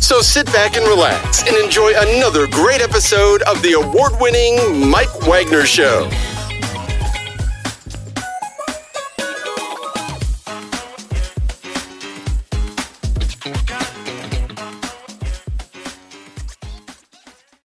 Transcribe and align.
So 0.00 0.22
sit 0.22 0.46
back 0.46 0.76
and 0.76 0.86
relax 0.86 1.46
and 1.46 1.56
enjoy 1.56 1.92
another 1.94 2.46
great 2.46 2.80
episode 2.80 3.42
of 3.42 3.60
the 3.62 3.72
award 3.72 4.12
winning 4.18 4.88
Mike 4.90 5.14
Wagner 5.26 5.64
Show. 5.64 6.08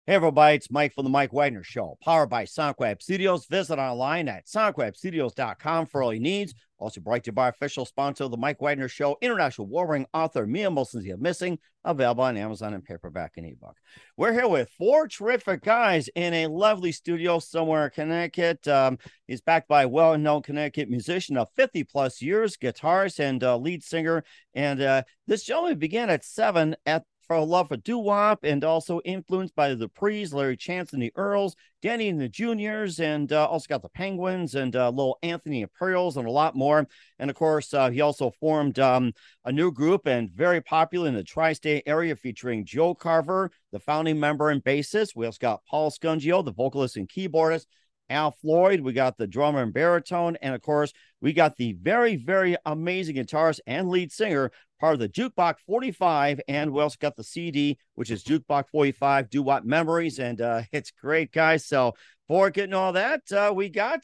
Hey 0.05 0.13
everybody, 0.13 0.57
it's 0.57 0.69
Mike 0.69 0.93
from 0.93 1.05
the 1.05 1.09
Mike 1.09 1.33
Wagner 1.33 1.63
Show, 1.63 1.97
powered 2.03 2.29
by 2.29 2.43
SonicWeb 2.43 3.01
Studios. 3.01 3.47
Visit 3.47 3.79
online 3.79 4.27
at 4.27 4.45
sonicwebstudios.com 4.45 5.87
for 5.87 6.03
all 6.03 6.13
your 6.13 6.21
needs. 6.21 6.53
Also 6.77 6.99
brought 6.99 7.23
to 7.23 7.29
you 7.29 7.33
by 7.33 7.47
official 7.47 7.85
sponsor 7.85 8.25
of 8.25 8.31
the 8.31 8.37
Mike 8.37 8.61
Wagner 8.61 8.89
Show, 8.89 9.17
international 9.21 9.67
warring 9.67 10.05
author 10.13 10.45
Mian 10.45 10.75
Mohsin 10.75 11.01
Zia 11.01 11.15
Missing, 11.15 11.57
available 11.85 12.23
on 12.23 12.35
Amazon 12.35 12.73
and 12.73 12.83
paperback 12.83 13.33
and 13.37 13.45
ebook. 13.45 13.77
We're 14.17 14.33
here 14.33 14.47
with 14.47 14.69
four 14.77 15.07
terrific 15.07 15.63
guys 15.63 16.09
in 16.15 16.33
a 16.33 16.47
lovely 16.47 16.91
studio 16.91 17.39
somewhere 17.39 17.85
in 17.85 17.91
Connecticut. 17.91 18.67
Um, 18.67 18.97
he's 19.25 19.41
backed 19.41 19.69
by 19.69 19.83
a 19.83 19.87
well-known 19.87 20.41
Connecticut 20.41 20.89
musician 20.89 21.37
of 21.37 21.47
50 21.55 21.85
plus 21.85 22.21
years, 22.21 22.57
guitarist 22.57 23.19
and 23.19 23.41
uh, 23.41 23.57
lead 23.57 23.81
singer. 23.81 24.25
And 24.53 24.81
uh, 24.81 25.03
this 25.27 25.43
gentleman 25.43 25.79
began 25.79 26.09
at 26.09 26.25
seven 26.25 26.75
at 26.85 27.05
for 27.25 27.35
a 27.35 27.43
love 27.43 27.69
for 27.69 27.77
doo 27.77 27.97
wop 27.97 28.39
and 28.43 28.63
also 28.63 28.99
influenced 29.01 29.55
by 29.55 29.73
the 29.73 29.87
Duprees, 29.87 30.33
Larry 30.33 30.57
Chance 30.57 30.93
and 30.93 31.01
the 31.01 31.11
Earls, 31.15 31.55
Danny 31.81 32.09
and 32.09 32.19
the 32.19 32.29
Juniors, 32.29 32.99
and 32.99 33.31
uh, 33.31 33.45
also 33.45 33.67
got 33.67 33.81
the 33.81 33.89
Penguins 33.89 34.55
and 34.55 34.75
uh, 34.75 34.89
little 34.89 35.17
Anthony 35.23 35.61
Imperials 35.61 36.17
and 36.17 36.27
a 36.27 36.31
lot 36.31 36.55
more. 36.55 36.87
And 37.19 37.29
of 37.29 37.35
course, 37.35 37.73
uh, 37.73 37.89
he 37.89 38.01
also 38.01 38.31
formed 38.39 38.79
um, 38.79 39.13
a 39.45 39.51
new 39.51 39.71
group 39.71 40.07
and 40.07 40.31
very 40.31 40.61
popular 40.61 41.07
in 41.07 41.15
the 41.15 41.23
tri 41.23 41.53
state 41.53 41.83
area 41.85 42.15
featuring 42.15 42.65
Joe 42.65 42.95
Carver, 42.95 43.51
the 43.71 43.79
founding 43.79 44.19
member 44.19 44.49
and 44.49 44.63
bassist. 44.63 45.15
We 45.15 45.25
also 45.25 45.39
got 45.39 45.65
Paul 45.69 45.91
Scungio, 45.91 46.43
the 46.43 46.53
vocalist 46.53 46.97
and 46.97 47.09
keyboardist. 47.09 47.65
Al 48.09 48.31
Floyd, 48.31 48.81
we 48.81 48.93
got 48.93 49.17
the 49.17 49.27
drummer 49.27 49.61
and 49.61 49.73
baritone, 49.73 50.37
and 50.41 50.53
of 50.53 50.61
course, 50.61 50.93
we 51.21 51.33
got 51.33 51.57
the 51.57 51.73
very, 51.73 52.15
very 52.15 52.55
amazing 52.65 53.15
guitarist 53.15 53.59
and 53.65 53.89
lead 53.89 54.11
singer, 54.11 54.51
part 54.79 54.93
of 54.93 54.99
the 54.99 55.09
Jukebox 55.09 55.55
45, 55.65 56.41
and 56.47 56.71
we 56.71 56.81
also 56.81 56.97
got 56.99 57.15
the 57.15 57.23
CD, 57.23 57.77
which 57.95 58.11
is 58.11 58.23
Jukebox 58.23 58.65
45 58.71 59.29
Doo-Wop 59.29 59.63
Memories, 59.63 60.19
and 60.19 60.41
uh, 60.41 60.61
it's 60.71 60.91
great, 60.91 61.31
guys. 61.31 61.65
So, 61.65 61.93
for 62.27 62.49
getting 62.49 62.73
all 62.73 62.93
that, 62.93 63.31
uh, 63.31 63.53
we 63.55 63.69
got 63.69 64.01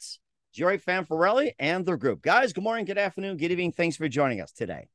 Jerry 0.52 0.78
Fanfarelli 0.78 1.52
and 1.58 1.84
the 1.84 1.96
group. 1.96 2.22
Guys, 2.22 2.52
good 2.52 2.64
morning, 2.64 2.84
good 2.84 2.98
afternoon, 2.98 3.36
good 3.36 3.50
evening. 3.50 3.72
Thanks 3.72 3.96
for 3.96 4.08
joining 4.08 4.40
us 4.40 4.52
today. 4.52 4.88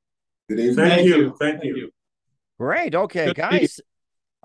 Good 0.50 0.60
evening. 0.60 0.76
Thank, 0.76 0.94
Thank 0.94 1.08
you. 1.08 1.16
you. 1.18 1.36
Thank 1.40 1.64
you. 1.64 1.92
Great. 2.60 2.96
Okay, 2.96 3.28
good 3.28 3.36
guys. 3.36 3.80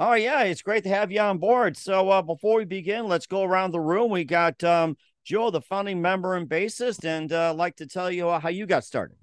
Oh 0.05 0.15
yeah, 0.15 0.43
it's 0.43 0.63
great 0.63 0.83
to 0.83 0.89
have 0.89 1.13
you 1.13 1.21
on 1.21 1.39
board. 1.39 1.77
So 1.77 2.11
uh, 2.11 2.23
before 2.23 2.57
we 2.57 2.65
begin, 2.65 3.07
let's 3.07 3.29
go 3.29 3.45
around 3.45 3.71
the 3.71 3.79
room. 3.79 4.11
We 4.11 4.25
got 4.25 4.65
um, 4.65 4.97
Joe, 5.25 5.53
the 5.53 5.61
founding 5.61 6.03
member 6.03 6.35
and 6.35 6.49
bassist, 6.49 7.05
and 7.05 7.33
uh, 7.33 7.55
like 7.55 7.77
to 7.77 7.87
tell 7.87 8.11
you 8.11 8.29
uh, 8.29 8.41
how 8.41 8.49
you 8.49 8.67
got 8.67 8.83
started. 8.83 9.17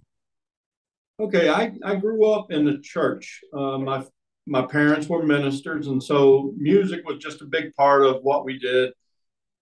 Okay, 1.20 1.50
I, 1.50 1.74
I 1.84 1.96
grew 1.96 2.32
up 2.32 2.54
in 2.54 2.64
the 2.64 2.78
church. 2.78 3.42
Uh, 3.54 3.78
my 3.78 4.06
my 4.48 4.66
parents 4.66 5.10
were 5.10 5.22
ministers, 5.22 5.88
and 5.88 6.02
so 6.02 6.54
music 6.56 7.02
was 7.06 7.18
just 7.18 7.42
a 7.42 7.46
big 7.46 7.76
part 7.76 8.06
of 8.06 8.22
what 8.22 8.46
we 8.46 8.58
did. 8.58 8.94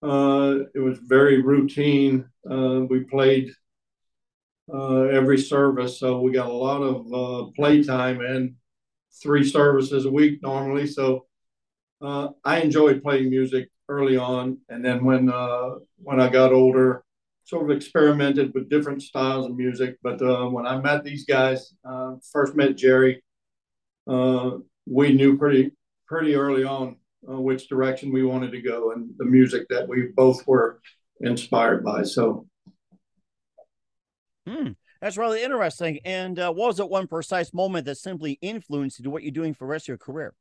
Uh, 0.00 0.58
it 0.72 0.78
was 0.78 1.00
very 1.00 1.42
routine. 1.42 2.26
Uh, 2.48 2.82
we 2.88 3.00
played 3.00 3.50
every 4.72 5.38
service, 5.38 5.98
so 5.98 6.20
we 6.20 6.30
got 6.30 6.46
a 6.46 6.52
lot 6.52 6.80
of 6.80 7.54
playtime 7.56 8.20
and 8.20 8.54
three 9.22 9.48
services 9.48 10.04
a 10.04 10.10
week 10.10 10.40
normally. 10.42 10.86
So 10.86 11.26
uh, 12.00 12.28
I 12.44 12.60
enjoyed 12.60 13.02
playing 13.02 13.30
music 13.30 13.70
early 13.88 14.16
on, 14.16 14.58
and 14.68 14.84
then 14.84 15.04
when 15.04 15.30
uh, 15.30 15.70
when 15.96 16.20
I 16.20 16.28
got 16.28 16.52
older, 16.52 17.04
sort 17.44 17.70
of 17.70 17.76
experimented 17.76 18.52
with 18.54 18.68
different 18.68 19.02
styles 19.02 19.46
of 19.46 19.56
music. 19.56 19.96
But 20.02 20.20
uh, 20.22 20.46
when 20.46 20.66
I 20.66 20.80
met 20.80 21.04
these 21.04 21.24
guys, 21.24 21.74
uh, 21.84 22.16
first 22.32 22.54
met 22.54 22.76
Jerry, 22.76 23.22
uh, 24.06 24.58
we 24.86 25.12
knew 25.12 25.36
pretty 25.38 25.72
pretty 26.06 26.34
early 26.34 26.64
on 26.64 26.96
uh, 27.28 27.40
which 27.40 27.68
direction 27.68 28.12
we 28.12 28.24
wanted 28.24 28.52
to 28.52 28.62
go 28.62 28.92
and 28.92 29.10
the 29.18 29.24
music 29.24 29.66
that 29.68 29.88
we 29.88 30.08
both 30.14 30.46
were 30.46 30.80
inspired 31.20 31.84
by. 31.84 32.02
So. 32.02 32.46
Hmm. 34.46 34.72
That's 35.00 35.16
really 35.16 35.42
interesting. 35.42 36.00
And 36.04 36.38
uh, 36.38 36.52
what 36.52 36.66
was 36.68 36.80
it 36.80 36.88
one 36.88 37.06
precise 37.06 37.54
moment 37.54 37.86
that 37.86 37.98
simply 37.98 38.38
influenced 38.42 39.06
what 39.06 39.22
you're 39.22 39.30
doing 39.30 39.54
for 39.54 39.64
the 39.64 39.70
rest 39.70 39.84
of 39.84 39.88
your 39.88 39.98
career? 39.98 40.34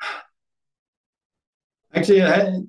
Actually, 1.94 2.22
I, 2.22 2.60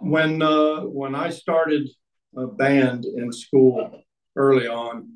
when 0.00 0.40
uh, 0.40 0.82
when 0.82 1.14
I 1.16 1.30
started 1.30 1.88
a 2.36 2.46
band 2.46 3.06
in 3.06 3.32
school 3.32 4.02
early 4.36 4.68
on, 4.68 5.10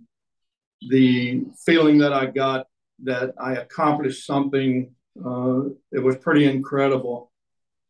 the 0.89 1.45
feeling 1.65 1.99
that 1.99 2.13
I 2.13 2.27
got 2.27 2.67
that 3.05 3.35
I 3.39 3.55
accomplished 3.55 4.27
something, 4.27 4.93
uh, 5.25 5.61
it 5.93 6.03
was 6.03 6.17
pretty 6.17 6.47
incredible 6.47 7.30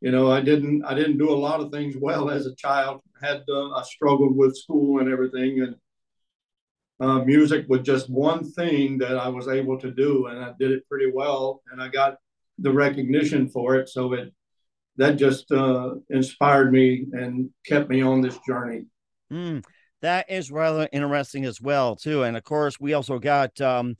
you 0.00 0.11
know 0.11 0.31
i 0.31 0.41
didn't 0.41 0.84
i 0.84 0.94
didn't 0.94 1.19
do 1.19 1.31
a 1.31 1.43
lot 1.47 1.61
of 1.61 1.71
things 1.71 1.97
well 1.99 2.31
as 2.31 2.47
a 2.47 2.55
child. 2.55 3.00
Had 3.22 3.43
uh, 3.49 3.71
i 3.72 3.83
struggled 3.83 4.37
with 4.37 4.56
school 4.56 5.00
and 5.00 5.11
everything 5.11 5.61
and 5.61 5.77
uh, 7.00 7.25
music 7.25 7.65
was 7.69 7.81
just 7.81 8.11
one 8.11 8.44
thing 8.44 8.99
that 8.99 9.16
i 9.16 9.28
was 9.28 9.49
able 9.49 9.78
to 9.78 9.91
do 9.91 10.27
and 10.27 10.43
i 10.44 10.53
did 10.59 10.71
it 10.71 10.88
pretty 10.88 11.11
well 11.12 11.62
and 11.71 11.83
i 11.83 11.88
got 11.88 12.16
the 12.61 12.72
recognition 12.72 13.49
for 13.49 13.77
it. 13.77 13.88
So 13.88 14.12
it 14.12 14.33
that 14.97 15.16
just 15.16 15.50
uh, 15.50 15.94
inspired 16.11 16.72
me 16.72 17.06
and 17.12 17.50
kept 17.65 17.88
me 17.88 18.03
on 18.03 18.21
this 18.21 18.38
journey. 18.47 18.84
Mm, 19.32 19.65
that 20.03 20.31
is 20.31 20.50
rather 20.50 20.88
interesting 20.93 21.44
as 21.47 21.61
well 21.61 21.97
too. 21.97 22.22
And 22.25 22.37
of 22.37 22.44
course 22.44 22.78
we 22.78 22.93
also 22.93 23.19
got 23.19 23.59
um, 23.61 23.97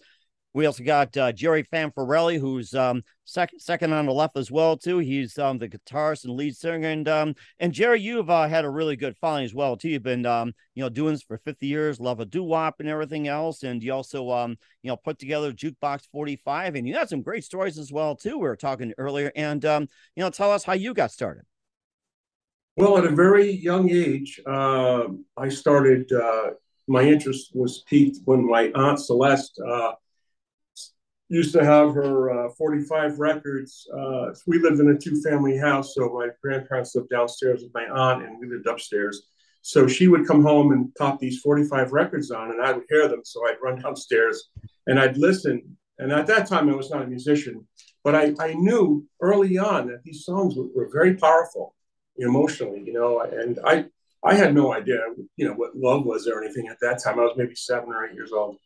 we 0.53 0.67
also 0.67 0.83
got 0.83 1.17
uh, 1.17 1.33
Jerry 1.33 1.63
Fanfarelli, 1.63 2.39
who's 2.39 2.75
um, 2.75 3.03
second 3.25 3.61
second 3.61 3.93
on 3.93 4.07
the 4.07 4.13
left 4.13 4.37
as 4.37 4.51
well 4.51 4.77
too. 4.77 4.99
He's 4.99 5.39
um, 5.39 5.59
the 5.59 5.69
guitarist 5.69 6.25
and 6.25 6.35
lead 6.35 6.57
singer, 6.57 6.89
and 6.89 7.07
um, 7.09 7.35
and 7.61 7.73
Jerry, 7.73 8.01
you've 8.01 8.31
uh, 8.31 8.49
had 8.49 8.65
a 8.65 8.71
really 8.71 8.97
good 8.97 9.17
following 9.17 9.45
as 9.45 9.55
well 9.55 9.77
too. 9.77 9.91
You've 9.91 10.03
been 10.03 10.27
um, 10.27 10.53
you 10.75 10.83
know 10.83 10.89
doing 10.89 11.15
this 11.15 11.23
for 11.23 11.39
fifty 11.39 11.69
years, 11.69 12.01
love 12.01 12.19
a 12.19 12.25
doo 12.25 12.43
wop 12.43 12.81
and 12.81 12.89
everything 12.89 13.29
else, 13.29 13.63
and 13.63 13.83
you 13.83 13.93
also 13.93 14.31
um, 14.31 14.57
you 14.83 14.89
know 14.89 14.97
put 14.97 15.19
together 15.19 15.53
Jukebox 15.53 16.09
Forty 16.11 16.37
Five, 16.37 16.75
and 16.75 16.87
you 16.87 16.95
got 16.95 17.09
some 17.09 17.23
great 17.23 17.45
stories 17.45 17.79
as 17.79 17.93
well 17.93 18.17
too. 18.17 18.37
We 18.37 18.49
were 18.49 18.57
talking 18.57 18.93
earlier, 18.99 19.31
and 19.37 19.65
um, 19.65 19.89
you 20.17 20.25
know 20.25 20.31
tell 20.31 20.51
us 20.51 20.65
how 20.65 20.73
you 20.73 20.95
got 20.95 21.13
started. 21.13 21.45
Well, 22.77 22.99
at 22.99 23.05
a 23.05 23.11
very 23.11 23.53
young 23.53 23.91
age, 23.91 24.41
uh, 24.47 25.05
I 25.37 25.49
started. 25.49 26.11
Uh, 26.11 26.51
my 26.89 27.05
interest 27.05 27.53
was 27.55 27.85
piqued 27.89 28.19
when 28.25 28.45
my 28.45 28.73
aunt 28.75 28.99
Celeste 28.99 29.61
uh, 29.65 29.93
used 31.31 31.53
to 31.55 31.65
have 31.65 31.95
her 31.95 32.47
uh, 32.49 32.51
45 32.59 33.19
records. 33.19 33.87
Uh, 33.97 34.35
we 34.47 34.59
lived 34.59 34.81
in 34.81 34.91
a 34.91 34.99
two 34.99 35.23
family 35.23 35.57
house, 35.57 35.95
so 35.95 36.11
my 36.13 36.29
grandparents 36.43 36.95
lived 36.95 37.09
downstairs 37.11 37.63
with 37.63 37.73
my 37.73 37.85
aunt, 37.85 38.25
and 38.25 38.39
we 38.39 38.49
lived 38.49 38.67
upstairs. 38.67 39.29
So 39.63 39.87
she 39.87 40.09
would 40.09 40.27
come 40.27 40.43
home 40.43 40.73
and 40.73 40.95
pop 40.97 41.21
these 41.21 41.41
45 41.41 41.93
records 41.93 42.31
on, 42.31 42.51
and 42.51 42.63
I 42.63 42.73
would 42.73 42.85
hear 42.89 43.09
them. 43.09 43.21
So 43.25 43.47
I'd 43.47 43.63
run 43.63 43.81
downstairs 43.81 44.51
and 44.87 44.99
I'd 44.99 45.17
listen. 45.19 45.77
And 45.99 46.13
at 46.13 46.27
that 46.29 46.47
time, 46.49 46.69
I 46.71 46.75
was 46.75 46.91
not 46.91 47.03
a 47.03 47.07
musician, 47.07 47.67
but 48.03 48.15
I, 48.15 48.35
I 48.41 48.55
knew 48.55 49.07
early 49.21 49.59
on 49.59 49.89
that 49.89 50.03
these 50.03 50.25
songs 50.25 50.57
were, 50.57 50.69
were 50.75 50.91
very 50.93 51.15
powerful. 51.15 51.75
emotionally, 52.17 52.83
you 52.85 52.93
know. 52.93 53.21
And 53.21 53.59
I 53.65 53.87
I 54.25 54.35
had 54.35 54.55
no 54.55 54.73
idea, 54.73 55.01
you 55.37 55.47
know, 55.49 55.55
what 55.55 55.77
love 55.77 56.05
was 56.05 56.27
or 56.27 56.43
anything 56.43 56.69
at 56.69 56.79
that 56.81 57.03
time. 57.03 57.19
I 57.19 57.23
was 57.23 57.37
maybe 57.37 57.55
seven 57.55 57.91
or 57.91 58.07
eight 58.07 58.15
years 58.15 58.33
old, 58.33 58.57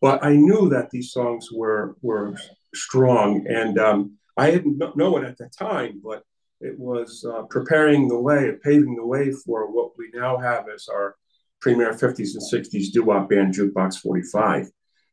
but 0.00 0.24
I 0.24 0.34
knew 0.34 0.68
that 0.70 0.90
these 0.90 1.12
songs 1.12 1.48
were 1.52 1.96
were 2.02 2.36
strong, 2.74 3.46
and 3.48 3.78
um, 3.78 4.16
I 4.36 4.50
didn't 4.50 4.96
know 4.96 5.16
it 5.18 5.24
at 5.24 5.38
the 5.38 5.48
time, 5.48 6.00
but 6.02 6.22
it 6.60 6.78
was 6.78 7.24
uh, 7.24 7.42
preparing 7.42 8.08
the 8.08 8.20
way, 8.20 8.52
paving 8.62 8.96
the 8.96 9.06
way 9.06 9.32
for 9.32 9.70
what 9.70 9.92
we 9.96 10.10
now 10.12 10.36
have 10.38 10.66
as 10.72 10.88
our 10.88 11.16
premier 11.60 11.92
50s 11.92 12.34
and 12.34 12.64
60s 12.66 12.92
doo-wop 12.92 13.28
band, 13.28 13.54
Jukebox 13.54 13.98
45. 13.98 14.66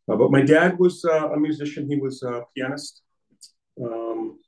Uh, 0.09 0.15
but 0.15 0.31
my 0.31 0.41
dad 0.41 0.77
was 0.77 1.03
uh, 1.05 1.29
a 1.29 1.39
musician. 1.39 1.89
He 1.89 1.97
was 1.97 2.23
a 2.23 2.43
pianist. 2.55 3.01
Um, 3.81 4.39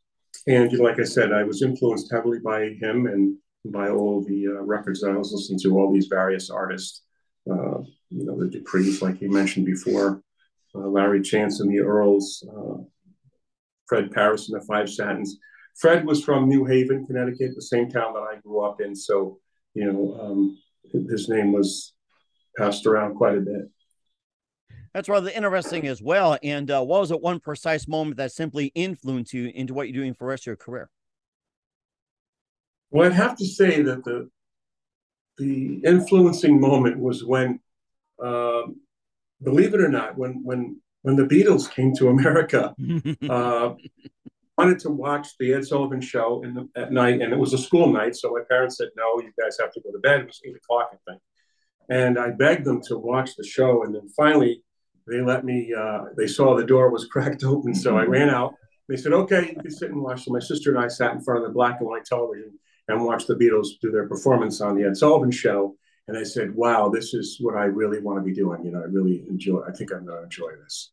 and 0.48 0.72
you 0.72 0.78
know, 0.78 0.84
like 0.84 1.00
I 1.00 1.04
said, 1.04 1.32
I 1.32 1.44
was 1.44 1.62
influenced 1.62 2.12
heavily 2.12 2.40
by 2.40 2.70
him 2.82 3.08
and 3.08 3.38
by 3.66 3.90
all 3.90 4.24
the 4.24 4.48
uh, 4.48 4.62
records 4.64 5.02
that 5.02 5.12
I 5.12 5.18
was 5.18 5.32
listening 5.34 5.60
to, 5.60 5.78
all 5.78 5.94
these 5.94 6.08
various 6.08 6.50
artists. 6.50 7.04
Uh, 7.50 7.80
you 8.10 8.26
know, 8.26 8.40
the 8.40 8.46
Duprees, 8.46 9.02
like 9.02 9.22
you 9.22 9.30
mentioned 9.32 9.66
before, 9.66 10.22
Larry 10.74 11.22
Chance 11.22 11.60
and 11.60 11.72
the 11.72 11.80
Earls, 11.80 12.46
uh, 12.50 12.84
Fred 13.88 14.12
Parris 14.12 14.50
and 14.50 14.62
the 14.62 14.66
Five 14.66 14.90
Satins. 14.90 15.38
Fred 15.80 16.06
was 16.06 16.24
from 16.24 16.48
New 16.48 16.66
Haven, 16.66 17.06
Connecticut, 17.06 17.56
the 17.56 17.62
same 17.62 17.90
town 17.90 18.14
that 18.14 18.20
I 18.22 18.40
grew 18.42 18.62
up 18.62 18.82
in. 18.82 18.96
So, 18.96 19.40
you 19.74 19.92
know, 19.92 20.18
um, 20.22 20.58
his 21.10 21.30
name 21.30 21.52
was 21.52 21.94
passed 22.58 22.86
around 22.86 23.16
quite 23.16 23.38
a 23.38 23.42
bit. 23.42 23.70
That's 24.94 25.08
rather 25.08 25.30
interesting 25.30 25.88
as 25.88 26.02
well. 26.02 26.38
And 26.44 26.70
uh, 26.70 26.84
what 26.84 27.02
was 27.02 27.12
it 27.12 27.22
one 27.22 27.40
precise 27.40 27.88
moment 27.88 28.18
that 28.18 28.32
simply 28.32 28.72
influenced 28.76 29.34
you 29.34 29.52
into 29.54 29.74
what 29.74 29.88
you're 29.88 30.02
doing 30.02 30.14
for 30.14 30.26
the 30.26 30.30
rest 30.30 30.44
of 30.44 30.48
your 30.48 30.56
career? 30.58 30.90
Well, 32.92 33.06
I'd 33.06 33.14
have 33.14 33.38
to 33.38 33.46
say 33.46 33.82
that 33.84 34.04
the 34.04 34.30
the 35.38 35.80
influencing 35.86 36.60
moment 36.60 37.00
was 37.00 37.24
when, 37.24 37.62
uh, 38.22 38.64
believe 39.44 39.74
it 39.74 39.82
or 39.82 39.90
not, 39.90 40.18
when 40.18 40.42
when 40.44 40.80
when 41.02 41.16
the 41.16 41.24
Beatles 41.24 41.72
came 41.72 41.94
to 41.96 42.10
America. 42.10 42.76
uh, 43.30 43.74
wanted 44.60 44.80
to 44.80 44.90
watch 44.90 45.30
the 45.40 45.54
Ed 45.54 45.66
Sullivan 45.66 46.02
Show 46.02 46.44
in 46.44 46.54
the, 46.54 46.68
at 46.76 46.92
night, 46.92 47.22
and 47.22 47.32
it 47.32 47.40
was 47.40 47.54
a 47.54 47.58
school 47.58 47.94
night, 47.94 48.14
so 48.14 48.32
my 48.32 48.42
parents 48.50 48.76
said, 48.76 48.90
"No, 48.98 49.22
you 49.22 49.32
guys 49.42 49.58
have 49.60 49.72
to 49.72 49.82
go 49.82 49.92
to 49.92 50.00
bed." 50.00 50.22
It 50.22 50.28
was 50.28 50.42
eight 50.46 50.58
o'clock, 50.58 50.90
I 50.92 50.98
think, 51.10 51.22
and 51.90 52.20
I 52.20 52.32
begged 52.32 52.66
them 52.66 52.82
to 52.88 52.98
watch 52.98 53.38
the 53.38 53.46
show, 53.46 53.84
and 53.84 53.96
then 53.96 54.10
finally 54.10 54.62
they 55.08 55.22
let 55.22 55.46
me. 55.46 55.74
Uh, 55.74 56.06
they 56.18 56.28
saw 56.28 56.56
the 56.56 56.66
door 56.66 56.90
was 56.90 57.06
cracked 57.14 57.46
open, 57.46 57.74
so 57.74 57.98
I 57.98 58.04
ran 58.04 58.30
out. 58.30 58.54
They 58.90 58.98
said, 58.98 59.14
"Okay, 59.14 59.54
you 59.56 59.62
can 59.62 59.72
sit 59.72 59.92
and 59.92 60.02
watch." 60.02 60.26
So 60.26 60.32
my 60.34 60.40
sister 60.40 60.72
and 60.72 60.80
I 60.80 60.90
sat 60.90 61.14
in 61.14 61.22
front 61.22 61.42
of 61.42 61.48
the 61.48 61.54
black 61.54 61.78
and 61.80 61.88
white 61.88 62.04
television 62.04 62.60
and 62.90 63.06
watched 63.06 63.28
the 63.28 63.36
Beatles 63.36 63.68
do 63.82 63.92
their 63.92 64.10
performance 64.10 64.60
on 64.60 64.76
the 64.76 64.84
Ed 64.84 64.98
Sullivan 64.98 65.32
Show. 65.32 65.78
And 66.10 66.18
I 66.18 66.24
said, 66.24 66.56
"Wow, 66.56 66.90
this 66.90 67.14
is 67.14 67.38
what 67.40 67.56
I 67.56 67.66
really 67.66 68.00
want 68.00 68.18
to 68.18 68.24
be 68.24 68.34
doing. 68.34 68.66
You 68.66 68.72
know, 68.72 68.82
I 68.82 68.86
really 68.86 69.24
enjoy. 69.30 69.62
I 69.68 69.72
think 69.72 69.92
I'm 69.92 70.06
going 70.06 70.18
to 70.18 70.24
enjoy 70.24 70.56
this." 70.64 70.92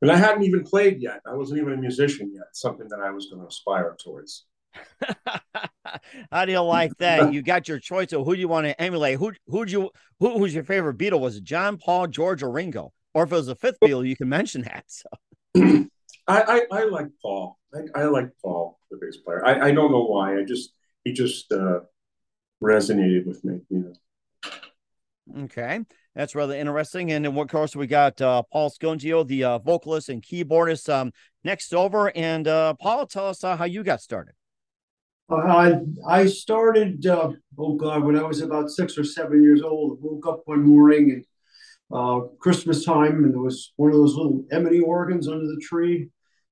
And 0.00 0.10
I 0.10 0.16
hadn't 0.16 0.44
even 0.44 0.64
played 0.64 1.02
yet. 1.02 1.20
I 1.26 1.34
wasn't 1.34 1.60
even 1.60 1.74
a 1.74 1.76
musician 1.76 2.32
yet. 2.32 2.46
Something 2.52 2.88
that 2.88 3.00
I 3.00 3.10
was 3.10 3.26
going 3.26 3.42
to 3.42 3.48
aspire 3.48 3.94
towards. 4.02 4.46
How 6.32 6.44
do 6.46 6.52
you 6.52 6.60
like 6.60 6.96
that? 6.98 7.32
You 7.32 7.42
got 7.42 7.68
your 7.68 7.78
choice 7.78 8.12
of 8.12 8.24
who 8.24 8.32
you 8.32 8.48
want 8.48 8.66
to 8.66 8.80
emulate. 8.80 9.18
Who 9.18 9.32
who'd 9.48 9.70
you 9.70 9.90
who 10.18 10.38
was 10.38 10.54
your 10.54 10.64
favorite 10.64 10.96
Beatle? 10.96 11.20
Was 11.20 11.36
it 11.36 11.44
John, 11.44 11.76
Paul, 11.76 12.06
George, 12.06 12.42
or 12.42 12.50
Ringo? 12.50 12.92
Or 13.12 13.24
if 13.24 13.32
it 13.32 13.34
was 13.34 13.48
a 13.48 13.54
fifth 13.54 13.80
Beatle, 13.84 14.08
you 14.08 14.16
can 14.16 14.28
mention 14.38 14.62
that. 14.62 14.84
So. 14.86 15.08
I, 16.28 16.42
I, 16.42 16.62
I 16.70 16.84
like 16.84 17.08
Paul. 17.22 17.58
I, 17.74 18.02
I, 18.02 18.04
like 18.04 18.30
Paul, 18.42 18.78
the 18.90 18.98
bass 18.98 19.16
player. 19.16 19.44
I, 19.44 19.68
I 19.68 19.72
don't 19.72 19.90
know 19.90 20.04
why. 20.04 20.38
I 20.38 20.44
just 20.44 20.72
he 21.04 21.12
just 21.12 21.50
uh, 21.52 21.80
resonated 22.62 23.26
with 23.26 23.44
me. 23.44 23.60
You 23.68 23.78
know. 23.78 23.92
Okay, 25.36 25.80
that's 26.14 26.34
rather 26.34 26.54
interesting. 26.54 27.12
And 27.12 27.26
of 27.26 27.48
course, 27.48 27.76
we 27.76 27.86
got 27.86 28.20
uh, 28.20 28.42
Paul 28.50 28.70
Scungio, 28.70 29.26
the 29.26 29.44
uh, 29.44 29.58
vocalist 29.58 30.08
and 30.08 30.22
keyboardist, 30.22 30.92
um, 30.92 31.12
next 31.44 31.74
over. 31.74 32.10
And 32.16 32.48
uh, 32.48 32.74
Paul, 32.74 33.06
tell 33.06 33.28
us 33.28 33.44
uh, 33.44 33.56
how 33.56 33.64
you 33.64 33.82
got 33.82 34.00
started. 34.00 34.34
I 35.30 35.80
I 36.06 36.26
started. 36.26 37.04
Uh, 37.06 37.32
oh 37.58 37.74
God, 37.74 38.04
when 38.04 38.16
I 38.16 38.22
was 38.22 38.40
about 38.40 38.70
six 38.70 38.96
or 38.96 39.04
seven 39.04 39.42
years 39.42 39.62
old, 39.62 39.98
I 39.98 40.00
woke 40.00 40.26
up 40.26 40.42
one 40.46 40.62
morning 40.62 41.10
and 41.10 41.24
uh, 41.92 42.26
Christmas 42.38 42.84
time, 42.84 43.24
and 43.24 43.34
there 43.34 43.40
was 43.40 43.72
one 43.76 43.90
of 43.90 43.96
those 43.96 44.14
little 44.14 44.44
Emenee 44.52 44.82
organs 44.82 45.28
under 45.28 45.46
the 45.46 45.60
tree. 45.62 46.08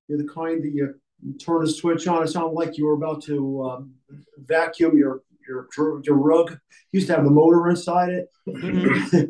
You're 0.08 0.18
the 0.18 0.28
kind 0.28 0.62
that 0.62 0.72
you 0.72 0.94
turn 1.38 1.64
a 1.64 1.66
switch 1.66 2.06
on. 2.06 2.22
It 2.22 2.28
sounded 2.28 2.52
like 2.52 2.76
you 2.76 2.86
were 2.86 2.94
about 2.94 3.22
to 3.24 3.64
um, 3.64 3.94
vacuum 4.38 4.96
your 4.96 5.22
your 5.48 5.68
your 6.04 6.16
rug. 6.16 6.58
Used 6.92 7.08
to 7.08 7.14
have 7.14 7.24
the 7.24 7.30
motor 7.30 7.68
inside 7.68 8.10
it. 8.10 8.28
Mm-hmm. 8.48 9.24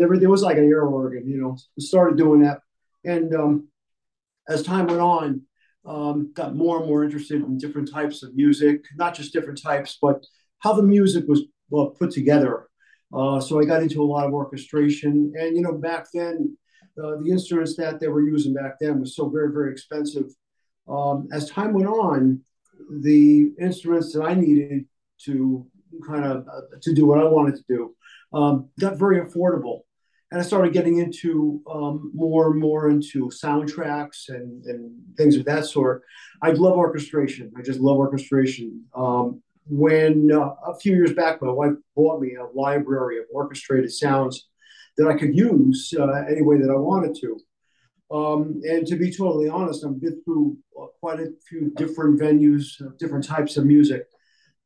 Everything 0.00 0.28
was 0.28 0.42
like 0.42 0.56
an 0.56 0.64
air 0.64 0.82
organ, 0.82 1.28
you 1.28 1.40
know. 1.40 1.56
Started 1.78 2.16
doing 2.16 2.42
that, 2.42 2.60
and 3.04 3.34
um, 3.34 3.68
as 4.48 4.62
time 4.62 4.86
went 4.86 5.00
on, 5.00 5.42
um, 5.84 6.32
got 6.34 6.54
more 6.54 6.78
and 6.78 6.86
more 6.86 7.04
interested 7.04 7.42
in 7.42 7.58
different 7.58 7.90
types 7.90 8.22
of 8.22 8.34
music. 8.34 8.84
Not 8.96 9.14
just 9.14 9.32
different 9.32 9.60
types, 9.60 9.98
but 10.00 10.24
how 10.60 10.72
the 10.72 10.82
music 10.82 11.24
was 11.26 11.42
well 11.70 11.90
put 11.90 12.10
together 12.10 12.68
uh, 13.12 13.40
so 13.40 13.60
I 13.60 13.64
got 13.64 13.82
into 13.82 14.02
a 14.02 14.04
lot 14.04 14.26
of 14.26 14.32
orchestration. 14.32 15.32
And, 15.38 15.56
you 15.56 15.62
know, 15.62 15.72
back 15.72 16.06
then, 16.12 16.56
uh, 17.02 17.16
the 17.22 17.30
instruments 17.30 17.76
that 17.76 18.00
they 18.00 18.08
were 18.08 18.22
using 18.22 18.54
back 18.54 18.74
then 18.80 19.00
was 19.00 19.16
so 19.16 19.28
very, 19.28 19.52
very 19.52 19.72
expensive. 19.72 20.26
Um, 20.88 21.28
as 21.32 21.50
time 21.50 21.72
went 21.72 21.88
on, 21.88 22.40
the 22.90 23.52
instruments 23.60 24.12
that 24.12 24.22
I 24.22 24.34
needed 24.34 24.84
to 25.24 25.66
kind 26.06 26.24
of 26.24 26.46
uh, 26.48 26.60
to 26.82 26.94
do 26.94 27.06
what 27.06 27.18
I 27.18 27.24
wanted 27.24 27.56
to 27.56 27.64
do 27.68 27.94
um, 28.32 28.68
got 28.78 28.98
very 28.98 29.20
affordable. 29.20 29.80
And 30.30 30.40
I 30.40 30.44
started 30.44 30.74
getting 30.74 30.98
into 30.98 31.62
um, 31.70 32.10
more 32.14 32.50
and 32.50 32.60
more 32.60 32.90
into 32.90 33.30
soundtracks 33.30 34.28
and, 34.28 34.62
and 34.66 34.92
things 35.16 35.36
of 35.36 35.46
that 35.46 35.64
sort. 35.64 36.02
I 36.42 36.50
love 36.50 36.76
orchestration. 36.76 37.50
I 37.56 37.62
just 37.62 37.80
love 37.80 37.96
orchestration. 37.96 38.84
Um, 38.94 39.42
when 39.70 40.30
uh, 40.30 40.50
a 40.66 40.78
few 40.78 40.94
years 40.94 41.14
back, 41.14 41.40
my 41.40 41.50
wife 41.50 41.72
bought 41.96 42.20
me 42.20 42.34
a 42.34 42.44
library 42.58 43.18
of 43.18 43.24
orchestrated 43.32 43.90
sounds 43.92 44.48
that 44.98 45.08
I 45.08 45.16
could 45.16 45.34
use 45.34 45.94
uh, 45.98 46.24
any 46.28 46.42
way 46.42 46.58
that 46.58 46.70
I 46.70 46.76
wanted 46.76 47.16
to. 47.20 47.38
Um, 48.10 48.60
and 48.64 48.86
to 48.86 48.96
be 48.96 49.10
totally 49.10 49.48
honest, 49.48 49.84
I've 49.84 50.00
been 50.00 50.22
through 50.24 50.56
uh, 50.78 50.86
quite 51.00 51.20
a 51.20 51.28
few 51.48 51.70
different 51.76 52.18
venues, 52.20 52.80
uh, 52.80 52.90
different 52.98 53.26
types 53.26 53.56
of 53.56 53.66
music, 53.66 54.06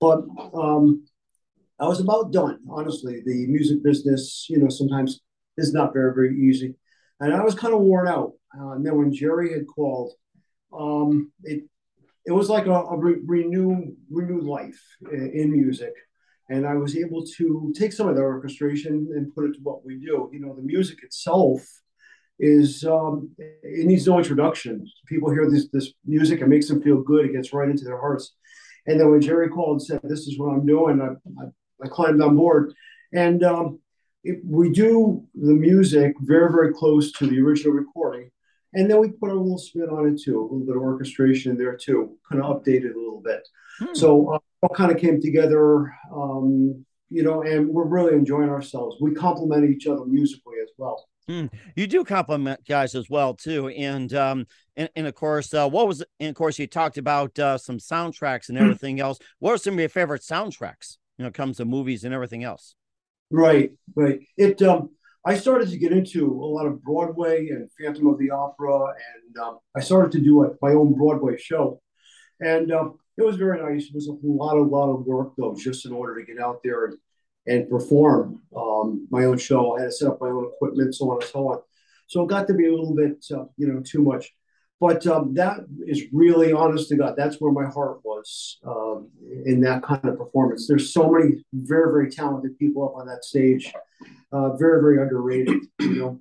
but 0.03 0.25
um, 0.53 1.07
I 1.79 1.87
was 1.87 2.01
about 2.01 2.33
done. 2.33 2.59
Honestly, 2.69 3.23
the 3.25 3.47
music 3.47 3.85
business, 3.85 4.47
you 4.51 4.59
know, 4.59 4.69
sometimes 4.69 5.21
is 5.57 5.73
not 5.73 5.93
very, 5.93 6.13
very 6.13 6.37
easy, 6.37 6.75
and 7.21 7.33
I 7.33 7.41
was 7.45 7.55
kind 7.55 7.73
of 7.73 7.81
worn 7.83 8.09
out. 8.09 8.33
Uh, 8.59 8.73
and 8.73 8.85
then 8.85 8.97
when 8.97 9.15
Jerry 9.15 9.53
had 9.53 9.69
called, 9.69 10.13
um, 10.77 11.31
it 11.45 11.63
it 12.27 12.33
was 12.33 12.49
like 12.49 12.67
a, 12.67 12.79
a 12.95 12.99
re- 12.99 13.23
renewed 13.25 13.97
renewed 14.11 14.43
life 14.43 14.81
in, 15.13 15.31
in, 15.35 15.53
music. 15.53 15.95
And 16.51 16.67
i 16.67 16.75
was 16.75 16.97
able 16.97 17.25
to 17.39 17.73
take 17.79 17.93
some 17.93 18.09
of 18.09 18.17
the 18.17 18.23
orchestration 18.23 19.09
and 19.15 19.33
put 19.35 19.45
it 19.45 19.55
to 19.55 19.61
what 19.63 19.87
we 19.87 19.95
do. 20.01 20.29
You 20.33 20.41
know 20.41 20.55
the 20.57 20.63
music 20.75 20.99
itself 21.05 21.63
is 22.41 22.83
um, 22.85 23.31
it 23.39 23.87
needs 23.87 24.09
no 24.09 24.19
introduction. 24.19 24.85
People 25.07 25.31
hear 25.31 25.49
this 25.49 25.69
this 25.73 25.93
music 26.05 26.41
it 26.41 26.49
makes 26.49 26.67
them 26.67 26.83
feel 26.83 27.01
good. 27.01 27.27
It 27.27 27.35
gets 27.35 27.53
right 27.53 27.71
into 27.71 27.85
their 27.85 28.01
hearts 28.01 28.35
and 28.87 28.99
then 28.99 29.11
when 29.11 29.21
jerry 29.21 29.49
called 29.49 29.81
and 29.81 29.83
said 29.83 30.01
this 30.05 30.27
is 30.27 30.39
what 30.39 30.53
i'm 30.53 30.67
doing 30.67 31.01
i, 31.01 31.43
I, 31.43 31.47
I 31.85 31.89
climbed 31.89 32.23
on 32.23 32.37
board 32.37 32.75
and 33.13 33.43
um, 33.45 33.79
it, 34.25 34.41
we 34.45 34.71
do 34.71 35.25
the 35.35 35.55
music 35.55 36.15
very 36.21 36.51
very 36.51 36.73
close 36.73 37.13
to 37.13 37.27
the 37.27 37.41
original 37.41 37.73
recording 37.73 38.31
and 38.75 38.91
then 38.91 38.99
we 38.99 39.11
put 39.11 39.31
a 39.31 39.35
little 39.35 39.59
spin 39.59 39.89
on 39.91 40.09
it 40.09 40.21
too, 40.23 40.41
a 40.41 40.43
little 40.43 40.67
bit 40.67 40.77
of 40.77 40.83
orchestration 40.83 41.57
there 41.59 41.77
too, 41.77 42.17
kind 42.31 42.43
of 42.43 42.57
updated 42.57 42.95
a 42.95 42.99
little 42.99 43.21
bit. 43.23 43.47
Hmm. 43.79 43.95
So 43.95 44.35
uh, 44.35 44.39
all 44.63 44.75
kind 44.75 44.91
of 44.91 44.99
came 44.99 45.21
together, 45.21 45.95
um, 46.13 46.85
you 47.11 47.23
know, 47.23 47.43
and 47.43 47.69
we're 47.69 47.85
really 47.85 48.15
enjoying 48.15 48.49
ourselves. 48.49 48.97
We 49.01 49.15
complement 49.15 49.69
each 49.71 49.87
other 49.87 50.05
musically 50.07 50.57
as 50.63 50.71
well. 50.79 51.07
Hmm. 51.29 51.47
You 51.77 51.87
do 51.87 52.05
compliment 52.05 52.61
guys 52.67 52.95
as 52.95 53.09
well 53.09 53.35
too, 53.35 53.69
and 53.69 54.13
um, 54.15 54.47
and, 54.77 54.91
and 54.97 55.07
of 55.07 55.15
course, 55.15 55.55
uh, 55.55 55.69
what 55.69 55.87
was 55.87 56.03
and 56.19 56.31
of 56.31 56.35
course 56.35 56.59
you 56.59 56.67
talked 56.67 56.99
about 56.99 57.39
uh, 57.39 57.59
some 57.59 57.79
soundtracks 57.79 58.49
and 58.49 58.59
hmm. 58.59 58.65
everything 58.65 59.01
else. 59.01 59.19
What 59.39 59.53
are 59.53 59.59
some 59.59 59.75
of 59.75 59.81
your 59.81 59.89
favorite 59.89 60.23
soundtracks? 60.23 60.99
You 61.19 61.25
know, 61.25 61.31
comes 61.31 61.59
to 61.59 61.65
movies 61.65 62.05
and 62.05 62.13
everything 62.13 62.43
else. 62.43 62.75
Right, 63.31 63.73
right. 63.95 64.21
It 64.37 64.61
um, 64.63 64.91
I 65.25 65.37
started 65.37 65.71
to 65.71 65.79
get 65.79 65.93
into 65.93 66.33
a 66.33 66.47
lot 66.47 66.67
of 66.67 66.83
Broadway 66.83 67.49
and 67.49 67.71
Phantom 67.81 68.09
of 68.09 68.19
the 68.19 68.31
Opera, 68.31 68.87
and 68.87 69.39
um, 69.39 69.59
I 69.77 69.81
started 69.81 70.11
to 70.13 70.21
do 70.21 70.43
a, 70.45 70.51
my 70.61 70.73
own 70.73 70.95
Broadway 70.95 71.37
show, 71.39 71.81
and 72.41 72.73
um, 72.73 72.99
it 73.17 73.23
was 73.23 73.37
very 73.37 73.63
nice. 73.63 73.87
It 73.87 73.95
was 73.95 74.09
a 74.09 74.17
lot, 74.25 74.57
a 74.57 74.63
lot 74.63 74.91
of 74.91 75.07
work 75.07 75.33
though, 75.39 75.55
just 75.57 75.87
in 75.87 75.93
order 75.93 76.19
to 76.19 76.27
get 76.27 76.43
out 76.43 76.61
there 76.65 76.87
and, 76.87 76.99
and 77.47 77.71
perform 77.71 78.43
um, 78.57 79.07
my 79.11 79.25
own 79.25 79.39
show. 79.39 79.77
I 79.77 79.83
had 79.83 79.87
to 79.87 79.93
set 79.93 80.09
up 80.09 80.21
my 80.21 80.29
own 80.29 80.42
equipment, 80.63 80.95
so 80.95 81.11
on 81.11 81.21
and 81.23 81.31
so 81.31 81.49
on. 81.49 81.59
So 82.07 82.23
it 82.23 82.29
got 82.29 82.47
to 82.49 82.55
be 82.55 82.67
a 82.67 82.71
little 82.71 82.95
bit, 82.95 83.25
uh, 83.35 83.45
you 83.57 83.67
know, 83.67 83.81
too 83.81 84.03
much. 84.03 84.33
but 84.81 85.07
um, 85.07 85.33
that 85.35 85.59
is 85.87 86.03
really 86.13 86.53
honest 86.53 86.89
to 86.89 86.97
God. 86.97 87.15
That's 87.17 87.37
where 87.41 87.53
my 87.53 87.67
heart 87.67 88.01
was 88.05 88.59
um, 88.67 89.11
in 89.47 89.61
that 89.61 89.83
kind 89.83 90.05
of 90.05 90.19
performance. 90.19 90.67
There's 90.67 90.93
so 90.93 91.09
many 91.09 91.45
very, 91.53 91.93
very 91.93 92.11
talented 92.11 92.59
people 92.59 92.85
up 92.85 92.97
on 92.97 93.07
that 93.07 93.25
stage. 93.25 93.73
Uh, 94.33 94.57
very, 94.57 94.81
very 94.83 95.01
underrated. 95.01 95.61
You 95.79 95.95
know, 96.01 96.21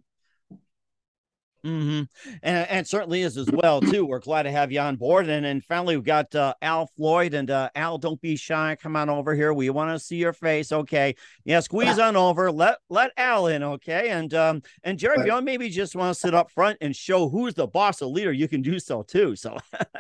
Mm-hmm. 1.66 2.04
And, 2.42 2.70
and 2.70 2.88
certainly 2.88 3.22
is 3.22 3.38
as 3.38 3.50
well 3.52 3.82
too. 3.82 4.06
We're 4.06 4.20
glad 4.20 4.44
to 4.44 4.52
have 4.52 4.72
you 4.72 4.80
on 4.80 4.96
board. 4.96 5.30
And 5.30 5.46
and 5.46 5.64
finally, 5.64 5.96
we've 5.96 6.04
got 6.04 6.34
uh, 6.34 6.56
Al 6.62 6.88
Floyd 6.98 7.36
and 7.36 7.52
uh, 7.52 7.70
Al. 7.76 8.00
Don't 8.00 8.20
be 8.20 8.36
shy. 8.36 8.76
Come 8.82 8.96
on 8.96 9.10
over 9.10 9.36
here. 9.36 9.54
We 9.54 9.70
want 9.70 9.92
to 9.92 10.04
see 10.04 10.16
your 10.16 10.34
face. 10.34 10.72
Okay. 10.72 11.16
Yeah. 11.46 11.60
Squeeze 11.60 12.00
on 12.00 12.16
over. 12.16 12.52
Let 12.52 12.78
let 12.90 13.12
Al 13.16 13.46
in. 13.48 13.62
Okay. 13.62 14.10
And 14.10 14.34
um 14.34 14.64
and 14.84 14.98
Jerry, 14.98 15.20
if 15.20 15.28
you 15.28 15.42
maybe 15.42 15.70
just 15.70 15.96
want 15.96 16.14
to 16.14 16.20
sit 16.20 16.34
up 16.34 16.50
front 16.50 16.80
and 16.82 16.96
show 16.96 17.30
who's 17.30 17.54
the 17.54 17.68
boss, 17.68 18.00
the 18.00 18.08
leader, 18.08 18.34
you 18.34 18.48
can 18.48 18.64
do 18.64 18.80
so 18.80 19.04
too. 19.04 19.36
So, 19.36 19.58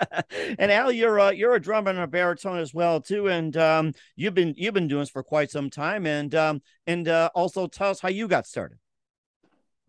and 0.57 0.71
Al, 0.71 0.91
you're 0.91 1.19
uh, 1.19 1.31
you're 1.31 1.53
a 1.53 1.61
drummer 1.61 1.91
and 1.91 1.99
a 1.99 2.07
baritone 2.07 2.57
as 2.57 2.73
well 2.73 2.99
too. 3.01 3.29
And 3.29 3.55
um 3.57 3.93
you've 4.15 4.33
been 4.33 4.55
you've 4.57 4.73
been 4.73 4.87
doing 4.87 5.01
this 5.01 5.09
for 5.09 5.21
quite 5.21 5.51
some 5.51 5.69
time. 5.69 6.07
And 6.07 6.33
um 6.33 6.61
and 6.87 7.07
uh, 7.07 7.29
also 7.35 7.67
tell 7.67 7.91
us 7.91 7.99
how 7.99 8.09
you 8.09 8.27
got 8.27 8.47
started. 8.47 8.79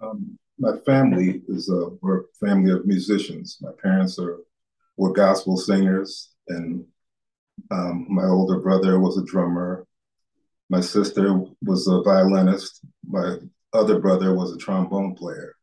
Um, 0.00 0.38
my 0.58 0.76
family 0.84 1.42
is 1.48 1.68
a 1.68 1.88
we're 2.00 2.20
a 2.20 2.24
family 2.40 2.72
of 2.72 2.86
musicians. 2.86 3.58
My 3.60 3.72
parents 3.82 4.18
are 4.18 4.38
were 4.96 5.12
gospel 5.12 5.56
singers, 5.56 6.30
and 6.48 6.84
um, 7.70 8.06
my 8.08 8.24
older 8.24 8.60
brother 8.60 8.98
was 9.00 9.18
a 9.18 9.24
drummer. 9.24 9.86
My 10.68 10.80
sister 10.80 11.40
was 11.62 11.86
a 11.86 12.02
violinist. 12.02 12.80
My 13.06 13.36
other 13.72 13.98
brother 13.98 14.34
was 14.34 14.52
a 14.52 14.58
trombone 14.58 15.14
player, 15.14 15.56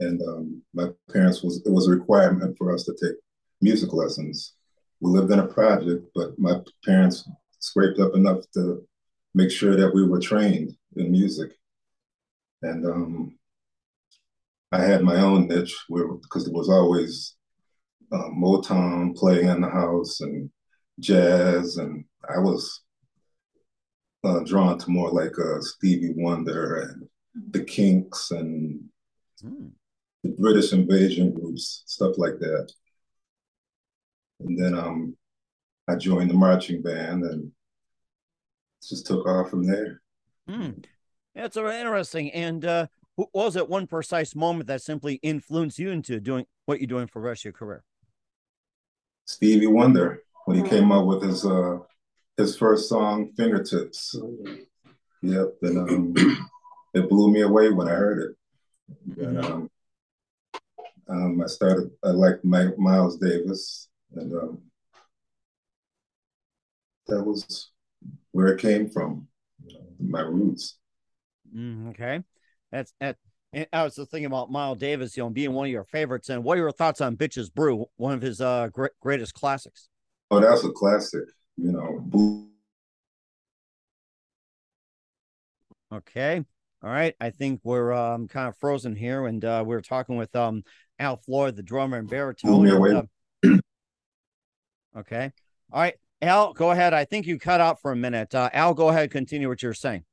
and 0.00 0.20
um, 0.22 0.62
my 0.74 0.88
parents 1.12 1.42
was 1.42 1.62
it 1.66 1.70
was 1.72 1.88
a 1.88 1.92
requirement 1.92 2.56
for 2.56 2.72
us 2.72 2.84
to 2.84 2.92
take 2.92 3.16
music 3.60 3.92
lessons. 3.92 4.54
We 5.00 5.10
lived 5.10 5.30
in 5.30 5.40
a 5.40 5.46
project, 5.46 6.06
but 6.14 6.38
my 6.38 6.60
parents 6.84 7.28
scraped 7.58 7.98
up 7.98 8.14
enough 8.14 8.44
to 8.54 8.86
make 9.34 9.50
sure 9.50 9.76
that 9.76 9.94
we 9.94 10.06
were 10.06 10.20
trained 10.20 10.74
in 10.96 11.12
music. 11.12 11.52
And 12.62 12.86
um, 12.86 13.38
I 14.72 14.82
had 14.82 15.02
my 15.02 15.16
own 15.16 15.48
niche 15.48 15.76
where 15.88 16.08
because 16.08 16.44
there 16.44 16.54
was 16.54 16.68
always 16.68 17.36
uh, 18.12 18.30
Motown 18.30 19.16
playing 19.16 19.48
in 19.48 19.60
the 19.60 19.70
house 19.70 20.20
and 20.20 20.50
jazz, 21.00 21.76
and 21.76 22.04
I 22.28 22.38
was 22.38 22.82
uh, 24.24 24.40
drawn 24.40 24.78
to 24.78 24.90
more 24.90 25.10
like 25.10 25.38
uh, 25.38 25.60
Stevie 25.60 26.14
Wonder 26.16 26.80
and 26.80 27.08
the 27.50 27.62
Kinks 27.62 28.30
and 28.30 28.80
mm. 29.44 29.70
the 30.24 30.30
British 30.30 30.72
invasion 30.72 31.32
groups, 31.32 31.82
stuff 31.86 32.18
like 32.18 32.38
that. 32.40 32.72
And 34.40 34.58
then 34.58 34.76
um, 34.76 35.16
I 35.88 35.96
joined 35.96 36.30
the 36.30 36.34
marching 36.34 36.82
band 36.82 37.22
and 37.24 37.52
just 38.82 39.06
took 39.06 39.26
off 39.26 39.50
from 39.50 39.66
there. 39.66 40.00
Mm. 40.48 40.84
That's 41.34 41.56
interesting. 41.56 42.30
And 42.32 42.64
uh, 42.64 42.86
what 43.16 43.28
was 43.32 43.56
it 43.56 43.68
one 43.68 43.86
precise 43.86 44.34
moment 44.34 44.68
that 44.68 44.82
simply 44.82 45.14
influenced 45.22 45.78
you 45.78 45.90
into 45.90 46.20
doing 46.20 46.46
what 46.66 46.80
you're 46.80 46.86
doing 46.86 47.06
for 47.06 47.20
the 47.20 47.28
rest 47.28 47.40
of 47.40 47.44
your 47.46 47.52
career? 47.54 47.82
Stevie 49.24 49.66
Wonder 49.66 50.22
when 50.44 50.62
he 50.62 50.68
came 50.68 50.92
up 50.92 51.04
with 51.04 51.22
his 51.22 51.44
uh 51.44 51.78
his 52.36 52.56
first 52.56 52.88
song, 52.88 53.32
Fingertips. 53.36 54.14
Yep, 55.22 55.54
and 55.62 55.78
um, 55.78 56.14
it 56.94 57.08
blew 57.08 57.32
me 57.32 57.40
away 57.40 57.70
when 57.70 57.88
I 57.88 57.92
heard 57.92 58.30
it. 58.30 59.22
And 59.24 59.44
um, 59.44 59.70
um, 61.08 61.42
I 61.42 61.46
started. 61.46 61.90
I 62.04 62.10
liked 62.10 62.44
my, 62.44 62.68
Miles 62.76 63.16
Davis, 63.16 63.88
and 64.14 64.32
um, 64.34 64.62
that 67.06 67.22
was 67.22 67.70
where 68.32 68.48
it 68.48 68.60
came 68.60 68.90
from, 68.90 69.28
my 69.98 70.20
roots. 70.20 70.78
Mm, 71.54 71.90
okay. 71.90 72.22
That's 72.76 72.92
that. 73.00 73.16
I 73.72 73.84
was 73.84 73.96
just 73.96 74.10
thinking 74.10 74.26
about 74.26 74.50
Miles 74.50 74.76
Davis, 74.76 75.16
you 75.16 75.22
know, 75.22 75.30
being 75.30 75.54
one 75.54 75.64
of 75.64 75.72
your 75.72 75.84
favorites. 75.84 76.28
And 76.28 76.44
what 76.44 76.58
are 76.58 76.60
your 76.60 76.72
thoughts 76.72 77.00
on 77.00 77.16
Bitches 77.16 77.50
Brew, 77.52 77.86
one 77.96 78.12
of 78.12 78.20
his 78.20 78.42
uh, 78.42 78.68
great, 78.70 78.90
greatest 79.00 79.32
classics? 79.32 79.88
Oh, 80.30 80.40
that's 80.40 80.62
a 80.62 80.70
classic. 80.70 81.24
You 81.56 81.72
know. 81.72 82.48
Okay. 85.90 86.44
All 86.82 86.90
right. 86.90 87.14
I 87.18 87.30
think 87.30 87.60
we're 87.64 87.94
um, 87.94 88.28
kind 88.28 88.48
of 88.48 88.58
frozen 88.58 88.94
here, 88.94 89.26
and 89.26 89.42
uh, 89.42 89.64
we 89.66 89.74
are 89.74 89.80
talking 89.80 90.16
with 90.16 90.36
um, 90.36 90.62
Al 90.98 91.16
Floyd, 91.16 91.56
the 91.56 91.62
drummer 91.62 91.96
and 91.96 92.10
baritone. 92.10 92.66
And, 92.68 93.08
uh... 93.44 94.98
okay. 94.98 95.32
All 95.72 95.80
right. 95.80 95.94
Al, 96.20 96.52
go 96.52 96.72
ahead. 96.72 96.92
I 96.92 97.06
think 97.06 97.26
you 97.26 97.38
cut 97.38 97.62
out 97.62 97.80
for 97.80 97.92
a 97.92 97.96
minute. 97.96 98.34
Uh, 98.34 98.50
Al, 98.52 98.74
go 98.74 98.90
ahead. 98.90 99.10
Continue 99.10 99.48
what 99.48 99.62
you're 99.62 99.72
saying. 99.72 100.04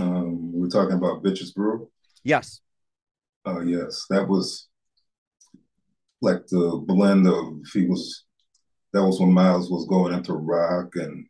Um, 0.00 0.51
we're 0.62 0.68
talking 0.68 0.96
about 0.96 1.24
Bitches 1.24 1.52
Brew. 1.52 1.90
Yes. 2.22 2.60
Oh 3.44 3.56
uh, 3.56 3.60
yes, 3.62 4.06
that 4.10 4.28
was 4.28 4.68
like 6.20 6.46
the 6.46 6.80
blend 6.86 7.26
of 7.26 7.54
he 7.72 7.86
was. 7.86 8.24
That 8.92 9.04
was 9.04 9.18
when 9.18 9.32
Miles 9.32 9.70
was 9.70 9.86
going 9.86 10.14
into 10.14 10.34
rock, 10.34 10.94
and 10.94 11.26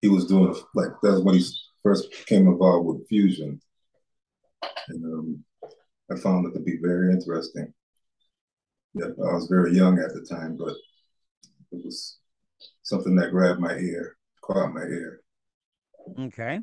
he 0.00 0.08
was 0.08 0.24
doing 0.24 0.54
like 0.74 0.88
that's 1.02 1.20
when 1.20 1.34
he 1.34 1.44
first 1.82 2.10
came 2.26 2.46
involved 2.46 2.86
with 2.86 3.06
fusion, 3.08 3.60
and 4.88 5.04
um, 5.04 5.44
I 6.10 6.16
found 6.16 6.46
it 6.46 6.54
to 6.54 6.64
be 6.64 6.78
very 6.80 7.12
interesting. 7.12 7.74
Yeah, 8.94 9.06
I 9.06 9.34
was 9.34 9.48
very 9.50 9.76
young 9.76 9.98
at 9.98 10.14
the 10.14 10.22
time, 10.22 10.56
but 10.56 10.74
it 11.72 11.84
was 11.84 12.18
something 12.82 13.14
that 13.16 13.32
grabbed 13.32 13.60
my 13.60 13.74
ear, 13.76 14.16
caught 14.40 14.72
my 14.72 14.82
ear. 14.82 15.20
Okay. 16.18 16.60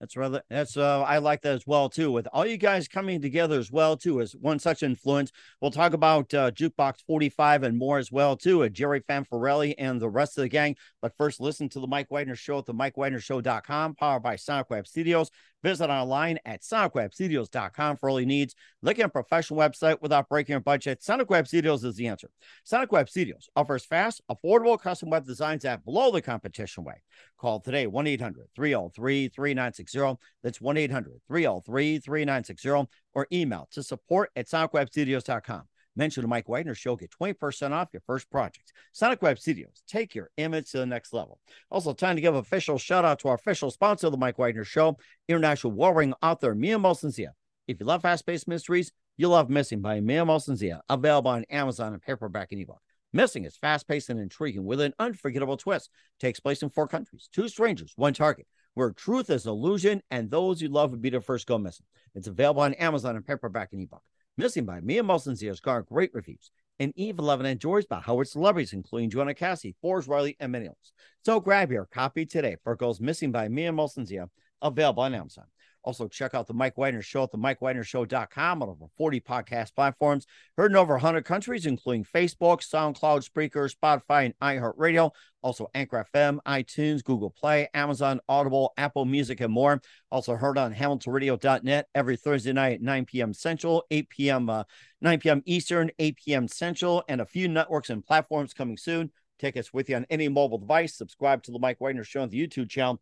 That's 0.00 0.16
rather 0.16 0.42
that's 0.50 0.76
uh 0.76 1.02
I 1.02 1.18
like 1.18 1.40
that 1.42 1.54
as 1.54 1.66
well 1.66 1.88
too. 1.88 2.12
With 2.12 2.28
all 2.32 2.46
you 2.46 2.58
guys 2.58 2.86
coming 2.86 3.22
together 3.22 3.58
as 3.58 3.72
well 3.72 3.96
too 3.96 4.20
as 4.20 4.36
one 4.36 4.58
such 4.58 4.82
influence. 4.82 5.32
We'll 5.60 5.70
talk 5.70 5.94
about 5.94 6.32
uh, 6.34 6.50
Jukebox 6.50 7.02
45 7.06 7.62
and 7.62 7.78
more 7.78 7.98
as 7.98 8.12
well 8.12 8.36
too. 8.36 8.62
At 8.62 8.74
Jerry 8.74 9.00
Fanfarelli 9.00 9.74
and 9.78 10.00
the 10.00 10.10
rest 10.10 10.36
of 10.36 10.42
the 10.42 10.48
gang. 10.48 10.76
But 11.00 11.16
first, 11.16 11.40
listen 11.40 11.68
to 11.70 11.80
the 11.80 11.86
Mike 11.86 12.10
Wagner 12.10 12.36
Show 12.36 12.58
at 12.58 12.66
the 12.66 12.74
MikeWagnerShow.com, 12.74 13.94
powered 13.94 14.22
by 14.22 14.36
Sonic 14.36 14.68
Web 14.68 14.86
Studios. 14.86 15.30
Visit 15.66 15.90
online 15.90 16.38
at 16.44 16.62
sonicwebstudios.com 16.62 17.96
for 17.96 18.08
all 18.08 18.20
your 18.20 18.26
needs. 18.28 18.54
Look 18.82 19.00
at 19.00 19.04
a 19.04 19.08
professional 19.08 19.58
website 19.58 20.00
without 20.00 20.28
breaking 20.28 20.52
your 20.52 20.60
budget. 20.60 21.02
Sonic 21.02 21.28
Web 21.28 21.48
Studios 21.48 21.82
is 21.82 21.96
the 21.96 22.06
answer. 22.06 22.30
Sonic 22.62 22.92
Web 22.92 23.08
Studios 23.08 23.48
offers 23.56 23.84
fast, 23.84 24.20
affordable 24.30 24.80
custom 24.80 25.10
web 25.10 25.26
designs 25.26 25.64
that 25.64 25.84
blow 25.84 26.12
the 26.12 26.22
competition 26.22 26.84
away. 26.84 27.02
Call 27.36 27.58
today 27.58 27.88
1 27.88 28.06
800 28.06 28.46
303 28.54 29.26
3960. 29.26 30.24
That's 30.44 30.60
1 30.60 30.76
800 30.76 31.20
303 31.26 31.98
3960 31.98 32.88
or 33.14 33.26
email 33.32 33.66
to 33.72 33.82
support 33.82 34.30
at 34.36 34.46
sonicwebstudios.com. 34.46 35.62
Mention 35.96 36.22
the 36.22 36.28
Mike 36.28 36.48
Wagner 36.48 36.74
Show, 36.74 36.94
get 36.94 37.10
20% 37.10 37.72
off 37.72 37.88
your 37.92 38.02
first 38.06 38.30
project. 38.30 38.72
Sonic 38.92 39.22
Web 39.22 39.38
Studios, 39.38 39.82
take 39.88 40.14
your 40.14 40.30
image 40.36 40.70
to 40.70 40.78
the 40.78 40.86
next 40.86 41.14
level. 41.14 41.40
Also, 41.70 41.94
time 41.94 42.16
to 42.16 42.22
give 42.22 42.34
official 42.34 42.76
shout 42.76 43.06
out 43.06 43.18
to 43.20 43.28
our 43.28 43.34
official 43.34 43.70
sponsor 43.70 44.08
of 44.08 44.12
the 44.12 44.18
Mike 44.18 44.38
Wagner 44.38 44.64
Show, 44.64 44.98
international 45.26 45.72
warring 45.72 46.12
author 46.22 46.54
Mian 46.54 46.82
Mohsin 46.82 47.10
Zia. 47.10 47.32
If 47.66 47.80
you 47.80 47.86
love 47.86 48.02
fast-paced 48.02 48.46
mysteries, 48.46 48.92
you'll 49.16 49.30
love 49.30 49.48
Missing 49.48 49.80
by 49.80 50.00
Mian 50.00 50.26
Mohsin 50.26 50.56
Zia, 50.56 50.82
available 50.90 51.30
on 51.30 51.44
Amazon 51.44 51.94
and 51.94 52.02
paperback 52.02 52.52
and 52.52 52.60
ebook. 52.60 52.80
Missing 53.14 53.46
is 53.46 53.56
fast-paced 53.56 54.10
and 54.10 54.20
intriguing 54.20 54.66
with 54.66 54.80
an 54.80 54.92
unforgettable 54.98 55.56
twist. 55.56 55.88
Takes 56.20 56.40
place 56.40 56.62
in 56.62 56.68
four 56.68 56.86
countries, 56.86 57.30
two 57.32 57.48
strangers, 57.48 57.94
one 57.96 58.12
target, 58.12 58.46
where 58.74 58.90
truth 58.90 59.30
is 59.30 59.46
illusion 59.46 60.02
and 60.10 60.30
those 60.30 60.60
you 60.60 60.68
love 60.68 60.90
would 60.90 61.00
be 61.00 61.08
the 61.08 61.22
first 61.22 61.46
go 61.46 61.56
missing. 61.56 61.86
It's 62.14 62.26
available 62.26 62.60
on 62.60 62.74
Amazon 62.74 63.16
and 63.16 63.26
paperback 63.26 63.70
and 63.72 63.80
ebook. 63.80 64.02
Missing 64.38 64.66
by 64.66 64.80
Mia 64.80 65.02
Molson 65.02 65.40
has 65.46 65.60
got 65.60 65.86
great 65.86 66.10
reviews. 66.12 66.50
And 66.78 66.92
Eve 66.94 67.18
11 67.18 67.46
enjoys 67.46 67.86
by 67.86 68.00
Howard 68.00 68.28
celebrities, 68.28 68.74
including 68.74 69.08
Joanna 69.08 69.32
Cassie, 69.32 69.74
Forbes 69.80 70.06
Riley, 70.06 70.36
and 70.40 70.52
many 70.52 70.66
others. 70.66 70.92
So 71.24 71.40
grab 71.40 71.72
your 71.72 71.86
copy 71.86 72.26
today 72.26 72.56
for 72.62 72.76
Girls 72.76 73.00
Missing 73.00 73.32
by 73.32 73.48
Mia 73.48 73.72
Molson 73.72 74.28
available 74.60 75.02
on 75.02 75.14
Amazon. 75.14 75.46
Also, 75.86 76.08
check 76.08 76.34
out 76.34 76.48
the 76.48 76.52
Mike 76.52 76.76
Wagner 76.76 77.00
Show 77.00 77.22
at 77.22 77.30
the 77.30 77.38
MikeWagnerShow.com 77.38 78.60
on 78.60 78.68
over 78.68 78.86
40 78.98 79.20
podcast 79.20 79.72
platforms. 79.72 80.26
Heard 80.58 80.72
in 80.72 80.76
over 80.76 80.94
100 80.94 81.24
countries, 81.24 81.64
including 81.64 82.04
Facebook, 82.04 82.60
SoundCloud, 82.60 83.24
Spreaker, 83.24 83.72
Spotify, 83.72 84.24
and 84.24 84.34
iHeartRadio. 84.42 85.12
Also, 85.42 85.70
Anchor 85.74 86.04
FM, 86.12 86.40
iTunes, 86.44 87.04
Google 87.04 87.30
Play, 87.30 87.68
Amazon, 87.72 88.18
Audible, 88.28 88.72
Apple 88.76 89.04
Music, 89.04 89.40
and 89.40 89.52
more. 89.52 89.80
Also 90.10 90.34
heard 90.34 90.58
on 90.58 90.74
HamiltonRadio.net 90.74 91.86
every 91.94 92.16
Thursday 92.16 92.52
night 92.52 92.72
at 92.72 92.82
9 92.82 93.04
p.m. 93.04 93.32
Central, 93.32 93.84
8 93.92 94.08
p.m. 94.08 94.50
Uh, 94.50 94.64
9 95.02 95.20
p.m. 95.20 95.42
Eastern, 95.46 95.92
8 96.00 96.16
p.m. 96.16 96.48
Central, 96.48 97.04
and 97.08 97.20
a 97.20 97.26
few 97.26 97.46
networks 97.46 97.90
and 97.90 98.04
platforms 98.04 98.52
coming 98.52 98.76
soon. 98.76 99.12
Take 99.38 99.56
us 99.56 99.72
with 99.72 99.88
you 99.88 99.94
on 99.94 100.06
any 100.10 100.26
mobile 100.28 100.58
device. 100.58 100.96
Subscribe 100.96 101.44
to 101.44 101.52
the 101.52 101.60
Mike 101.60 101.80
Wagner 101.80 102.02
Show 102.02 102.22
on 102.22 102.30
the 102.30 102.44
YouTube 102.44 102.68
channel 102.68 103.00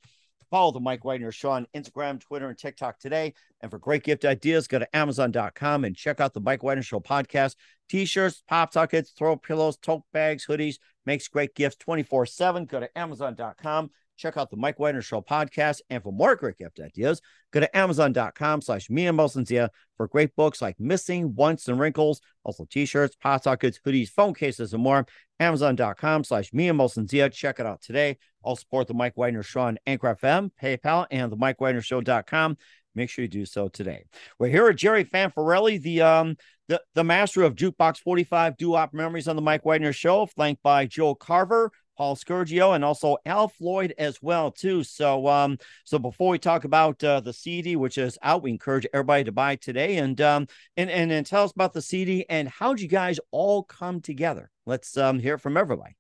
Follow 0.51 0.73
the 0.73 0.81
Mike 0.81 1.05
Wagner 1.05 1.33
Show 1.33 1.51
on 1.51 1.67
Instagram, 1.75 2.21
Twitter, 2.21 2.49
and 2.49 2.59
TikTok 2.59 2.99
today. 2.99 3.35
And 3.61 3.71
for 3.71 3.79
great 3.79 4.03
gift 4.03 4.25
ideas, 4.25 4.69
go 4.69 4.79
to 4.79 4.97
Amazon.com 4.97 5.85
and 5.85 5.97
check 5.97 6.21
out 6.21 6.35
the 6.35 6.41
Mike 6.41 6.63
Wagner 6.63 6.83
Show 6.83 7.01
podcast. 7.01 7.57
T-shirts, 7.89 8.43
pop 8.49 8.73
sockets, 8.73 9.11
throw 9.11 9.37
pillows, 9.37 9.77
tote 9.77 10.03
bags, 10.13 10.47
hoodies, 10.47 10.77
makes 11.07 11.29
great 11.29 11.55
gifts 11.55 11.77
24-7. 11.77 12.69
Go 12.69 12.81
to 12.81 12.99
Amazon.com. 12.99 13.91
Check 14.17 14.37
out 14.37 14.51
the 14.51 14.57
Mike 14.57 14.79
Wagner 14.79 15.03
Show 15.03 15.21
podcast. 15.21 15.81
And 15.91 16.03
for 16.03 16.13
more 16.13 16.37
great 16.37 16.59
gift 16.59 16.81
ideas, 16.81 17.21
go 17.53 17.61
to 17.61 17.77
Amazon.com 17.77 18.61
slash 18.61 18.89
me 18.91 19.07
and 19.07 19.19
Mosensia 19.19 19.69
for 19.97 20.09
great 20.09 20.35
books 20.37 20.63
like 20.63 20.79
Missing, 20.79 21.35
Once, 21.35 21.69
and 21.69 21.79
Wrinkles, 21.79 22.21
also 22.45 22.67
t-shirts, 22.71 23.17
pop 23.17 23.43
sockets, 23.43 23.79
hoodies, 23.85 24.09
phone 24.09 24.35
cases, 24.35 24.73
and 24.73 24.83
more. 24.83 25.07
Amazon.com 25.41 26.25
slash 26.25 26.53
me 26.53 26.69
and 26.69 26.79
Mosensia. 26.79 27.33
Check 27.33 27.61
it 27.61 27.67
out 27.67 27.83
today. 27.83 28.19
I'll 28.45 28.57
support 28.57 28.87
the 28.87 28.95
Mike 28.95 29.17
Wagner 29.17 29.43
Show 29.43 29.63
on 29.63 29.79
Anchor 29.87 30.17
FM, 30.21 30.51
PayPal, 30.63 31.07
and 31.11 31.33
the 31.33 31.37
Mike 31.37 31.61
Wagner 31.61 31.83
Show.com. 31.83 32.57
Make 32.95 33.11
sure 33.11 33.23
you 33.25 33.29
do 33.29 33.45
so 33.45 33.69
today. 33.69 34.05
We're 34.39 34.49
here 34.49 34.67
with 34.67 34.77
Jerry 34.77 35.05
Fanfarelli, 35.05 35.83
the 35.83 36.03
um 36.03 36.37
the, 36.69 36.81
the 36.95 37.05
master 37.05 37.43
of 37.43 37.55
Jukebox 37.55 37.99
45 37.99 38.57
doo-wop 38.57 38.95
memories 38.95 39.29
on 39.29 39.37
the 39.37 39.43
Mike 39.43 39.67
Wagner 39.67 39.93
Show, 39.93 40.25
flanked 40.27 40.63
by 40.63 40.87
Joe 40.87 41.15
Carver, 41.15 41.71
Paul 41.97 42.17
Scungio, 42.17 42.75
and 42.75 42.85
also 42.85 43.17
Al 43.27 43.49
Floyd 43.49 43.95
as 43.99 44.23
well 44.23 44.51
too. 44.51 44.85
So, 44.85 45.27
um, 45.29 45.59
so 45.85 45.99
before 45.99 46.31
we 46.31 46.39
talk 46.39 46.65
about 46.65 47.03
uh, 47.03 47.21
the 47.21 47.33
CD, 47.33 47.77
which 47.77 47.99
is 47.99 48.19
out, 48.23 48.43
we 48.43 48.51
encourage 48.51 48.87
everybody 48.93 49.25
to 49.25 49.33
buy 49.33 49.57
today, 49.57 49.97
and 49.97 50.21
um, 50.21 50.47
and 50.77 50.91
and, 50.91 51.11
and 51.11 51.27
tell 51.27 51.45
us 51.45 51.53
about 51.53 51.73
the 51.73 51.83
CD 51.83 52.25
and 52.29 52.49
how'd 52.49 52.81
you 52.81 52.89
guys 52.89 53.19
all 53.31 53.63
come 53.63 54.01
together? 54.01 54.51
Let's 54.67 54.97
um 54.97 55.19
hear 55.19 55.39
from 55.39 55.57
everybody. 55.57 55.97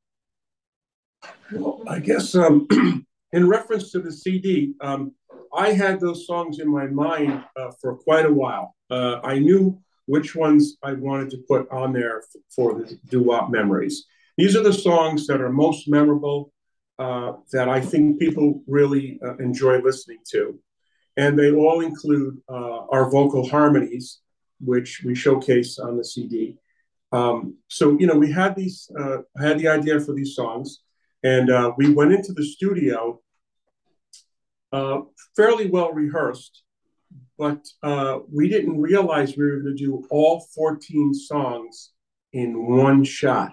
Well, 1.52 1.82
I 1.88 2.00
guess 2.00 2.34
um, 2.34 2.66
in 3.32 3.48
reference 3.48 3.90
to 3.92 4.00
the 4.00 4.12
CD, 4.12 4.74
um, 4.80 5.12
I 5.56 5.72
had 5.72 6.00
those 6.00 6.26
songs 6.26 6.58
in 6.58 6.70
my 6.70 6.86
mind 6.86 7.44
uh, 7.56 7.70
for 7.80 7.96
quite 7.96 8.26
a 8.26 8.32
while. 8.32 8.74
Uh, 8.90 9.20
I 9.22 9.38
knew 9.38 9.80
which 10.06 10.34
ones 10.34 10.76
I 10.82 10.92
wanted 10.92 11.30
to 11.30 11.38
put 11.48 11.70
on 11.70 11.92
there 11.92 12.22
for 12.54 12.74
the 12.74 12.98
doo-wop 13.08 13.50
memories. 13.50 14.06
These 14.36 14.56
are 14.56 14.62
the 14.62 14.72
songs 14.72 15.26
that 15.26 15.40
are 15.40 15.50
most 15.50 15.88
memorable, 15.88 16.52
uh, 16.98 17.32
that 17.52 17.68
I 17.68 17.80
think 17.80 18.20
people 18.20 18.62
really 18.66 19.18
uh, 19.24 19.36
enjoy 19.38 19.80
listening 19.80 20.18
to. 20.30 20.58
And 21.16 21.38
they 21.38 21.52
all 21.52 21.80
include 21.80 22.38
uh, 22.48 22.86
our 22.86 23.10
vocal 23.10 23.48
harmonies, 23.48 24.20
which 24.60 25.02
we 25.04 25.14
showcase 25.14 25.78
on 25.78 25.96
the 25.96 26.04
CD. 26.04 26.56
Um, 27.12 27.58
so, 27.68 27.96
you 27.98 28.06
know, 28.06 28.16
we 28.16 28.30
had 28.30 28.56
these, 28.56 28.90
uh, 28.98 29.18
had 29.40 29.58
the 29.58 29.68
idea 29.68 30.00
for 30.00 30.12
these 30.14 30.34
songs, 30.34 30.80
and 31.22 31.50
uh, 31.50 31.72
we 31.76 31.92
went 31.92 32.12
into 32.12 32.32
the 32.32 32.44
studio 32.44 33.20
uh, 34.72 35.00
fairly 35.36 35.70
well 35.70 35.92
rehearsed, 35.92 36.62
but 37.38 37.64
we 38.32 38.48
didn't 38.48 38.80
realize 38.80 39.36
we 39.36 39.44
were 39.44 39.60
going 39.60 39.76
to 39.76 39.84
do 39.84 40.04
all 40.10 40.46
14 40.54 41.14
songs 41.14 41.90
in 42.32 42.66
one 42.66 43.04
shot. 43.04 43.52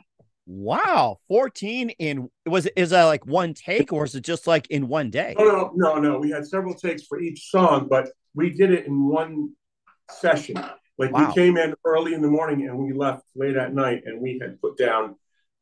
Wow, 0.54 1.20
14 1.30 1.92
in 1.92 2.30
was 2.46 2.66
is 2.76 2.90
that 2.90 3.06
like 3.06 3.26
one 3.26 3.54
take 3.54 3.94
or 3.94 4.04
is 4.04 4.16
it 4.16 4.26
just 4.26 4.48
like 4.48 4.70
in 4.70 4.90
one 4.90 5.10
day? 5.10 5.34
No, 5.40 5.46
no, 5.46 5.72
no, 5.76 6.00
no. 6.00 6.20
We 6.20 6.30
had 6.30 6.46
several 6.46 6.74
takes 6.74 7.06
for 7.06 7.22
each 7.22 7.50
song, 7.50 7.88
but 7.90 8.10
we 8.36 8.50
did 8.50 8.70
it 8.70 8.86
in 8.86 9.08
one 9.08 9.52
session. 10.10 10.62
Like 10.98 11.14
Wow. 11.14 11.30
we 11.30 11.34
came 11.34 11.56
in 11.56 11.74
early 11.86 12.14
in 12.14 12.22
the 12.22 12.28
morning 12.28 12.68
and 12.68 12.78
we 12.78 12.92
left 12.92 13.24
late 13.34 13.56
at 13.56 13.74
night, 13.74 14.04
and 14.06 14.22
we 14.22 14.40
had 14.42 14.60
put 14.60 14.78
down, 14.78 15.16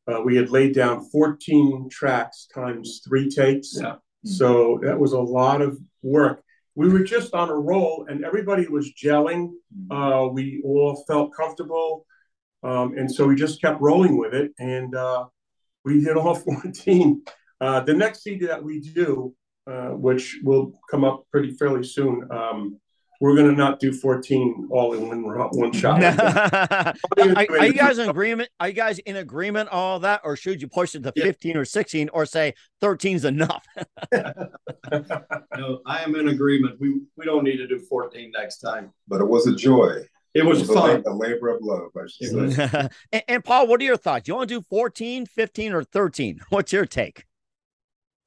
uh, 0.08 0.22
we 0.22 0.34
had 0.34 0.50
laid 0.50 0.74
down 0.74 1.08
14 1.10 1.88
tracks 1.88 2.48
times 2.52 3.00
three 3.06 3.30
takes. 3.30 3.78
Yeah. 3.80 3.96
So 4.24 4.80
that 4.82 4.98
was 4.98 5.12
a 5.12 5.20
lot 5.20 5.62
of 5.62 5.78
work. 6.02 6.42
We 6.74 6.88
were 6.88 7.04
just 7.04 7.32
on 7.32 7.48
a 7.48 7.54
roll, 7.54 8.06
and 8.08 8.24
everybody 8.24 8.66
was 8.66 8.92
gelling. 8.92 9.52
Uh, 9.88 10.28
we 10.32 10.60
all 10.64 11.04
felt 11.06 11.32
comfortable, 11.32 12.06
um, 12.62 12.96
and 12.96 13.12
so 13.12 13.26
we 13.26 13.34
just 13.34 13.60
kept 13.60 13.80
rolling 13.80 14.16
with 14.18 14.34
it, 14.34 14.52
and 14.58 14.94
uh, 14.94 15.26
we 15.84 16.04
did 16.04 16.16
all 16.16 16.34
14. 16.62 17.22
Uh, 17.60 17.80
the 17.80 17.94
next 17.94 18.22
CD 18.22 18.46
that 18.46 18.62
we 18.62 18.80
do, 18.80 19.34
uh, 19.70 19.90
which 19.90 20.38
will 20.42 20.72
come 20.90 21.04
up 21.04 21.24
pretty 21.30 21.50
fairly 21.52 21.84
soon, 21.84 22.26
um, 22.30 22.80
we're 23.20 23.36
going 23.36 23.50
to 23.50 23.54
not 23.54 23.80
do 23.80 23.92
14 23.92 24.68
all 24.70 24.94
in 24.94 25.06
one 25.06 25.50
one 25.52 25.72
shot. 25.72 26.02
are, 27.18 27.34
are 27.36 27.66
you 27.66 27.74
guys 27.74 27.98
in 27.98 28.08
agreement? 28.08 28.48
Are 28.58 28.68
you 28.68 28.74
guys 28.74 28.98
in 29.00 29.16
agreement 29.16 29.68
on 29.68 29.78
all 29.78 30.00
that, 30.00 30.22
or 30.24 30.36
should 30.36 30.62
you 30.62 30.68
push 30.68 30.94
it 30.94 31.02
to 31.02 31.12
Yeah. 31.14 31.24
15 31.24 31.58
or 31.58 31.66
16, 31.66 32.08
or 32.14 32.24
say 32.24 32.54
13 32.80 33.16
is 33.16 33.24
enough? 33.24 33.64
No, 35.56 35.80
I 35.86 36.02
am 36.02 36.16
in 36.16 36.28
agreement. 36.28 36.80
We 36.80 37.02
we 37.16 37.24
don't 37.24 37.44
need 37.44 37.58
to 37.58 37.66
do 37.66 37.78
14 37.78 38.32
next 38.32 38.58
time. 38.58 38.92
But 39.06 39.20
it 39.20 39.28
was 39.28 39.46
a 39.46 39.54
joy. 39.54 40.06
It 40.34 40.44
was 40.44 40.68
a, 40.68 40.72
la- 40.72 40.80
fun. 40.82 41.02
a 41.06 41.14
labor 41.14 41.48
of 41.48 41.58
love, 41.62 41.90
I 41.96 42.06
should 42.06 42.52
say. 42.52 42.88
and, 43.12 43.22
and 43.28 43.44
Paul, 43.44 43.66
what 43.66 43.80
are 43.80 43.84
your 43.84 43.96
thoughts? 43.96 44.28
You 44.28 44.36
want 44.36 44.48
to 44.48 44.54
do 44.56 44.62
14, 44.70 45.26
15, 45.26 45.72
or 45.72 45.82
13? 45.84 46.40
What's 46.50 46.72
your 46.72 46.86
take? 46.86 47.24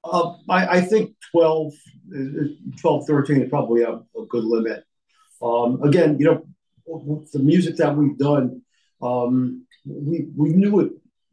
Uh, 0.04 0.34
I, 0.50 0.78
I 0.78 0.82
think 0.82 1.16
12, 1.32 1.74
is- 2.12 2.36
is- 2.36 2.58
12, 2.82 3.08
13 3.08 3.42
is 3.44 3.50
probably 3.50 3.84
a, 3.84 3.94
a 3.94 4.26
good 4.28 4.44
limit. 4.44 4.84
Um, 5.42 5.82
again, 5.84 6.18
you 6.20 6.26
know, 6.26 6.46
the 7.32 7.39
music 7.39 7.78
that 7.78 7.96
we've 7.96 8.18
done, 8.18 8.62
um, 9.02 9.66
we, 9.86 10.28
we 10.36 10.50
knew 10.50 10.82
it 10.82 10.92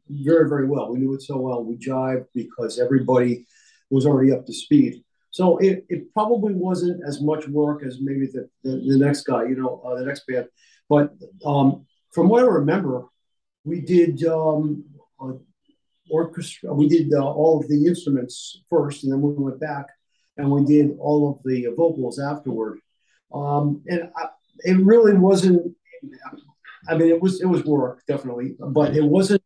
very, 0.09 0.49
very 0.49 0.67
well. 0.67 0.93
We 0.93 0.99
knew 1.01 1.15
it 1.15 1.23
so 1.23 1.37
well. 1.37 1.65
We 1.65 1.77
jived 1.77 2.27
because 2.35 2.79
everybody 2.79 3.47
was 3.91 4.07
already 4.07 4.33
up 4.33 4.47
to 4.47 4.53
speed. 4.53 5.03
So 5.31 5.59
it, 5.59 5.87
it 5.89 6.13
probably 6.13 6.55
wasn't 6.55 7.03
as 7.07 7.21
much 7.21 7.47
work 7.49 7.85
as 7.85 7.99
maybe 8.01 8.27
the, 8.27 8.49
the, 8.65 8.71
the 8.71 8.99
next 8.99 9.23
guy, 9.23 9.45
you 9.45 9.57
know, 9.57 9.81
uh, 9.85 9.95
the 9.97 10.05
next 10.05 10.27
band. 10.27 10.47
But 10.89 11.13
um, 11.45 11.87
from 12.11 12.29
what 12.29 12.43
I 12.43 12.47
remember, 12.47 13.05
we 13.65 13.81
did 13.81 14.25
um, 14.25 14.85
uh, 15.21 15.35
orchestra. 16.11 16.75
We 16.75 16.89
did 16.89 17.13
uh, 17.15 17.25
all 17.25 17.61
of 17.61 17.69
the 17.69 17.87
instruments 17.87 18.63
first, 18.69 19.05
and 19.05 19.13
then 19.13 19.21
we 19.21 19.33
went 19.35 19.61
back 19.61 19.87
and 20.37 20.51
we 20.51 20.65
did 20.65 20.97
all 20.99 21.31
of 21.31 21.43
the 21.45 21.67
vocals 21.77 22.19
afterward. 22.19 22.79
Um, 23.33 23.83
and 23.87 24.11
I, 24.17 24.29
it 24.61 24.79
really 24.79 25.15
wasn't. 25.15 25.75
I 26.89 26.97
mean, 26.97 27.09
it 27.09 27.21
was 27.21 27.41
it 27.41 27.47
was 27.47 27.65
work 27.65 28.03
definitely, 28.09 28.57
but 28.59 28.97
it 28.97 29.05
wasn't. 29.05 29.43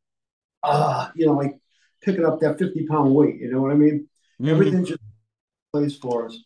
Uh, 0.62 1.10
you 1.14 1.26
know, 1.26 1.34
like 1.34 1.58
picking 2.00 2.24
up 2.24 2.40
that 2.40 2.58
fifty 2.58 2.86
pound 2.86 3.14
weight. 3.14 3.36
You 3.36 3.52
know 3.52 3.60
what 3.60 3.72
I 3.72 3.74
mean? 3.74 4.08
Everything 4.44 4.84
just 4.84 5.00
plays 5.74 5.96
for 5.96 6.26
us. 6.26 6.38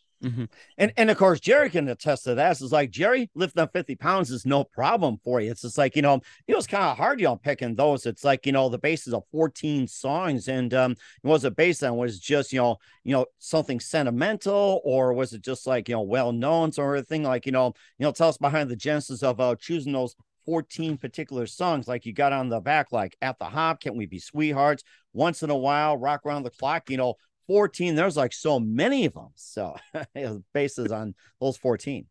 And 0.79 0.93
and 0.97 1.11
of 1.11 1.17
course, 1.17 1.38
Jerry 1.38 1.71
can 1.71 1.88
attest 1.88 2.25
to 2.25 2.35
that. 2.35 2.51
It's 2.61 2.73
like 2.73 2.91
Jerry 2.91 3.31
lifting 3.37 3.62
up 3.62 3.73
50 3.73 3.95
pounds 3.95 4.33
is 4.33 4.45
no 4.45 4.64
problem 4.64 5.21
for 5.23 5.41
you. 5.41 5.51
It's 5.51 5.62
just 5.62 5.79
like, 5.79 5.95
you 5.95 6.03
know, 6.03 6.21
it 6.49 6.57
was 6.57 6.67
kind 6.67 6.83
of 6.83 6.97
hard, 6.97 7.21
know, 7.21 7.37
picking 7.37 7.77
those. 7.77 8.05
It's 8.05 8.25
like, 8.25 8.45
you 8.45 8.51
know, 8.51 8.69
the 8.69 8.79
basis 8.79 9.12
of 9.12 9.23
14 9.31 9.87
songs. 9.87 10.49
And 10.49 10.75
um, 10.75 10.97
was 11.23 11.45
it 11.45 11.55
based 11.55 11.85
on 11.85 11.97
was 11.97 12.19
just, 12.19 12.53
you 12.53 12.59
know, 12.59 12.79
you 13.05 13.12
know, 13.12 13.27
something 13.38 13.79
sentimental, 13.79 14.81
or 14.83 15.12
was 15.12 15.35
it 15.35 15.43
just 15.43 15.69
like, 15.69 15.88
you 15.88 15.95
know, 15.95 16.03
well 16.03 16.33
known 16.33 16.73
sort 16.73 16.99
of 16.99 17.07
thing? 17.07 17.23
Like, 17.23 17.47
you 17.47 17.53
know, 17.53 17.75
you 17.99 18.05
know, 18.05 18.11
tell 18.11 18.29
us 18.29 18.38
behind 18.38 18.71
the 18.71 18.77
genesis 18.77 19.23
of 19.23 19.38
uh 19.41 19.55
choosing 19.55 19.93
those 19.93 20.17
14 20.49 20.97
particular 20.97 21.47
songs, 21.47 21.87
like 21.87 22.07
you 22.07 22.14
got 22.14 22.33
on 22.33 22.49
the 22.49 22.59
back, 22.59 22.91
like 22.91 23.14
at 23.21 23.38
the 23.38 23.45
hop, 23.45 23.83
can 23.83 23.97
we 23.99 24.07
be 24.07 24.19
sweethearts? 24.19 24.83
Once 25.12 25.43
in 25.43 25.51
a 25.51 25.57
while, 25.57 25.99
rock 25.99 26.23
around 26.25 26.43
the 26.43 26.51
clock, 26.51 26.88
you 26.88 26.97
know, 26.97 27.17
14 27.49 27.97
there's 27.97 28.17
like 28.17 28.33
so 28.33 28.61
many 28.61 29.07
of 29.07 29.15
them 29.15 29.31
so 29.35 29.75
bases 30.55 30.93
on 30.93 31.15
those 31.41 31.57
14 31.57 32.07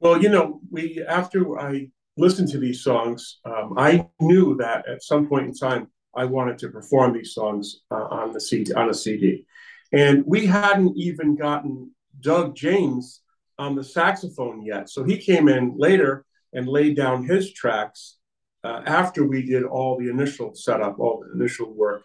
Well, 0.00 0.20
you 0.22 0.28
know, 0.28 0.60
we 0.70 1.02
after 1.08 1.58
I 1.58 1.88
listened 2.16 2.48
to 2.50 2.58
these 2.58 2.82
songs, 2.82 3.38
um, 3.44 3.74
I 3.76 4.08
knew 4.20 4.56
that 4.56 4.88
at 4.88 5.02
some 5.02 5.26
point 5.26 5.46
in 5.46 5.54
time 5.54 5.88
I 6.14 6.24
wanted 6.24 6.58
to 6.58 6.68
perform 6.68 7.12
these 7.12 7.32
songs 7.32 7.82
uh, 7.90 8.06
on 8.10 8.32
the 8.32 8.40
CD 8.40 8.72
on 8.74 8.90
a 8.90 8.94
CD, 8.94 9.46
and 9.92 10.24
we 10.26 10.46
hadn't 10.46 10.96
even 10.96 11.36
gotten 11.36 11.90
Doug 12.20 12.54
James 12.54 13.22
on 13.58 13.74
the 13.74 13.84
saxophone 13.84 14.64
yet. 14.64 14.90
So 14.90 15.04
he 15.04 15.16
came 15.18 15.48
in 15.48 15.74
later 15.76 16.24
and 16.52 16.68
laid 16.68 16.96
down 16.96 17.24
his 17.24 17.52
tracks 17.52 18.18
uh, 18.64 18.82
after 18.86 19.26
we 19.26 19.42
did 19.42 19.64
all 19.64 19.98
the 19.98 20.10
initial 20.10 20.54
setup, 20.54 20.98
all 20.98 21.22
the 21.22 21.32
initial 21.38 21.72
work, 21.72 22.02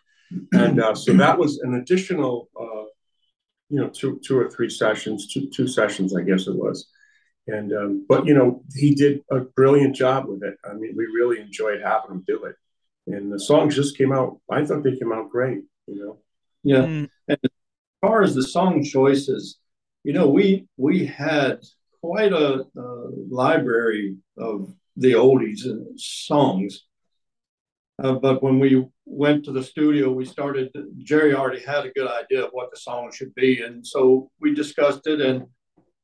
and 0.52 0.82
uh, 0.82 0.96
so 0.96 1.14
that 1.14 1.38
was 1.38 1.60
an 1.60 1.76
additional, 1.76 2.50
uh, 2.60 2.86
you 3.70 3.80
know, 3.80 3.90
two 3.90 4.20
two 4.26 4.38
or 4.38 4.50
three 4.50 4.70
sessions, 4.70 5.32
two 5.32 5.50
two 5.50 5.68
sessions, 5.68 6.16
I 6.16 6.22
guess 6.22 6.48
it 6.48 6.56
was. 6.56 6.88
And 7.48 7.74
um, 7.74 8.06
but 8.08 8.26
you 8.26 8.34
know 8.34 8.64
he 8.76 8.94
did 8.96 9.24
a 9.32 9.40
brilliant 9.42 9.96
job 9.96 10.28
with 10.28 10.44
it. 10.44 10.56
I 10.64 10.74
mean, 10.74 10.94
we 10.96 11.06
really 11.06 11.40
enjoyed 11.40 11.82
having 11.82 12.12
him 12.12 12.24
do 12.28 12.46
it, 12.46 12.56
and 13.08 13.32
the 13.32 13.40
songs 13.40 13.76
just 13.76 13.98
came 13.98 14.12
out. 14.12 14.40
I 14.50 14.66
thought 14.66 14.84
they 14.84 14.96
came 14.96 15.12
out 15.12 15.30
great. 15.30 15.62
You 15.88 16.06
know, 16.06 16.20
Yeah. 16.64 16.84
Mm. 16.84 17.10
And 17.28 17.40
as 17.44 17.50
far 18.02 18.22
as 18.22 18.36
the 18.36 18.44
song 18.44 18.84
choices, 18.84 19.58
you 20.04 20.14
know, 20.14 20.30
we 20.30 20.68
we 20.78 21.06
had 21.06 21.60
quite 22.02 22.34
a, 22.34 22.66
uh 22.78 23.08
library 23.30 24.18
of 24.38 24.74
the 24.98 25.14
oldies 25.14 25.66
and 25.66 26.00
songs. 26.00 26.86
Uh, 28.02 28.14
but 28.14 28.42
when 28.42 28.58
we 28.60 28.84
went 29.06 29.46
to 29.46 29.52
the 29.52 29.64
studio, 29.64 30.12
we 30.12 30.26
started. 30.26 30.72
Jerry 31.00 31.36
already 31.36 31.62
had 31.62 31.86
a 31.86 31.92
good 31.92 32.10
idea 32.10 32.46
of 32.46 32.52
what 32.52 32.72
the 32.72 32.78
song 32.78 33.12
should 33.14 33.34
be, 33.36 33.62
and 33.62 33.86
so 33.86 34.32
we 34.40 34.56
discussed 34.56 35.06
it. 35.06 35.22
And 35.22 35.46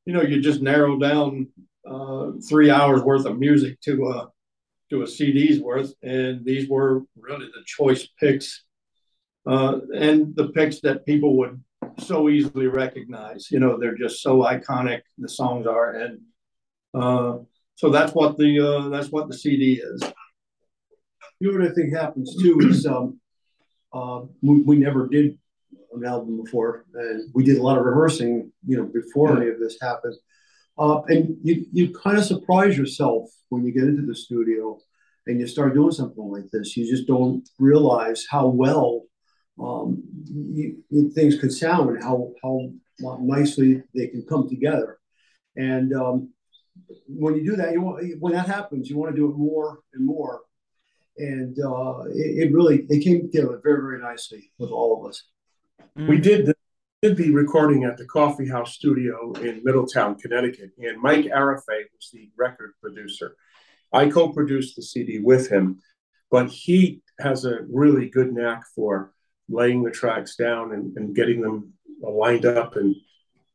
you 0.05 0.13
know, 0.13 0.21
you 0.21 0.39
just 0.39 0.62
narrow 0.62 0.99
down 0.99 1.47
uh, 1.89 2.31
three 2.47 2.69
hours 2.69 3.01
worth 3.01 3.25
of 3.25 3.39
music 3.39 3.81
to 3.81 4.10
a 4.10 4.27
to 4.91 5.01
a 5.01 5.07
CD's 5.07 5.60
worth, 5.60 5.93
and 6.03 6.45
these 6.45 6.69
were 6.69 7.01
really 7.19 7.47
the 7.47 7.63
choice 7.65 8.07
picks, 8.19 8.63
uh, 9.47 9.79
and 9.95 10.36
the 10.36 10.49
picks 10.49 10.81
that 10.81 11.05
people 11.05 11.36
would 11.38 11.62
so 11.99 12.29
easily 12.29 12.67
recognize. 12.67 13.49
You 13.49 13.60
know, 13.60 13.77
they're 13.79 13.97
just 13.97 14.21
so 14.21 14.43
iconic. 14.43 15.01
The 15.17 15.29
songs 15.29 15.65
are, 15.65 15.93
and 15.95 16.21
uh, 16.93 17.39
so 17.73 17.89
that's 17.89 18.13
what 18.13 18.38
the 18.38 18.60
uh, 18.60 18.89
that's 18.89 19.10
what 19.10 19.29
the 19.29 19.38
CD 19.38 19.81
is. 19.83 20.03
You 21.39 21.52
know 21.52 21.60
what 21.60 21.71
I 21.71 21.73
think 21.73 21.93
happens 21.93 22.36
too 22.41 22.60
is 22.62 22.86
um, 22.86 23.19
uh, 23.93 24.21
we, 24.41 24.62
we 24.62 24.78
never 24.78 25.08
did 25.08 25.38
an 25.93 26.06
album 26.06 26.41
before, 26.43 26.86
and 26.93 27.30
we 27.34 27.43
did 27.43 27.58
a 27.58 27.63
lot 27.63 27.78
of 27.78 27.86
rehearsing, 27.86 28.52
you 28.65 28.78
know, 28.78 28.86
before 28.86 29.38
any 29.38 29.50
of 29.50 29.60
this 29.60 29.78
happened. 29.82 30.15
Uh, 30.78 31.02
and 31.08 31.38
you 31.43 31.65
you 31.71 31.93
kind 31.93 32.17
of 32.17 32.26
surprise 32.26 32.78
yourself 32.78 33.30
when 33.50 33.65
you 33.65 33.71
get 33.71 33.84
into 33.84 34.06
the 34.06 34.15
studio 34.15 34.78
and 35.26 35.39
you 35.39 35.47
start 35.47 35.73
doing 35.73 35.91
something 35.91 36.23
like 36.30 36.50
this. 36.52 36.78
You 36.78 36.89
just 36.89 37.08
don't 37.08 37.47
realize 37.60 38.26
how 38.30 38.47
well 38.47 39.04
um, 39.60 40.04
you, 40.26 40.78
you, 40.89 41.10
things 41.12 41.39
could 41.39 41.52
sound 41.52 41.89
and 41.89 42.04
how 42.04 42.34
how 42.43 42.69
nicely 43.19 43.84
they 43.93 44.08
can 44.08 44.23
come 44.23 44.47
together. 44.47 45.00
And 45.56 45.93
um, 45.93 46.34
when 47.08 47.36
you 47.36 47.43
do 47.43 47.56
that, 47.58 47.71
you 47.73 47.82
want 47.82 48.06
when 48.19 48.34
that 48.34 48.47
happens, 48.47 48.89
you 48.89 48.97
want 48.97 49.15
to 49.15 49.19
do 49.19 49.30
it 49.32 49.38
more 49.38 49.80
and 49.93 50.06
more. 50.06 50.41
And 51.17 51.58
uh, 51.60 52.03
it, 52.10 52.47
it, 52.47 52.53
really 52.53 52.86
it 52.89 53.03
came 53.03 53.21
together 53.21 53.60
very 53.63 53.82
very 53.82 54.01
nicely 54.01 54.51
with 54.58 54.71
all 54.71 54.99
of 54.99 55.10
us. 55.10 55.23
Mm. 55.97 56.10
We 56.10 56.19
did 56.19 56.45
the, 56.45 56.56
did 57.01 57.17
the 57.17 57.32
recording 57.32 57.84
at 57.84 57.97
the 57.97 58.06
Coffee 58.06 58.47
House 58.47 58.73
Studio 58.73 59.34
in 59.34 59.62
Middletown, 59.63 60.15
Connecticut, 60.15 60.71
and 60.77 61.01
Mike 61.01 61.25
Arafat 61.25 61.86
was 61.93 62.10
the 62.13 62.30
record 62.38 62.73
producer. 62.82 63.36
I 63.93 64.10
co-produced 64.10 64.75
the 64.75 64.84
CD 64.84 65.19
with 65.19 65.49
him, 65.49 65.80
but 66.30 66.49
he 66.49 67.01
has 67.19 67.45
a 67.45 67.60
really 67.69 68.10
good 68.10 68.34
knack 68.34 68.63
for 68.75 69.13
laying 69.49 69.84
the 69.84 69.91
tracks 69.91 70.36
down 70.36 70.73
and, 70.73 70.95
and 70.97 71.15
getting 71.15 71.41
them 71.41 71.73
lined 72.01 72.45
up 72.45 72.75
and 72.75 72.95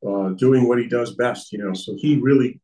uh, 0.06 0.30
doing 0.30 0.66
what 0.66 0.78
he 0.78 0.88
does 0.88 1.14
best. 1.14 1.52
You 1.52 1.58
know, 1.58 1.74
so 1.74 1.94
he 1.96 2.16
really 2.16 2.60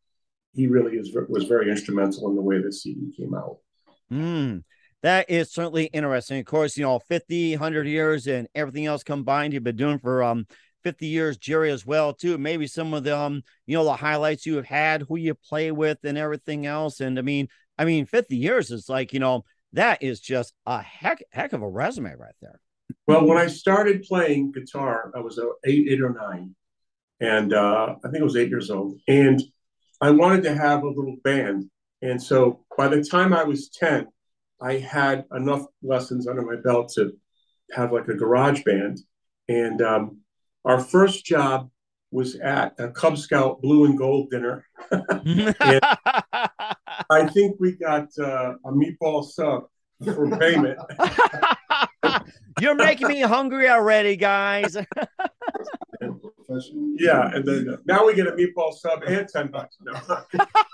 he 0.54 0.66
really 0.66 0.96
is 0.96 1.14
was 1.28 1.44
very 1.44 1.70
instrumental 1.70 2.28
in 2.28 2.36
the 2.36 2.42
way 2.42 2.60
the 2.60 2.72
CD 2.72 3.12
came 3.16 3.34
out. 3.34 3.58
Mm, 4.12 4.64
that 5.02 5.30
is 5.30 5.52
certainly 5.52 5.86
interesting. 5.86 6.40
Of 6.40 6.46
course, 6.46 6.76
you 6.76 6.84
know, 6.84 6.98
50, 6.98 7.52
100 7.52 7.86
years 7.86 8.26
and 8.26 8.48
everything 8.54 8.86
else 8.86 9.02
combined, 9.02 9.52
you've 9.52 9.64
been 9.64 9.76
doing 9.76 9.98
for 9.98 10.22
um 10.22 10.46
50 10.84 11.06
years, 11.06 11.36
Jerry, 11.36 11.70
as 11.70 11.84
well, 11.84 12.12
too. 12.14 12.38
Maybe 12.38 12.66
some 12.66 12.94
of 12.94 13.04
the 13.04 13.16
um, 13.16 13.42
you 13.66 13.76
know, 13.76 13.84
the 13.84 13.96
highlights 13.96 14.46
you 14.46 14.56
have 14.56 14.64
had, 14.64 15.02
who 15.02 15.16
you 15.16 15.34
play 15.34 15.70
with, 15.70 15.98
and 16.04 16.16
everything 16.16 16.66
else. 16.66 17.00
And 17.00 17.18
I 17.18 17.22
mean, 17.22 17.48
I 17.76 17.84
mean, 17.84 18.06
50 18.06 18.36
years 18.36 18.70
is 18.70 18.88
like, 18.88 19.12
you 19.12 19.20
know, 19.20 19.44
that 19.72 20.02
is 20.02 20.20
just 20.20 20.54
a 20.66 20.80
heck 20.80 21.22
heck 21.30 21.52
of 21.52 21.62
a 21.62 21.68
resume 21.68 22.14
right 22.16 22.34
there. 22.40 22.60
Well, 23.06 23.26
when 23.26 23.38
I 23.38 23.48
started 23.48 24.02
playing 24.02 24.52
guitar, 24.52 25.12
I 25.14 25.20
was 25.20 25.38
eight, 25.64 25.88
eight 25.90 26.00
or 26.00 26.10
nine, 26.10 26.54
and 27.20 27.52
uh, 27.52 27.96
I 28.04 28.08
think 28.08 28.20
I 28.20 28.24
was 28.24 28.36
eight 28.36 28.48
years 28.48 28.70
old. 28.70 28.98
And 29.08 29.42
I 30.00 30.10
wanted 30.10 30.44
to 30.44 30.54
have 30.54 30.82
a 30.82 30.88
little 30.88 31.16
band. 31.24 31.68
And 32.00 32.22
so 32.22 32.64
by 32.76 32.88
the 32.88 33.02
time 33.02 33.32
I 33.32 33.42
was 33.42 33.68
10, 33.70 34.06
I 34.60 34.74
had 34.74 35.24
enough 35.32 35.66
lessons 35.82 36.26
under 36.26 36.42
my 36.42 36.56
belt 36.56 36.92
to 36.96 37.12
have 37.72 37.92
like 37.92 38.08
a 38.08 38.14
garage 38.14 38.62
band. 38.64 39.00
And 39.48 39.80
um, 39.82 40.20
our 40.64 40.80
first 40.80 41.24
job 41.24 41.70
was 42.10 42.36
at 42.36 42.74
a 42.78 42.90
Cub 42.90 43.18
Scout 43.18 43.60
blue 43.60 43.84
and 43.84 43.98
gold 43.98 44.30
dinner. 44.30 44.66
I 47.10 47.26
think 47.32 47.56
we 47.60 47.72
got 47.72 48.08
uh, 48.18 48.54
a 48.64 48.72
meatball 48.72 49.24
sub 49.24 49.64
for 50.04 50.36
payment. 50.38 50.78
You're 52.60 52.74
making 52.74 53.08
me 53.08 53.20
hungry 53.20 53.68
already, 53.68 54.16
guys. 54.16 54.76
yeah, 56.00 57.30
and 57.34 57.46
then 57.46 57.68
uh, 57.70 57.76
now 57.86 58.06
we 58.06 58.14
get 58.14 58.26
a 58.26 58.32
meatball 58.32 58.72
sub 58.72 59.02
and 59.04 59.28
ten 59.28 59.48
bucks. 59.48 59.76
No. 59.80 60.00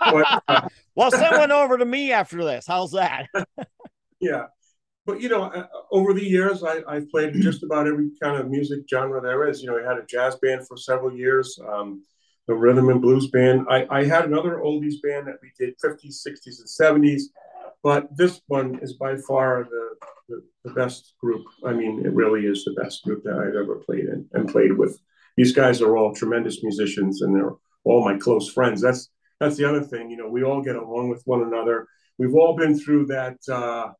but, 0.00 0.42
uh, 0.48 0.68
well, 0.94 1.10
send 1.10 1.36
one 1.36 1.52
over 1.52 1.76
to 1.76 1.84
me 1.84 2.12
after 2.12 2.42
this. 2.44 2.66
How's 2.66 2.92
that? 2.92 3.26
Yeah, 4.24 4.46
but 5.06 5.20
you 5.20 5.28
know, 5.28 5.44
uh, 5.44 5.66
over 5.90 6.14
the 6.14 6.24
years, 6.24 6.62
I, 6.62 6.82
I've 6.88 7.10
played 7.10 7.34
just 7.40 7.62
about 7.62 7.86
every 7.86 8.10
kind 8.22 8.40
of 8.40 8.50
music 8.50 8.80
genre 8.88 9.20
there 9.20 9.48
is. 9.48 9.62
You 9.62 9.70
know, 9.70 9.78
I 9.78 9.88
had 9.88 9.98
a 9.98 10.06
jazz 10.06 10.36
band 10.36 10.66
for 10.66 10.76
several 10.76 11.14
years, 11.16 11.58
um, 11.68 12.02
the 12.46 12.54
rhythm 12.54 12.88
and 12.88 13.00
blues 13.00 13.28
band. 13.30 13.66
I, 13.68 13.86
I 13.90 14.04
had 14.04 14.24
another 14.24 14.60
oldies 14.64 15.00
band 15.02 15.26
that 15.28 15.36
we 15.42 15.50
did 15.58 15.74
50s, 15.84 16.26
60s, 16.26 16.60
and 16.60 17.02
70s, 17.04 17.22
but 17.82 18.08
this 18.16 18.40
one 18.46 18.78
is 18.82 18.94
by 18.94 19.16
far 19.16 19.66
the, 19.70 19.88
the, 20.28 20.42
the 20.64 20.74
best 20.74 21.14
group. 21.20 21.44
I 21.66 21.72
mean, 21.72 22.02
it 22.04 22.12
really 22.12 22.46
is 22.46 22.64
the 22.64 22.80
best 22.82 23.02
group 23.04 23.24
that 23.24 23.34
I've 23.34 23.56
ever 23.56 23.76
played 23.86 24.06
in 24.06 24.26
and 24.32 24.48
played 24.48 24.72
with 24.72 24.98
these 25.36 25.52
guys 25.52 25.82
are 25.82 25.96
all 25.96 26.14
tremendous 26.14 26.62
musicians 26.62 27.22
and 27.22 27.34
they're 27.34 27.52
all 27.84 28.04
my 28.04 28.16
close 28.18 28.50
friends. 28.50 28.80
That's 28.80 29.10
that's 29.40 29.56
the 29.56 29.68
other 29.68 29.82
thing. 29.82 30.10
You 30.10 30.16
know, 30.16 30.28
we 30.28 30.44
all 30.44 30.62
get 30.62 30.76
along 30.76 31.08
with 31.08 31.22
one 31.24 31.42
another. 31.42 31.86
We've 32.18 32.34
all 32.34 32.56
been 32.56 32.78
through 32.78 33.06
that. 33.06 33.36
Uh, 33.50 33.92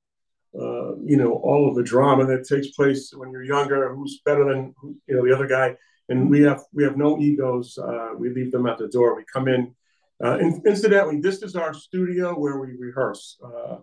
uh, 0.59 0.97
you 0.97 1.17
know, 1.17 1.33
all 1.33 1.69
of 1.69 1.75
the 1.75 1.83
drama 1.83 2.27
that 2.27 2.47
takes 2.49 2.69
place 2.69 3.13
when 3.15 3.31
you're 3.31 3.45
younger. 3.45 3.95
Who's 3.95 4.21
better 4.25 4.45
than 4.45 4.75
you 4.83 5.17
know 5.17 5.25
the 5.25 5.35
other 5.35 5.47
guy? 5.47 5.77
And 6.09 6.31
we 6.31 6.43
have 6.43 6.63
we 6.73 6.85
have 6.85 6.97
no 6.97 7.19
egos. 7.19 7.79
Uh, 7.79 8.11
we 8.17 8.31
leave 8.31 8.53
them 8.53 8.67
at 8.67 8.79
the 8.79 8.89
door. 8.89 9.17
We 9.17 9.25
come 9.33 9.49
in. 9.49 9.75
Uh, 10.23 10.39
and 10.39 10.65
incidentally, 10.67 11.21
this 11.21 11.43
is 11.43 11.57
our 11.57 11.75
studio 11.75 12.35
where 12.39 12.59
we 12.59 12.77
rehearse. 12.79 13.37
Uh, 13.45 13.79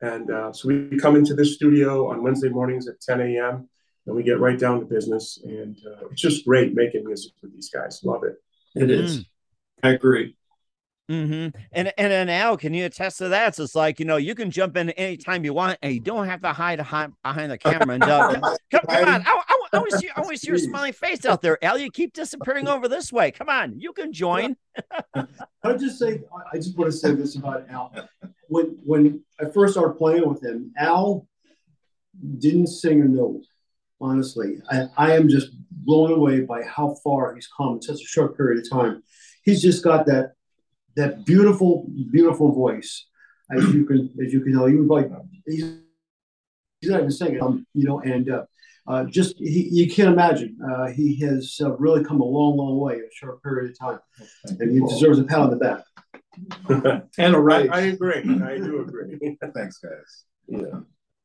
and 0.00 0.30
uh, 0.30 0.52
so 0.52 0.68
we 0.68 0.98
come 0.98 1.16
into 1.16 1.34
this 1.34 1.54
studio 1.54 2.10
on 2.10 2.22
Wednesday 2.22 2.48
mornings 2.48 2.86
at 2.86 3.00
10 3.00 3.20
a.m 3.20 3.68
and 4.06 4.14
we 4.14 4.22
get 4.22 4.40
right 4.40 4.58
down 4.58 4.80
to 4.80 4.86
business. 4.86 5.38
And 5.44 5.76
uh, 5.86 6.06
it's 6.10 6.20
just 6.20 6.44
great 6.44 6.74
making 6.74 7.04
music 7.04 7.32
with 7.42 7.52
these 7.52 7.70
guys. 7.70 8.00
Love 8.04 8.22
it. 8.24 8.36
It 8.74 8.90
is. 8.90 9.18
Mm. 9.18 9.26
I 9.82 9.88
agree. 9.90 10.36
Mm-hmm. 11.10 11.56
And 11.70 11.92
and 11.96 12.12
then 12.12 12.28
Al, 12.28 12.56
can 12.56 12.74
you 12.74 12.84
attest 12.84 13.18
to 13.18 13.28
that? 13.28 13.54
So 13.54 13.62
it's 13.62 13.76
like 13.76 14.00
you 14.00 14.06
know 14.06 14.16
you 14.16 14.34
can 14.34 14.50
jump 14.50 14.76
in 14.76 14.90
anytime 14.90 15.44
you 15.44 15.54
want, 15.54 15.78
and 15.80 15.94
you 15.94 16.00
don't 16.00 16.26
have 16.26 16.40
to 16.42 16.52
hide 16.52 16.78
behind 16.78 17.52
the 17.52 17.58
camera. 17.58 17.94
And 17.94 18.02
uh, 18.02 18.40
come, 18.70 18.80
come 18.88 19.04
on, 19.04 19.22
I, 19.24 19.30
I, 19.30 19.58
I 19.72 19.78
want 19.78 19.90
to 19.90 19.98
see, 19.98 20.10
I 20.16 20.20
want 20.20 20.32
to 20.32 20.38
see 20.38 20.48
your 20.48 20.58
smiling 20.58 20.92
face 20.92 21.24
out 21.24 21.42
there, 21.42 21.62
Al. 21.62 21.78
You 21.78 21.92
keep 21.92 22.12
disappearing 22.12 22.66
over 22.68 22.88
this 22.88 23.12
way. 23.12 23.30
Come 23.30 23.48
on, 23.48 23.78
you 23.78 23.92
can 23.92 24.12
join. 24.12 24.56
I'll 25.14 25.78
just 25.78 26.00
say, 26.00 26.22
I 26.52 26.56
just 26.56 26.76
want 26.76 26.90
to 26.90 26.96
say 26.96 27.12
this 27.14 27.36
about 27.36 27.70
Al. 27.70 27.92
When 28.48 28.76
when 28.84 29.22
I 29.40 29.44
first 29.44 29.74
started 29.74 29.94
playing 29.98 30.28
with 30.28 30.42
him, 30.42 30.72
Al 30.76 31.28
didn't 32.38 32.66
sing 32.66 33.00
a 33.00 33.04
note 33.04 33.44
honestly. 34.00 34.58
I, 34.70 34.86
I 34.96 35.12
am 35.16 35.28
just 35.28 35.50
blown 35.70 36.12
away 36.12 36.40
by 36.40 36.62
how 36.62 36.96
far 37.02 37.34
he's 37.34 37.48
come 37.56 37.74
in 37.74 37.82
such 37.82 38.02
a 38.02 38.06
short 38.06 38.36
period 38.36 38.64
of 38.64 38.70
time. 38.70 39.02
He's 39.42 39.62
just 39.62 39.82
got 39.82 40.06
that 40.06 40.32
that 40.96 41.24
beautiful, 41.24 41.86
beautiful 42.10 42.52
voice, 42.52 43.06
as 43.50 43.62
you 43.72 43.84
can 43.84 44.10
as 44.24 44.32
you 44.32 44.40
can 44.40 44.52
tell. 44.52 44.68
Even 44.68 44.86
like 44.88 45.10
he's 45.46 45.78
he's 46.80 46.90
not 46.90 47.00
even 47.00 47.10
singing, 47.10 47.42
um, 47.42 47.66
you 47.74 47.84
know, 47.84 48.00
and 48.00 48.30
uh, 48.30 48.44
uh, 48.88 49.04
just 49.04 49.38
he, 49.38 49.68
you 49.70 49.90
can't 49.90 50.12
imagine. 50.12 50.56
Uh, 50.68 50.86
he 50.86 51.20
has 51.20 51.58
uh, 51.60 51.76
really 51.76 52.04
come 52.04 52.20
a 52.20 52.24
long, 52.24 52.56
long 52.56 52.78
way 52.78 52.94
in 52.94 53.00
a 53.00 53.14
short 53.14 53.42
period 53.42 53.70
of 53.70 53.78
time, 53.78 53.98
and 54.44 54.70
he 54.70 54.80
deserves 54.80 55.18
a 55.18 55.24
pat 55.24 55.40
on 55.40 55.50
the 55.50 55.56
back. 55.56 55.82
and 57.18 57.34
a 57.34 57.38
right. 57.38 57.70
I, 57.70 57.78
I 57.78 57.80
agree. 57.82 58.22
I 58.44 58.58
do 58.58 58.80
agree. 58.80 59.18
Thanks, 59.54 59.78
guys. 59.78 60.24
Yeah. 60.46 60.80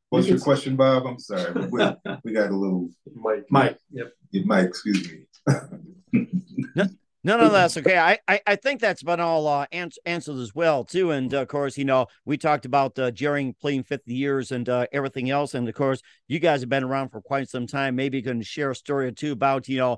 What's 0.10 0.28
your 0.28 0.40
question, 0.40 0.76
Bob? 0.76 1.06
I'm 1.06 1.20
sorry. 1.20 1.54
We, 1.68 1.80
we 2.24 2.34
got 2.34 2.50
a 2.50 2.56
little 2.56 2.90
Mike. 3.14 3.46
Mike. 3.50 3.78
Yep. 3.92 4.12
Mike, 4.46 4.66
excuse 4.66 5.10
me. 5.10 6.26
no, 7.24 7.38
no, 7.38 7.50
that's 7.50 7.78
okay. 7.78 7.98
I, 7.98 8.18
I, 8.28 8.42
I 8.48 8.56
think 8.56 8.82
that's 8.82 9.04
been 9.04 9.20
all 9.20 9.48
uh, 9.48 9.68
ans- 9.72 10.00
answered 10.06 10.38
as 10.38 10.56
well 10.56 10.84
too. 10.84 11.12
And 11.12 11.32
uh, 11.34 11.42
of 11.42 11.48
course, 11.50 11.78
you 11.78 11.86
know, 11.86 12.08
we 12.26 12.38
talked 12.38 12.66
about 12.66 12.98
uh, 12.98 13.12
Jerry 13.12 13.56
playing 13.62 13.84
50 13.84 14.14
years 14.14 14.52
and 14.52 14.68
uh, 14.68 14.88
everything 14.92 15.30
else. 15.30 15.54
And 15.54 15.70
of 15.70 15.76
course, 15.76 16.02
you 16.28 16.40
guys 16.40 16.62
have 16.62 16.70
been 16.70 16.84
around 16.84 17.10
for 17.10 17.22
quite 17.22 17.50
some 17.50 17.68
time. 17.68 17.96
Maybe 17.96 18.18
you 18.18 18.24
can 18.24 18.42
share 18.42 18.72
a 18.72 18.76
story 18.76 19.08
or 19.08 19.12
two 19.12 19.34
about 19.34 19.70
you 19.70 19.78
know 19.78 19.98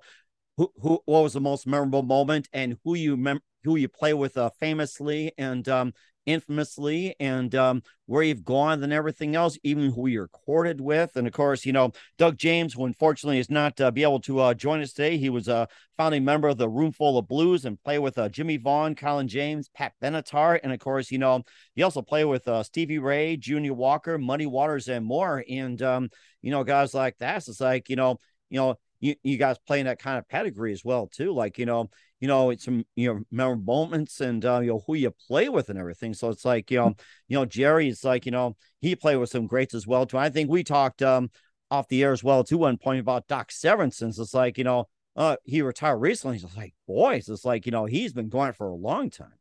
who 0.57 0.71
who 0.81 0.99
what 1.05 1.23
was 1.23 1.33
the 1.33 1.41
most 1.41 1.65
memorable 1.65 2.03
moment 2.03 2.49
and 2.53 2.77
who 2.83 2.95
you 2.95 3.15
mem- 3.15 3.41
who 3.63 3.77
you 3.77 3.88
play 3.88 4.13
with 4.13 4.38
uh, 4.38 4.49
famously 4.59 5.31
and 5.38 5.67
um 5.69 5.93
infamously 6.25 7.15
and 7.19 7.53
um, 7.55 7.83
where 8.05 8.23
you've 8.23 8.45
gone 8.45 8.83
and 8.83 8.93
everything 8.93 9.36
else, 9.36 9.57
even 9.63 9.91
who 9.91 10.07
you 10.07 10.21
recorded 10.21 10.81
with. 10.81 11.15
And 11.15 11.27
of 11.27 11.33
course, 11.33 11.65
you 11.65 11.73
know, 11.73 11.91
Doug 12.17 12.38
James, 12.38 12.73
who 12.73 12.86
unfortunately 12.86 13.39
is 13.39 13.49
not 13.49 13.79
uh, 13.79 13.91
be 13.91 14.03
able 14.03 14.19
to 14.21 14.39
uh, 14.39 14.53
join 14.53 14.81
us 14.81 14.93
today. 14.93 15.17
He 15.17 15.29
was 15.29 15.47
a 15.47 15.67
founding 15.97 16.25
member 16.25 16.47
of 16.47 16.57
the 16.57 16.69
Roomful 16.69 17.17
of 17.17 17.27
Blues 17.27 17.65
and 17.65 17.81
play 17.83 17.99
with 17.99 18.17
uh, 18.17 18.29
Jimmie 18.29 18.57
Vaughan, 18.57 18.95
Colin 18.95 19.27
James, 19.27 19.69
Pat 19.69 19.93
Benatar. 20.01 20.59
And 20.63 20.73
of 20.73 20.79
course, 20.79 21.12
you 21.12 21.17
know, 21.17 21.43
he 21.75 21.83
also 21.83 22.01
played 22.01 22.25
with 22.25 22.47
uh, 22.47 22.63
Stevie 22.63 22.99
Ray, 22.99 23.38
Junior 23.38 23.73
Walker, 23.73 24.17
Muddy 24.17 24.45
Waters, 24.45 24.88
and 24.88 25.05
more. 25.05 25.43
And, 25.49 25.81
um, 25.81 26.09
you 26.41 26.51
know, 26.51 26.63
guys 26.63 26.93
like 26.93 27.17
that, 27.19 27.47
it's 27.47 27.62
like, 27.62 27.89
you 27.89 27.95
know, 27.95 28.19
you 28.49 28.57
know, 28.59 28.77
you, 29.03 29.15
you 29.21 29.37
guys 29.37 29.57
playing 29.67 29.85
that 29.85 29.99
kind 29.99 30.17
of 30.17 30.29
pedigree 30.29 30.71
as 30.71 30.85
well 30.85 31.07
too. 31.07 31.33
Like 31.33 31.57
you 31.57 31.65
know, 31.65 31.89
you 32.21 32.27
know, 32.29 32.51
it's 32.51 32.63
some 32.63 32.85
you 32.95 33.13
know 33.13 33.21
memorable 33.31 33.85
moments 33.85 34.21
and 34.21 34.43
uh, 34.45 34.61
you 34.61 34.69
know 34.69 34.83
who 34.87 34.95
you 34.95 35.11
play 35.27 35.49
with 35.49 35.69
and 35.69 35.77
everything. 35.77 36.13
So 36.13 36.29
it's 36.29 36.45
like 36.45 36.71
you 36.71 36.77
know, 36.77 36.95
you 37.27 37.37
know, 37.37 37.45
Jerry 37.45 37.89
is 37.89 38.05
like 38.05 38.25
you 38.25 38.31
know 38.31 38.55
he 38.79 38.95
played 38.95 39.17
with 39.17 39.29
some 39.29 39.45
greats 39.45 39.73
as 39.73 39.85
well 39.85 40.05
too. 40.05 40.17
I 40.17 40.29
think 40.29 40.49
we 40.49 40.63
talked 40.63 41.01
um 41.01 41.31
off 41.69 41.89
the 41.89 42.01
air 42.01 42.13
as 42.13 42.23
well 42.23 42.45
too 42.45 42.57
one 42.57 42.77
point 42.77 43.01
about 43.01 43.27
Doc 43.27 43.51
Severinsen. 43.51 44.17
It's 44.17 44.33
like 44.33 44.57
you 44.57 44.63
know, 44.63 44.87
uh, 45.17 45.35
he 45.43 45.61
retired 45.61 45.97
recently. 45.97 46.37
He's 46.37 46.55
like, 46.55 46.73
boys, 46.87 47.27
it's 47.27 47.43
like 47.43 47.65
you 47.65 47.73
know 47.73 47.83
he's 47.83 48.13
been 48.13 48.29
going 48.29 48.53
for 48.53 48.67
a 48.67 48.73
long 48.73 49.09
time. 49.09 49.37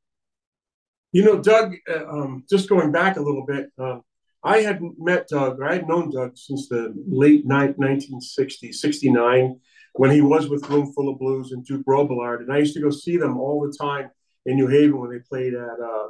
You 1.12 1.25
know, 1.25 1.40
Doug. 1.40 1.77
Uh, 1.88 2.09
um, 2.09 2.44
just 2.51 2.68
going 2.68 2.90
back 2.90 3.16
a 3.16 3.22
little 3.22 3.46
bit. 3.46 3.70
Uh, 3.79 4.01
I 4.45 4.59
had 4.59 4.81
met 4.99 5.29
Doug, 5.29 5.61
or 5.61 5.69
I 5.69 5.75
had 5.75 5.89
known 5.89 6.11
Doug 6.11 6.37
since 6.37 6.69
the 6.69 6.93
late 7.07 7.47
night 7.47 7.79
1960s, 7.79 8.75
69, 8.75 9.61
when 9.95 10.11
he 10.11 10.21
was 10.21 10.49
with 10.49 10.69
Roomful 10.69 11.09
of 11.09 11.19
Blues 11.19 11.53
and 11.53 11.65
Duke 11.65 11.87
Robillard. 11.87 12.41
And 12.41 12.53
I 12.53 12.59
used 12.59 12.75
to 12.75 12.81
go 12.81 12.91
see 12.91 13.17
them 13.17 13.39
all 13.39 13.61
the 13.61 13.77
time 13.77 14.11
in 14.47 14.57
New 14.57 14.67
Haven 14.67 14.99
when 14.99 15.11
they 15.11 15.21
played 15.21 15.55
at 15.55 15.79
uh, 15.81 16.07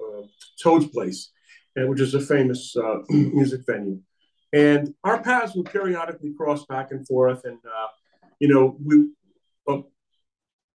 uh, 0.00 0.22
Toad's 0.62 0.86
Place, 0.86 1.30
which 1.76 2.00
is 2.00 2.14
a 2.14 2.20
famous 2.20 2.74
uh, 2.76 3.00
music 3.10 3.62
venue. 3.66 4.00
And 4.52 4.94
our 5.02 5.20
paths 5.20 5.54
would 5.56 5.66
periodically 5.66 6.32
cross 6.32 6.64
back 6.66 6.92
and 6.92 7.06
forth. 7.06 7.44
And, 7.44 7.58
uh, 7.64 7.88
you 8.38 8.48
know, 8.48 8.76
we 8.82 9.10
uh, 9.68 9.82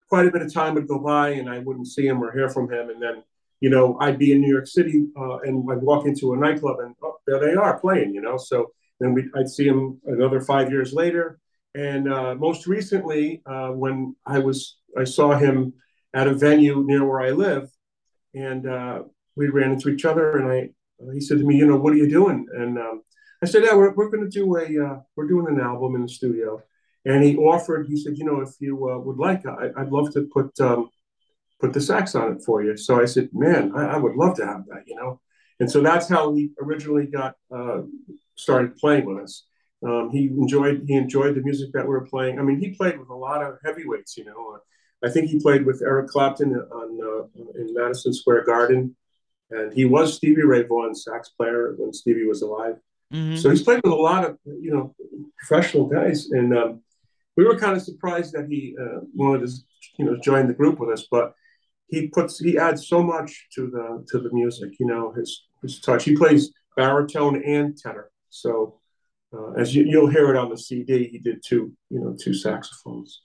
quite 0.09 0.27
a 0.27 0.31
bit 0.31 0.41
of 0.41 0.53
time 0.53 0.75
would 0.75 0.87
go 0.87 0.99
by 0.99 1.29
and 1.29 1.49
I 1.49 1.59
wouldn't 1.59 1.87
see 1.87 2.05
him 2.05 2.21
or 2.21 2.31
hear 2.31 2.49
from 2.49 2.71
him. 2.71 2.89
And 2.89 3.01
then 3.01 3.23
you 3.59 3.69
know, 3.69 3.97
I'd 3.99 4.17
be 4.17 4.31
in 4.31 4.41
New 4.41 4.51
York 4.51 4.67
City 4.67 5.07
uh, 5.17 5.39
and 5.39 5.69
I'd 5.71 5.81
walk 5.81 6.05
into 6.05 6.33
a 6.33 6.37
nightclub 6.37 6.79
and 6.79 6.95
oh, 7.03 7.17
there 7.27 7.39
they 7.39 7.53
are 7.55 7.79
playing, 7.79 8.13
you 8.13 8.21
know. 8.21 8.37
So 8.37 8.71
then 8.99 9.13
we, 9.13 9.29
I'd 9.35 9.49
see 9.49 9.67
them 9.67 9.99
another 10.05 10.41
five 10.41 10.71
years 10.71 10.93
later. 10.93 11.39
And 11.75 12.11
uh, 12.11 12.35
most 12.35 12.67
recently, 12.67 13.41
uh, 13.45 13.69
when 13.69 14.15
I 14.25 14.39
was, 14.39 14.77
I 14.97 15.03
saw 15.03 15.37
him 15.37 15.73
at 16.13 16.27
a 16.27 16.33
venue 16.33 16.83
near 16.83 17.05
where 17.05 17.21
I 17.21 17.29
live, 17.29 17.69
and 18.33 18.67
uh, 18.67 19.03
we 19.35 19.49
ran 19.49 19.73
into 19.73 19.89
each 19.89 20.05
other. 20.05 20.37
And 20.37 20.51
I, 20.51 21.13
he 21.13 21.21
said 21.21 21.37
to 21.37 21.43
me, 21.43 21.55
you 21.57 21.67
know, 21.67 21.77
what 21.77 21.93
are 21.93 21.97
you 21.97 22.09
doing? 22.09 22.47
And 22.53 22.77
um, 22.79 23.03
I 23.43 23.45
said, 23.45 23.63
yeah, 23.63 23.75
we're, 23.75 23.93
we're 23.93 24.09
going 24.09 24.23
to 24.23 24.29
do 24.29 24.57
a, 24.57 24.85
uh, 24.85 24.99
we're 25.15 25.27
doing 25.27 25.47
an 25.47 25.61
album 25.61 25.95
in 25.95 26.01
the 26.01 26.09
studio. 26.09 26.61
And 27.05 27.23
he 27.23 27.37
offered, 27.37 27.87
he 27.87 27.95
said, 27.95 28.17
you 28.17 28.25
know, 28.25 28.41
if 28.41 28.49
you 28.59 28.89
uh, 28.89 28.97
would 28.99 29.17
like, 29.17 29.45
I, 29.45 29.67
would 29.77 29.91
love 29.91 30.11
to 30.13 30.27
put 30.33 30.59
um, 30.59 30.89
put 31.59 31.73
the 31.73 31.81
sax 31.81 32.15
on 32.15 32.33
it 32.33 32.41
for 32.43 32.63
you. 32.63 32.77
So 32.77 33.01
I 33.01 33.05
said, 33.05 33.29
man, 33.33 33.73
I, 33.75 33.95
I 33.95 33.97
would 33.97 34.15
love 34.15 34.35
to 34.37 34.45
have 34.45 34.65
that, 34.67 34.83
you 34.87 34.95
know? 34.95 35.19
And 35.59 35.69
so 35.69 35.81
that's 35.81 36.07
how 36.07 36.33
he 36.33 36.51
originally 36.61 37.05
got 37.05 37.35
uh, 37.53 37.81
started 38.35 38.77
playing 38.77 39.05
with 39.05 39.23
us. 39.23 39.45
Um, 39.85 40.09
he 40.11 40.25
enjoyed 40.25 40.83
he 40.87 40.95
enjoyed 40.95 41.35
the 41.35 41.41
music 41.41 41.71
that 41.73 41.83
we 41.83 41.89
were 41.89 42.05
playing. 42.05 42.39
I 42.39 42.43
mean, 42.43 42.59
he 42.59 42.71
played 42.71 42.99
with 42.99 43.09
a 43.09 43.15
lot 43.15 43.43
of 43.43 43.57
heavyweights. 43.63 44.17
You 44.17 44.25
know, 44.25 44.55
uh, 44.55 45.07
I 45.07 45.09
think 45.09 45.29
he 45.29 45.39
played 45.39 45.65
with 45.65 45.81
Eric 45.81 46.07
Clapton 46.07 46.53
on 46.53 46.99
uh, 47.01 47.41
in 47.59 47.73
Madison 47.73 48.13
Square 48.13 48.45
Garden, 48.45 48.95
and 49.51 49.73
he 49.73 49.85
was 49.85 50.15
Stevie 50.15 50.43
Ray 50.43 50.63
Vaughan's 50.63 51.05
sax 51.05 51.29
player 51.29 51.75
when 51.77 51.93
Stevie 51.93 52.25
was 52.25 52.41
alive. 52.41 52.75
Mm-hmm. 53.13 53.37
So 53.37 53.49
he's 53.49 53.63
played 53.63 53.81
with 53.83 53.93
a 53.93 53.95
lot 53.95 54.25
of 54.25 54.37
you 54.45 54.71
know 54.71 54.95
professional 55.37 55.85
guys, 55.87 56.29
and 56.31 56.57
um, 56.57 56.81
we 57.37 57.45
were 57.45 57.57
kind 57.57 57.75
of 57.75 57.81
surprised 57.81 58.33
that 58.33 58.47
he 58.49 58.75
uh, 58.79 58.99
wanted 59.13 59.47
to 59.47 59.53
you 59.97 60.05
know 60.05 60.17
join 60.21 60.47
the 60.47 60.53
group 60.53 60.79
with 60.79 60.89
us. 60.89 61.07
But 61.09 61.33
he 61.89 62.07
puts 62.07 62.39
he 62.39 62.57
adds 62.57 62.87
so 62.87 63.03
much 63.03 63.47
to 63.55 63.67
the 63.67 64.05
to 64.09 64.19
the 64.19 64.29
music. 64.31 64.71
You 64.79 64.85
know, 64.85 65.11
his 65.11 65.47
his 65.61 65.79
touch. 65.81 66.03
He 66.03 66.15
plays 66.15 66.51
baritone 66.75 67.43
and 67.43 67.77
tenor. 67.77 68.11
So 68.29 68.79
uh, 69.33 69.51
as 69.53 69.75
you, 69.75 69.83
you'll 69.85 70.09
hear 70.09 70.29
it 70.29 70.37
on 70.37 70.49
the 70.49 70.57
CD, 70.57 71.07
he 71.07 71.19
did 71.19 71.43
two 71.45 71.73
you 71.89 71.99
know 71.99 72.15
two 72.19 72.33
saxophones. 72.33 73.21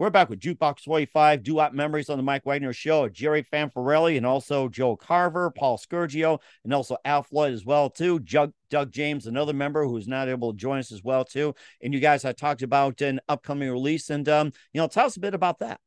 We're 0.00 0.08
back 0.08 0.30
with 0.30 0.40
Jukebox 0.40 0.80
45, 0.84 1.42
Doo-Wop 1.42 1.74
Memories 1.74 2.08
on 2.08 2.16
the 2.16 2.22
Mike 2.22 2.46
Wagner 2.46 2.72
Show. 2.72 3.06
Jerry 3.10 3.44
Fanfarelli 3.52 4.16
and 4.16 4.24
also 4.24 4.66
Joe 4.66 4.96
Carver, 4.96 5.50
Paul 5.50 5.76
Scungio, 5.76 6.38
and 6.64 6.72
also 6.72 6.96
Al 7.04 7.22
Floyd 7.22 7.52
as 7.52 7.66
well, 7.66 7.90
too. 7.90 8.18
Doug, 8.18 8.54
Doug 8.70 8.92
James, 8.92 9.26
another 9.26 9.52
member 9.52 9.84
who's 9.84 10.08
not 10.08 10.30
able 10.30 10.54
to 10.54 10.58
join 10.58 10.78
us 10.78 10.90
as 10.90 11.04
well, 11.04 11.22
too. 11.22 11.54
And 11.82 11.92
you 11.92 12.00
guys, 12.00 12.24
I 12.24 12.32
talked 12.32 12.62
about 12.62 13.02
an 13.02 13.20
upcoming 13.28 13.70
release. 13.70 14.08
And, 14.08 14.26
um, 14.26 14.54
you 14.72 14.80
know, 14.80 14.88
tell 14.88 15.04
us 15.04 15.18
a 15.18 15.20
bit 15.20 15.34
about 15.34 15.58
that. 15.58 15.80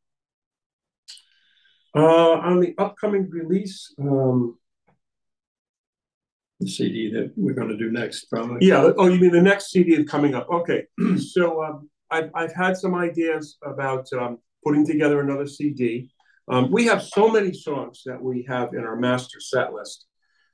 Uh, 1.95 2.34
on 2.34 2.60
the 2.60 2.76
upcoming 2.78 3.28
release, 3.32 3.95
um, 3.99 4.60
the 6.60 6.67
CD 6.67 7.12
that 7.13 7.34
we're 7.36 7.56
going 7.56 7.69
to 7.69 7.78
do 7.78 7.91
next, 7.91 8.26
probably. 8.26 8.60
Yeah. 8.62 8.91
Oh, 8.95 9.08
you 9.08 9.19
mean 9.19 9.32
the 9.32 9.41
next 9.41 9.71
CD 9.71 9.95
is 9.95 10.08
coming 10.08 10.36
up? 10.36 10.47
Okay. 10.52 10.84
so, 11.17 11.63
um, 11.63 11.89
I've, 12.13 12.30
I've 12.36 12.54
had 12.54 12.78
some 12.78 12.93
ideas 12.93 13.58
about 13.63 14.08
um, 14.13 14.38
putting 14.63 14.86
together 14.86 15.19
another 15.19 15.47
CD. 15.47 16.12
Um, 16.47 16.71
we 16.71 16.86
have 16.86 17.02
so 17.02 17.28
many 17.28 17.54
songs 17.54 18.04
that 18.06 18.21
we 18.21 18.45
have 18.47 18.73
in 18.73 18.84
our 18.84 18.95
master 18.95 19.39
set 19.39 19.73
list. 19.73 20.06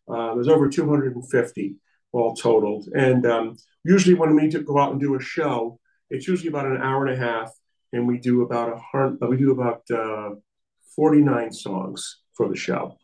Uh, 0.07 0.35
there's 0.35 0.47
over 0.47 0.69
250 0.69 1.75
all 2.13 2.33
totaled. 2.33 2.87
And 2.95 3.25
um, 3.25 3.57
usually 3.83 4.15
when 4.15 4.35
we 4.35 4.47
go 4.47 4.79
out 4.79 4.91
and 4.91 5.01
do 5.01 5.15
a 5.15 5.21
show, 5.21 5.79
it's 6.09 6.27
usually 6.27 6.49
about 6.49 6.65
an 6.65 6.81
hour 6.81 7.05
and 7.05 7.21
a 7.21 7.25
half, 7.25 7.51
and 7.91 8.07
we 8.07 8.17
do 8.17 8.41
about 8.41 8.73
a 8.73 8.79
hundred. 8.91 9.27
We 9.27 9.37
do 9.37 9.51
about 9.51 9.83
uh, 9.91 10.35
49 10.95 11.51
songs 11.51 12.21
for 12.35 12.47
the 12.47 12.55
show. 12.55 12.97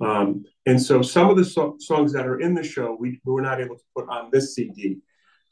Um, 0.00 0.44
and 0.66 0.80
so 0.80 1.02
some 1.02 1.30
of 1.30 1.36
the 1.36 1.44
so- 1.44 1.76
songs 1.78 2.12
that 2.12 2.26
are 2.26 2.38
in 2.38 2.54
the 2.54 2.62
show, 2.62 2.96
we, 2.98 3.20
we 3.24 3.32
were 3.32 3.42
not 3.42 3.60
able 3.60 3.76
to 3.76 3.84
put 3.96 4.08
on 4.08 4.28
this 4.30 4.54
CD. 4.54 5.00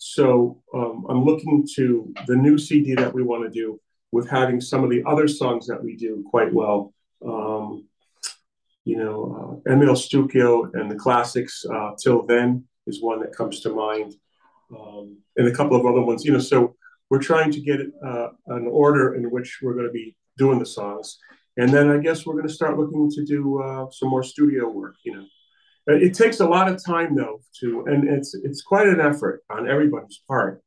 So 0.05 0.61
um, 0.75 1.07
I'm 1.09 1.25
looking 1.25 1.65
to 1.77 2.13
the 2.27 2.35
new 2.35 2.59
CD 2.59 2.97
that 2.97 3.15
we 3.15 3.23
want 3.23 3.45
to 3.45 3.51
do 3.51 3.81
with 4.11 4.29
having 4.29 4.61
some 4.61 4.83
of 4.83 4.91
the 4.91 5.05
other 5.07 5.29
songs 5.29 5.65
that 5.69 5.81
we 5.81 5.95
do 5.95 6.25
quite 6.29 6.53
well. 6.53 6.93
Um, 7.25 7.87
you 8.85 8.97
know, 8.97 9.63
uh, 9.65 9.73
Emile 9.73 9.95
Stucchio 9.95 10.75
and 10.75 10.91
the 10.91 10.97
classics, 10.97 11.65
uh, 11.73 11.93
Till 12.03 12.27
Then 12.27 12.65
is 12.89 13.01
one 13.01 13.21
that 13.21 13.37
comes 13.37 13.61
to 13.61 13.71
mind, 13.71 14.15
um, 14.77 15.19
and 15.37 15.47
a 15.47 15.55
couple 15.55 15.79
of 15.79 15.87
other 15.87 16.03
ones. 16.03 16.25
You 16.25 16.33
know, 16.33 16.41
so 16.41 16.75
we're 17.09 17.23
trying 17.23 17.53
to 17.53 17.61
get 17.61 17.79
uh, 18.05 18.31
an 18.49 18.67
order 18.67 19.15
in 19.15 19.31
which 19.31 19.61
we're 19.63 19.75
going 19.75 19.87
to 19.87 19.93
be 19.93 20.17
doing 20.37 20.59
the 20.59 20.67
songs, 20.67 21.21
and 21.57 21.71
then 21.71 21.91
I 21.91 21.99
guess 21.99 22.27
we're 22.27 22.35
going 22.35 22.49
to 22.49 22.53
start 22.53 22.77
looking 22.77 23.09
to 23.09 23.25
do 23.25 23.63
uh, 23.63 23.87
some 23.93 24.09
more 24.09 24.25
studio 24.25 24.69
work. 24.69 24.97
You 25.05 25.15
know, 25.15 25.27
it 25.87 26.15
takes 26.15 26.41
a 26.41 26.47
lot 26.47 26.69
of 26.69 26.85
time 26.85 27.17
though 27.17 27.41
to, 27.61 27.85
and 27.87 28.09
it's 28.09 28.35
it's 28.35 28.63
quite 28.63 28.87
an 28.87 29.01
effort 29.01 29.43
on 29.51 29.69
everybody's 29.69 30.21
part 30.29 30.63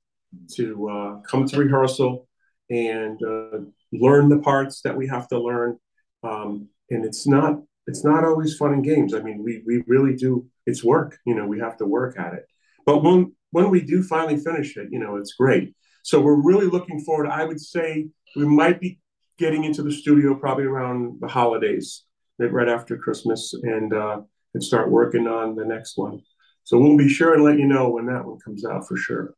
to 0.56 0.90
uh, 0.90 1.22
come 1.22 1.46
to 1.48 1.58
rehearsal 1.58 2.28
and 2.70 3.22
uh, 3.24 3.60
learn 3.94 4.30
the 4.30 4.40
parts 4.40 4.82
that 4.82 4.96
we 4.96 5.08
have 5.08 5.28
to 5.30 5.40
learn. 5.40 5.78
Um, 6.24 6.70
and 6.90 7.06
it's 7.06 7.28
not 7.28 7.62
it's 7.88 8.04
not 8.04 8.24
always 8.24 8.58
fun 8.58 8.74
and 8.74 8.84
games. 8.84 9.14
I 9.14 9.22
mean, 9.22 9.44
we 9.44 9.64
we 9.66 9.84
really 9.88 10.16
do. 10.16 10.48
It's 10.66 10.84
work. 10.84 11.18
You 11.26 11.36
know, 11.36 11.46
we 11.46 11.60
have 11.60 11.78
to 11.78 11.86
work 11.86 12.18
at 12.20 12.34
it. 12.34 12.46
But 12.86 13.04
when 13.04 13.34
when 13.52 13.70
we 13.70 13.82
do 13.82 14.04
finally 14.04 14.38
finish 14.38 14.76
it, 14.78 14.90
you 14.92 15.00
know, 15.00 15.18
it's 15.18 15.34
great. 15.34 15.76
So 16.04 16.22
we're 16.22 16.42
really 16.42 16.68
looking 16.68 17.00
forward. 17.00 17.28
I 17.28 17.46
would 17.46 17.60
say 17.60 18.10
we 18.36 18.46
might 18.46 18.80
be 18.80 19.00
getting 19.38 19.64
into 19.64 19.82
the 19.82 19.92
studio 19.92 20.36
probably 20.36 20.66
around 20.66 21.20
the 21.20 21.28
holidays, 21.28 22.04
right 22.40 22.70
after 22.70 22.98
Christmas, 22.98 23.54
and 23.54 23.94
uh, 23.94 24.22
and 24.56 24.64
start 24.64 24.90
working 24.90 25.28
on 25.28 25.54
the 25.54 25.66
next 25.66 25.98
one. 25.98 26.22
So 26.64 26.80
we'll 26.80 26.98
be 26.98 27.10
sure 27.10 27.34
and 27.36 27.44
let 27.44 27.60
you 27.60 27.68
know 27.68 27.90
when 27.90 28.06
that 28.08 28.26
one 28.26 28.40
comes 28.40 28.66
out 28.66 28.88
for 28.88 28.96
sure. 28.96 29.36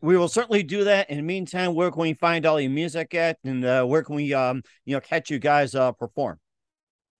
We 0.00 0.16
will 0.16 0.28
certainly 0.28 0.62
do 0.62 0.84
that. 0.84 1.10
In 1.10 1.16
the 1.16 1.22
meantime, 1.22 1.74
where 1.74 1.90
can 1.90 2.00
we 2.00 2.14
find 2.14 2.46
all 2.46 2.58
your 2.58 2.70
music 2.70 3.14
at, 3.14 3.36
and 3.44 3.64
uh, 3.64 3.84
where 3.84 4.02
can 4.02 4.14
we, 4.14 4.32
um, 4.32 4.62
you 4.86 4.94
know, 4.94 5.00
catch 5.00 5.28
you 5.28 5.38
guys 5.38 5.74
uh, 5.74 5.92
perform? 5.92 6.38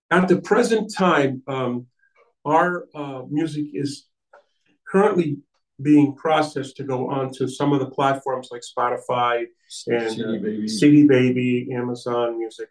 At 0.09 0.27
the 0.29 0.41
present 0.41 0.91
time, 0.95 1.43
um, 1.47 1.87
our 2.45 2.85
uh, 2.95 3.23
music 3.29 3.65
is 3.73 4.07
currently 4.87 5.39
being 5.81 6.15
processed 6.15 6.77
to 6.77 6.83
go 6.83 7.09
onto 7.09 7.47
some 7.47 7.73
of 7.73 7.79
the 7.79 7.89
platforms 7.89 8.47
like 8.49 8.61
Spotify 8.61 9.45
and 9.87 10.11
CD 10.11 10.37
Baby, 10.37 10.67
CD 10.69 11.05
Baby 11.05 11.73
Amazon 11.73 12.39
Music, 12.39 12.69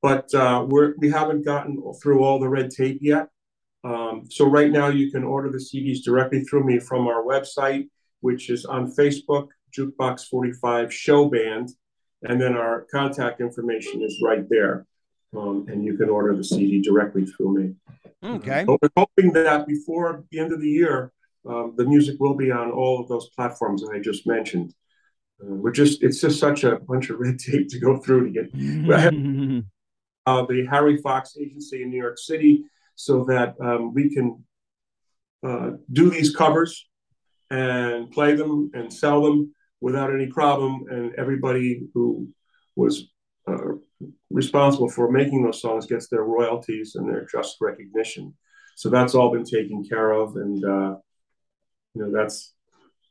but 0.00 0.32
uh, 0.34 0.64
we're, 0.68 0.94
we 0.98 1.10
haven't 1.10 1.44
gotten 1.44 1.82
through 2.00 2.22
all 2.22 2.38
the 2.38 2.48
red 2.48 2.70
tape 2.70 2.98
yet. 3.02 3.28
Um, 3.84 4.24
so 4.30 4.46
right 4.46 4.70
now, 4.70 4.88
you 4.88 5.10
can 5.10 5.24
order 5.24 5.50
the 5.50 5.58
CDs 5.58 6.02
directly 6.02 6.42
through 6.44 6.64
me 6.64 6.78
from 6.78 7.06
our 7.06 7.22
website, 7.22 7.88
which 8.20 8.50
is 8.50 8.64
on 8.64 8.90
Facebook, 8.90 9.48
Jukebox 9.76 10.26
45 10.28 10.92
Show 10.92 11.28
Band, 11.28 11.70
and 12.22 12.40
then 12.40 12.56
our 12.56 12.86
contact 12.90 13.40
information 13.40 14.02
is 14.02 14.20
right 14.22 14.48
there 14.48 14.86
um, 15.36 15.66
and 15.68 15.84
you 15.84 15.96
can 15.96 16.08
order 16.08 16.36
the 16.36 16.44
CD 16.44 16.80
directly 16.80 17.26
through 17.26 17.58
me. 17.58 17.74
Okay. 18.22 18.64
But 18.66 18.80
we're 18.80 18.90
hoping 18.96 19.32
that 19.32 19.66
before 19.66 20.24
the 20.30 20.38
end 20.38 20.52
of 20.52 20.60
the 20.60 20.68
year, 20.68 21.12
um, 21.46 21.74
the 21.76 21.84
music 21.84 22.16
will 22.20 22.34
be 22.34 22.50
on 22.50 22.70
all 22.70 23.00
of 23.00 23.08
those 23.08 23.28
platforms 23.30 23.82
that 23.82 23.92
I 23.94 24.00
just 24.00 24.26
mentioned. 24.26 24.74
Uh, 25.42 25.54
we're 25.54 25.72
just, 25.72 26.02
it's 26.02 26.20
just 26.20 26.38
such 26.38 26.64
a 26.64 26.76
bunch 26.76 27.10
of 27.10 27.18
red 27.18 27.38
tape 27.38 27.68
to 27.70 27.78
go 27.78 27.98
through 27.98 28.30
to 28.30 28.30
get 28.30 28.44
uh, 30.26 30.46
the 30.46 30.66
Harry 30.70 30.96
Fox 30.98 31.36
agency 31.38 31.82
in 31.82 31.90
New 31.90 32.00
York 32.00 32.18
City 32.18 32.64
so 32.94 33.24
that 33.24 33.54
um, 33.60 33.92
we 33.94 34.12
can 34.14 34.44
uh, 35.46 35.70
do 35.92 36.10
these 36.10 36.34
covers 36.34 36.88
and 37.50 38.10
play 38.10 38.34
them 38.34 38.70
and 38.74 38.92
sell 38.92 39.22
them 39.22 39.54
without 39.80 40.12
any 40.14 40.26
problem. 40.26 40.84
And 40.90 41.14
everybody 41.16 41.86
who 41.92 42.28
was 42.76 43.08
uh, 43.46 43.74
responsible 44.30 44.88
for 44.88 45.10
making 45.10 45.42
those 45.42 45.60
songs 45.60 45.86
gets 45.86 46.08
their 46.08 46.24
royalties 46.24 46.94
and 46.94 47.08
their 47.08 47.26
just 47.26 47.56
recognition. 47.60 48.34
So 48.76 48.88
that's 48.90 49.14
all 49.14 49.32
been 49.32 49.44
taken 49.44 49.84
care 49.84 50.10
of, 50.10 50.34
and 50.34 50.64
uh, 50.64 50.96
you 51.94 52.02
know 52.02 52.10
that's 52.12 52.54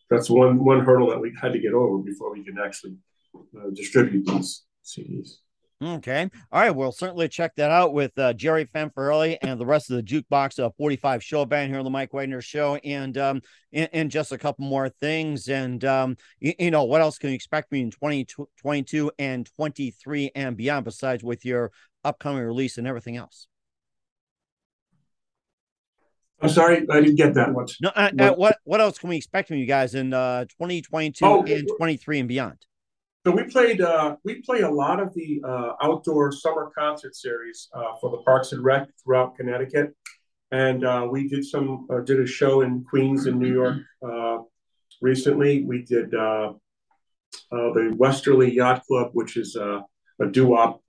that's 0.10 0.30
one 0.30 0.64
one 0.64 0.82
hurdle 0.82 1.10
that 1.10 1.22
we 1.22 1.34
had 1.42 1.54
to 1.54 1.60
get 1.60 1.74
over 1.74 2.00
before 2.00 2.34
we 2.34 2.44
can 2.44 2.58
actually 2.60 2.98
uh, 3.36 3.70
distribute 3.74 4.26
these 4.26 4.64
CDs. 4.84 5.36
Okay. 5.84 6.30
All 6.52 6.62
right. 6.62 6.72
We'll 6.72 6.94
certainly 6.94 7.28
check 7.28 7.56
that 7.56 7.70
out 7.70 7.94
with 7.94 8.18
uh, 8.18 8.34
Jerry 8.34 8.66
Fanfarelli 8.66 9.38
and 9.42 9.60
the 9.60 9.66
rest 9.66 9.92
of 9.92 9.98
the 9.98 10.04
Jukebox 10.04 10.64
uh, 10.64 10.70
45 10.78 11.22
show 11.24 11.46
band 11.46 11.72
here 11.72 11.80
on 11.80 11.84
the 11.84 11.92
Mike 11.92 12.14
Wagner 12.14 12.42
show. 12.42 12.76
And, 12.76 13.18
um, 13.18 13.42
and, 13.74 13.90
and 13.92 14.12
just 14.12 14.32
a 14.32 14.38
couple 14.38 14.66
more 14.66 14.88
things. 14.88 15.50
And, 15.50 15.84
um, 15.84 16.16
you, 16.40 16.54
you, 16.58 16.72
know, 16.72 16.86
what 16.86 17.02
else 17.02 17.18
can 17.18 17.30
you 17.30 17.36
expect 17.36 17.72
me 17.72 17.82
in 17.82 17.92
2022 17.92 19.12
and 19.20 19.50
23 19.58 20.32
and 20.36 20.56
beyond, 20.56 20.86
besides 20.86 21.24
with 21.24 21.44
your 21.44 21.72
upcoming 22.06 22.44
release 22.44 22.78
and 22.78 22.88
everything 22.88 23.18
else? 23.18 23.48
I'm 26.42 26.50
sorry, 26.50 26.86
I 26.90 27.00
didn't 27.00 27.16
get 27.16 27.34
that 27.36 27.54
much. 27.54 27.78
No, 27.82 27.90
uh, 27.96 28.12
uh, 28.20 28.34
what 28.34 28.58
what 28.66 28.82
else 28.82 28.98
can 28.98 29.08
we 29.08 29.16
expect 29.16 29.48
from 29.48 29.58
you 29.58 29.66
guys 29.66 29.96
in 29.96 30.14
uh, 30.14 30.44
2022 30.44 31.26
oh, 31.26 31.42
and 31.44 31.70
23 31.78 32.20
and 32.20 32.28
beyond? 32.28 32.58
So 33.26 33.32
we 33.32 33.44
played 33.44 33.80
uh, 33.80 34.18
we 34.26 34.42
played 34.42 34.66
a 34.66 34.70
lot 34.70 35.00
of 35.00 35.14
the 35.14 35.42
uh, 35.48 35.74
outdoor 35.82 36.34
summer 36.34 36.72
concert 36.78 37.16
series 37.16 37.70
uh, 37.74 37.96
for 38.02 38.12
the 38.12 38.18
Parks 38.18 38.52
and 38.52 38.62
Rec 38.62 38.90
throughout 39.02 39.38
Connecticut, 39.38 39.96
and 40.52 40.84
uh, 40.84 41.08
we 41.10 41.30
did 41.30 41.46
some 41.46 41.88
uh, 41.90 42.02
did 42.02 42.20
a 42.20 42.28
show 42.28 42.62
in 42.62 42.84
Queens 42.84 43.26
in 43.26 43.40
New 43.40 43.54
York 43.54 43.78
uh, 44.06 44.40
recently. 45.02 45.64
We 45.64 45.84
did 45.84 46.12
the 46.12 46.60
Westerly 47.96 48.54
Yacht 48.54 48.84
Club, 48.86 49.12
which 49.14 49.38
is 49.38 49.56
a 49.56 49.86
doo-wop 50.32 50.82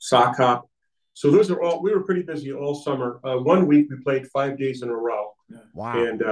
sock 0.00 0.36
hop. 0.36 0.68
So 1.14 1.30
those 1.30 1.50
are 1.50 1.62
all 1.62 1.82
we 1.82 1.94
were 1.94 2.02
pretty 2.02 2.22
busy 2.22 2.52
all 2.52 2.74
summer. 2.74 3.20
one 3.22 3.66
week 3.66 3.88
we 3.88 3.96
played 4.02 4.26
five 4.28 4.58
days 4.58 4.82
in 4.82 4.90
a 4.90 4.94
row. 4.94 5.30
Wow! 5.72 5.94
And 5.94 6.22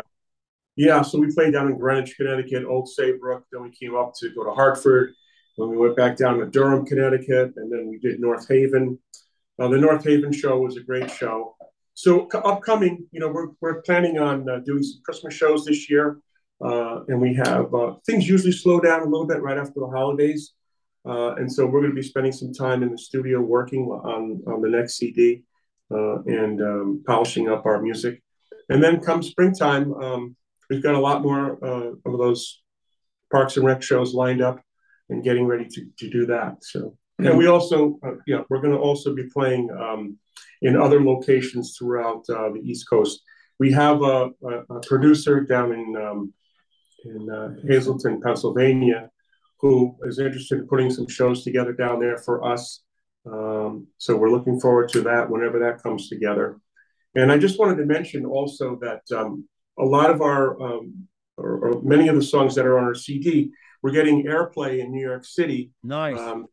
yeah, 0.77 1.01
so 1.01 1.19
we 1.19 1.33
played 1.33 1.55
down 1.55 1.69
in 1.69 1.79
Greenwich, 1.79 2.19
Connecticut, 2.19 2.67
Old 2.67 2.87
Saybrook. 2.87 3.45
Then 3.51 3.63
we 3.63 3.71
came 3.71 3.97
up 3.97 4.13
to 4.21 4.29
go 4.35 4.45
to 4.45 4.51
Hartford 4.51 5.15
we 5.67 5.77
went 5.77 5.97
back 5.97 6.17
down 6.17 6.39
to 6.39 6.47
Durham, 6.47 6.87
Connecticut, 6.87 7.55
and 7.57 7.73
then 7.73 7.89
we 7.89 7.99
did 7.99 8.21
North 8.21 8.49
Haven. 8.49 8.99
Uh, 9.59 9.69
the 9.69 9.79
North 9.79 10.05
Haven 10.05 10.33
show 10.33 10.59
was 10.61 10.77
a 10.77 10.83
great 10.83 11.11
show. 11.11 11.57
So 11.95 12.29
upcoming, 12.33 13.07
you 13.11 13.19
know, 13.19 13.29
we're, 13.29 13.49
we're 13.61 13.83
planning 13.83 14.19
on 14.19 14.49
uh, 14.49 14.59
doing 14.59 14.85
some 14.85 15.01
Christmas 15.05 15.35
shows 15.35 15.65
this 15.65 15.91
year. 15.91 16.19
Uh, 16.65 17.05
and 17.09 17.21
we 17.21 17.35
have 17.35 17.75
uh, 17.75 17.95
things 18.07 18.29
usually 18.29 18.53
slow 18.53 18.79
down 18.79 19.01
a 19.01 19.05
little 19.05 19.27
bit 19.27 19.43
right 19.43 19.59
after 19.59 19.81
the 19.81 19.89
holidays. 19.89 20.53
Uh, 21.05 21.35
and 21.35 21.53
so 21.53 21.67
we're 21.67 21.81
going 21.81 21.91
to 21.91 22.01
be 22.01 22.07
spending 22.07 22.33
some 22.33 22.53
time 22.53 22.83
in 22.85 22.91
the 22.91 22.99
studio 22.99 23.41
working 23.41 23.87
on, 23.87 24.43
on 24.47 24.61
the 24.61 24.69
next 24.69 24.97
CD 24.97 25.43
uh, 25.91 26.23
and 26.23 26.61
um, 26.61 27.03
polishing 27.07 27.49
up 27.49 27.67
our 27.67 27.83
music. 27.83 28.23
And 28.69 28.83
then 28.83 29.01
come 29.01 29.23
springtime, 29.23 29.93
um, 29.95 30.37
we've 30.71 30.83
got 30.83 30.95
a 30.95 31.01
lot 31.01 31.23
more 31.23 31.55
of 31.55 32.19
those 32.19 32.63
Parks 33.33 33.57
and 33.57 33.67
Rec 33.67 33.83
shows 33.83 34.15
lined 34.15 34.41
up 34.41 34.61
and 35.11 35.25
getting 35.25 35.47
ready 35.47 35.67
to, 35.67 35.87
to 35.99 36.11
do 36.11 36.27
that. 36.27 36.57
So, 36.63 36.97
and 37.19 37.37
we 37.37 37.49
also, 37.49 37.99
uh, 38.05 38.13
yeah, 38.27 38.43
we're 38.49 38.61
going 38.61 38.75
to 38.75 38.79
also 38.79 39.15
be 39.15 39.29
playing 39.29 39.71
um, 39.71 40.19
in 40.63 40.77
other 40.77 41.03
locations 41.03 41.77
throughout 41.77 42.25
uh, 42.31 42.51
the 42.51 42.61
East 42.65 42.89
Coast. 42.89 43.23
We 43.59 43.73
have 43.73 44.03
a, 44.03 44.31
a, 44.45 44.77
a 44.77 44.81
producer 44.87 45.41
down 45.41 45.73
in 45.73 45.97
um, 45.97 46.33
in 47.05 47.31
uh, 47.31 47.55
Hazleton, 47.69 48.21
Pennsylvania, 48.21 49.11
who 49.61 49.97
is 50.03 50.19
interested 50.19 50.59
in 50.59 50.69
putting 50.69 50.91
some 50.91 51.09
shows 51.09 51.45
together 51.45 51.73
down 51.73 52.01
there 52.01 52.19
for 52.19 52.45
us. 52.45 52.83
Um, 53.27 53.89
so 53.99 54.17
we're 54.17 54.31
looking 54.31 54.61
forward 54.61 54.89
to 54.91 55.03
that 55.03 55.29
whenever 55.29 55.59
that 55.61 55.83
comes 55.83 56.09
together. 56.09 56.61
And 57.15 57.33
I 57.33 57.39
just 57.39 57.59
wanted 57.59 57.77
to 57.77 57.87
mention 57.87 58.25
also 58.25 58.79
that 58.81 59.03
um, 59.17 59.49
a 59.79 59.85
lot 59.85 60.11
of 60.11 60.21
our, 60.23 60.61
um, 60.61 61.09
or, 61.37 61.69
or, 61.69 61.83
many 61.83 62.09
of 62.09 62.17
the 62.17 62.23
songs 62.23 62.55
that 62.55 62.67
are 62.67 62.79
on 62.79 62.85
our 62.85 62.95
CD 62.95 63.51
we're 63.83 63.93
getting 63.93 64.25
airplay 64.25 64.81
in 64.81 64.91
New 64.91 65.01
York 65.01 65.25
City. 65.25 65.71
Nice. 65.83 66.19
Um, 66.19 66.47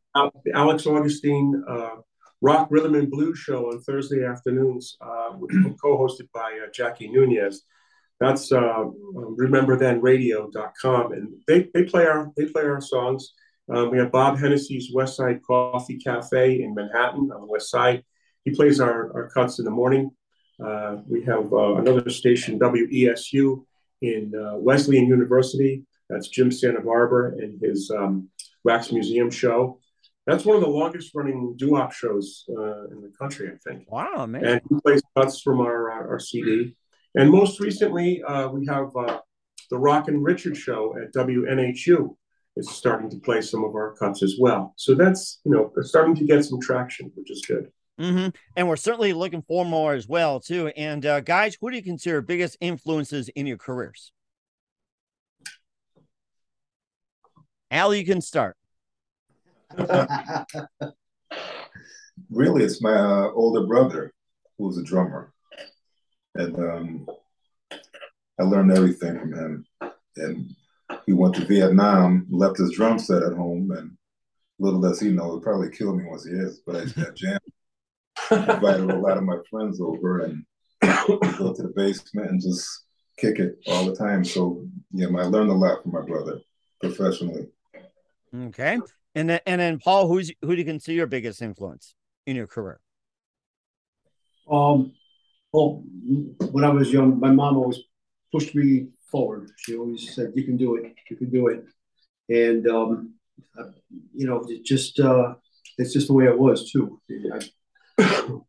Alex 0.53 0.85
Augustine 0.85 1.63
uh, 1.67 1.95
Rock 2.41 2.67
Rhythm 2.69 2.95
and 2.95 3.09
Blues 3.09 3.39
show 3.39 3.71
on 3.71 3.81
Thursday 3.81 4.23
afternoons, 4.23 4.97
uh, 5.01 5.31
co-hosted 5.81 6.29
by 6.33 6.59
uh, 6.63 6.71
Jackie 6.71 7.07
Nunez. 7.07 7.63
That's 8.19 8.51
uh, 8.51 8.85
rememberthenradio.com, 9.13 11.11
and 11.11 11.33
they, 11.47 11.69
they 11.73 11.83
play 11.83 12.05
our 12.05 12.31
they 12.37 12.45
play 12.45 12.63
our 12.63 12.79
songs. 12.79 13.33
Um, 13.67 13.91
we 13.91 13.97
have 13.97 14.11
Bob 14.11 14.37
Hennessy's 14.37 14.91
West 14.93 15.17
Side 15.17 15.41
Coffee 15.43 15.97
Cafe 15.97 16.61
in 16.61 16.73
Manhattan 16.75 17.31
on 17.33 17.41
the 17.41 17.47
West 17.47 17.69
Side. 17.69 18.03
He 18.43 18.51
plays 18.51 18.79
our, 18.79 19.11
our 19.13 19.29
cuts 19.29 19.59
in 19.59 19.65
the 19.65 19.71
morning. 19.71 20.11
Uh, 20.63 20.97
we 21.07 21.23
have 21.23 21.51
uh, 21.51 21.75
another 21.75 22.09
station, 22.09 22.59
WESU, 22.59 23.65
in 24.01 24.33
uh, 24.35 24.55
Wesleyan 24.57 25.07
University. 25.07 25.83
That's 26.09 26.27
Jim 26.27 26.51
Santa 26.51 26.81
Barbara 26.81 27.33
and 27.37 27.59
his 27.61 27.91
um, 27.91 28.29
Wax 28.63 28.91
Museum 28.91 29.29
show. 29.29 29.79
That's 30.27 30.45
one 30.45 30.55
of 30.55 30.63
the 30.63 30.69
longest 30.69 31.11
running 31.13 31.55
doo-wop 31.55 31.91
shows 31.91 32.45
uh, 32.49 32.85
in 32.87 33.01
the 33.01 33.11
country, 33.19 33.51
I 33.51 33.57
think. 33.69 33.91
Wow, 33.91 34.25
man. 34.25 34.43
And 34.43 34.61
he 34.69 34.75
plays 34.81 35.01
cuts 35.15 35.41
from 35.41 35.59
our, 35.61 35.91
our, 35.91 36.09
our 36.13 36.19
CD. 36.19 36.75
And 37.13 37.29
most 37.29 37.59
recently, 37.59 38.23
uh, 38.23 38.49
we 38.49 38.65
have 38.65 38.95
uh, 38.95 39.19
the 39.69 39.77
Rock 39.77 40.07
and 40.07 40.23
Richard 40.23 40.57
show 40.57 40.95
at 40.97 41.13
WNHU 41.13 42.15
is 42.57 42.69
starting 42.69 43.09
to 43.09 43.17
play 43.17 43.41
some 43.41 43.63
of 43.63 43.75
our 43.75 43.95
cuts 43.95 44.23
as 44.23 44.35
well. 44.39 44.73
So 44.77 44.95
that's, 44.95 45.39
you 45.43 45.51
know, 45.51 45.71
starting 45.81 46.15
to 46.15 46.25
get 46.25 46.43
some 46.45 46.59
traction, 46.59 47.11
which 47.15 47.29
is 47.29 47.43
good. 47.47 47.69
Mm-hmm. 47.99 48.29
And 48.55 48.67
we're 48.67 48.75
certainly 48.75 49.13
looking 49.13 49.43
for 49.47 49.65
more 49.65 49.93
as 49.93 50.07
well, 50.07 50.39
too. 50.39 50.67
And 50.75 51.05
uh, 51.05 51.21
guys, 51.21 51.57
who 51.59 51.69
do 51.69 51.77
you 51.77 51.83
consider 51.83 52.21
biggest 52.21 52.57
influences 52.59 53.29
in 53.29 53.45
your 53.45 53.57
careers? 53.57 54.11
Al, 57.71 57.93
you 57.95 58.05
can 58.05 58.21
start. 58.21 58.55
really, 62.29 62.63
it's 62.63 62.81
my 62.81 62.93
uh, 62.93 63.31
older 63.33 63.65
brother 63.65 64.13
who's 64.57 64.77
a 64.77 64.83
drummer, 64.83 65.33
and 66.35 66.55
um, 66.57 67.07
I 68.39 68.43
learned 68.43 68.71
everything 68.71 69.19
from 69.19 69.33
him. 69.33 69.65
And 70.17 70.55
he 71.05 71.13
went 71.13 71.35
to 71.35 71.45
Vietnam, 71.45 72.27
left 72.29 72.57
his 72.57 72.71
drum 72.71 72.99
set 72.99 73.23
at 73.23 73.33
home, 73.33 73.71
and 73.71 73.97
little 74.59 74.79
does 74.79 74.99
he 74.99 75.09
know, 75.09 75.35
it 75.35 75.43
probably 75.43 75.69
killed 75.69 75.97
me 75.97 76.05
once 76.05 76.25
he 76.25 76.31
is. 76.31 76.61
But 76.65 76.75
I, 76.75 76.81
I 77.01 77.09
jammed, 77.15 77.39
invited 78.31 78.91
a 78.91 78.95
lot 78.95 79.17
of 79.17 79.23
my 79.23 79.37
friends 79.49 79.81
over, 79.81 80.19
and 80.19 80.45
go 81.07 81.53
to 81.53 81.63
the 81.63 81.73
basement 81.75 82.29
and 82.29 82.41
just 82.41 82.67
kick 83.17 83.39
it 83.39 83.57
all 83.67 83.85
the 83.85 83.95
time. 83.95 84.23
So 84.23 84.65
yeah, 84.91 85.07
I 85.07 85.23
learned 85.23 85.49
a 85.49 85.53
lot 85.53 85.81
from 85.81 85.91
my 85.93 86.01
brother 86.01 86.39
professionally. 86.79 87.47
Okay, 88.47 88.79
and 89.13 89.29
then 89.29 89.39
and 89.45 89.61
then 89.61 89.79
Paul, 89.79 90.07
who's 90.07 90.31
who 90.41 90.55
do 90.55 90.57
you 90.57 90.65
consider 90.65 90.95
your 90.95 91.07
biggest 91.07 91.41
influence 91.41 91.95
in 92.25 92.35
your 92.35 92.47
career? 92.47 92.79
Um, 94.49 94.93
well, 95.51 95.83
when 96.51 96.63
I 96.63 96.69
was 96.69 96.91
young, 96.91 97.19
my 97.19 97.31
mom 97.31 97.57
always 97.57 97.79
pushed 98.31 98.55
me 98.55 98.87
forward. 99.09 99.51
She 99.57 99.75
always 99.75 100.13
said, 100.13 100.33
"You 100.35 100.43
can 100.43 100.57
do 100.57 100.75
it. 100.75 100.93
You 101.09 101.15
can 101.17 101.29
do 101.29 101.47
it." 101.47 101.65
And 102.29 102.67
um, 102.67 103.13
you 104.13 104.27
know, 104.27 104.43
it 104.47 104.65
just 104.65 104.99
uh, 104.99 105.35
it's 105.77 105.93
just 105.93 106.07
the 106.07 106.13
way 106.13 106.25
it 106.25 106.37
was 106.37 106.71
too. 106.71 106.99
I 107.33 108.01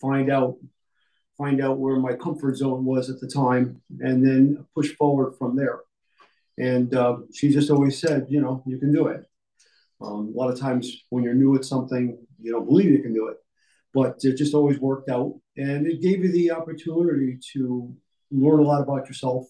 find 0.00 0.30
out 0.30 0.56
find 1.36 1.60
out 1.60 1.78
where 1.78 1.96
my 1.96 2.14
comfort 2.14 2.56
zone 2.56 2.84
was 2.84 3.10
at 3.10 3.20
the 3.20 3.28
time, 3.28 3.82
and 4.00 4.24
then 4.26 4.66
push 4.74 4.94
forward 4.96 5.34
from 5.38 5.56
there. 5.56 5.80
And 6.58 6.94
uh, 6.94 7.18
she 7.34 7.50
just 7.50 7.70
always 7.70 8.00
said, 8.00 8.26
"You 8.28 8.40
know, 8.40 8.62
you 8.66 8.78
can 8.78 8.92
do 8.92 9.08
it." 9.08 9.24
Um, 10.00 10.32
a 10.34 10.38
lot 10.38 10.50
of 10.50 10.58
times 10.58 11.04
when 11.10 11.24
you're 11.24 11.34
new 11.34 11.54
at 11.56 11.64
something, 11.64 12.18
you 12.40 12.52
don't 12.52 12.66
believe 12.66 12.90
you 12.90 13.02
can 13.02 13.14
do 13.14 13.28
it, 13.28 13.36
but 13.94 14.16
it 14.22 14.36
just 14.36 14.54
always 14.54 14.78
worked 14.78 15.10
out, 15.10 15.34
and 15.56 15.86
it 15.86 16.00
gave 16.00 16.24
you 16.24 16.32
the 16.32 16.50
opportunity 16.50 17.38
to 17.52 17.94
learn 18.30 18.60
a 18.60 18.62
lot 18.62 18.82
about 18.82 19.06
yourself 19.06 19.46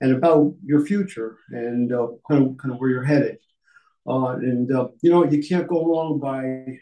and 0.00 0.14
about 0.14 0.54
your 0.64 0.84
future 0.84 1.38
and 1.50 1.92
uh, 1.92 2.08
kind 2.28 2.46
of 2.46 2.56
kind 2.58 2.72
of 2.72 2.80
where 2.80 2.90
you're 2.90 3.04
headed. 3.04 3.38
Uh, 4.06 4.36
and 4.36 4.72
uh, 4.72 4.88
you 5.02 5.10
know 5.10 5.24
you 5.24 5.42
can't 5.46 5.68
go 5.68 5.86
wrong 5.86 6.18
by 6.18 6.78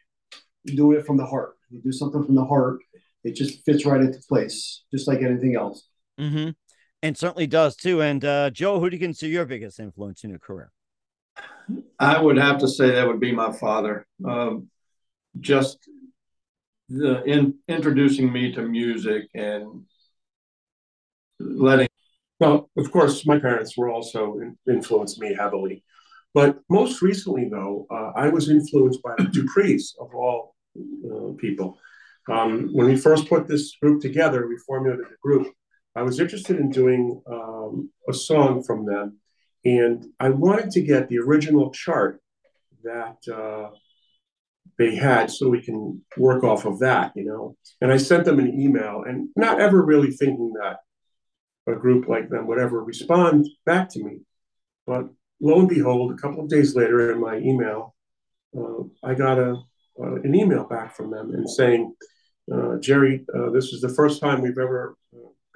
doing 0.74 0.98
it 0.98 1.06
from 1.06 1.16
the 1.16 1.26
heart. 1.26 1.56
You 1.70 1.80
do 1.82 1.92
something 1.92 2.24
from 2.24 2.36
the 2.36 2.44
heart, 2.44 2.78
it 3.26 3.34
just 3.34 3.64
fits 3.64 3.84
right 3.84 4.00
into 4.00 4.20
place, 4.28 4.84
just 4.92 5.08
like 5.08 5.20
anything 5.20 5.56
else. 5.56 5.88
Mm-hmm. 6.18 6.50
And 7.06 7.16
certainly 7.16 7.46
does 7.46 7.76
too. 7.76 8.02
And 8.02 8.24
uh, 8.24 8.50
Joe, 8.50 8.80
who 8.80 8.90
do 8.90 8.96
you 8.96 9.00
consider 9.00 9.30
your 9.30 9.44
biggest 9.44 9.78
influence 9.78 10.24
in 10.24 10.30
your 10.30 10.40
career? 10.40 10.72
I 12.00 12.20
would 12.20 12.36
have 12.36 12.58
to 12.58 12.68
say 12.68 12.90
that 12.90 13.06
would 13.06 13.20
be 13.20 13.30
my 13.30 13.52
father. 13.52 14.08
Um, 14.24 14.70
just 15.38 15.88
the 16.88 17.22
in 17.22 17.54
introducing 17.68 18.32
me 18.32 18.52
to 18.54 18.62
music 18.62 19.28
and 19.34 19.84
letting 21.38 21.86
well, 22.40 22.70
of 22.76 22.90
course, 22.90 23.24
my 23.24 23.38
parents 23.38 23.76
were 23.76 23.88
also 23.88 24.38
in, 24.38 24.58
influenced 24.68 25.20
me 25.20 25.32
heavily. 25.32 25.84
But 26.34 26.58
most 26.68 27.02
recently, 27.02 27.48
though, 27.48 27.86
uh, 27.88 28.12
I 28.16 28.30
was 28.30 28.50
influenced 28.50 29.00
by 29.02 29.14
the 29.16 29.24
Duprees 29.24 29.94
of 30.00 30.12
all 30.12 30.56
uh, 30.76 31.34
people. 31.38 31.78
Um, 32.28 32.70
when 32.72 32.88
we 32.88 32.96
first 32.96 33.28
put 33.28 33.46
this 33.46 33.76
group 33.80 34.02
together, 34.02 34.48
we 34.48 34.58
formulated 34.66 35.06
the 35.06 35.16
group. 35.22 35.46
I 35.96 36.02
was 36.02 36.20
interested 36.20 36.58
in 36.58 36.70
doing 36.70 37.22
um, 37.26 37.90
a 38.06 38.12
song 38.12 38.62
from 38.62 38.84
them, 38.84 39.16
and 39.64 40.04
I 40.20 40.28
wanted 40.28 40.70
to 40.72 40.82
get 40.82 41.08
the 41.08 41.18
original 41.18 41.70
chart 41.70 42.20
that 42.84 43.16
uh, 43.32 43.70
they 44.78 44.94
had 44.94 45.30
so 45.30 45.48
we 45.48 45.62
can 45.62 46.02
work 46.18 46.44
off 46.44 46.66
of 46.66 46.80
that, 46.80 47.12
you 47.16 47.24
know. 47.24 47.56
And 47.80 47.90
I 47.90 47.96
sent 47.96 48.26
them 48.26 48.38
an 48.38 48.60
email, 48.60 49.04
and 49.06 49.30
not 49.36 49.58
ever 49.58 49.82
really 49.82 50.10
thinking 50.10 50.52
that 50.60 50.80
a 51.66 51.74
group 51.74 52.08
like 52.08 52.28
them 52.28 52.46
would 52.46 52.58
ever 52.58 52.84
respond 52.84 53.48
back 53.64 53.88
to 53.90 54.04
me. 54.04 54.20
But 54.86 55.08
lo 55.40 55.60
and 55.60 55.68
behold, 55.68 56.12
a 56.12 56.16
couple 56.16 56.44
of 56.44 56.50
days 56.50 56.76
later 56.76 57.10
in 57.10 57.20
my 57.20 57.38
email, 57.38 57.94
uh, 58.56 58.82
I 59.02 59.14
got 59.14 59.38
a, 59.38 59.62
uh, 59.98 60.14
an 60.16 60.34
email 60.34 60.64
back 60.64 60.94
from 60.94 61.10
them 61.10 61.32
and 61.32 61.48
saying, 61.48 61.94
uh, 62.52 62.76
Jerry, 62.80 63.24
uh, 63.34 63.50
this 63.50 63.72
is 63.72 63.80
the 63.80 63.88
first 63.88 64.20
time 64.20 64.42
we've 64.42 64.58
ever 64.58 64.96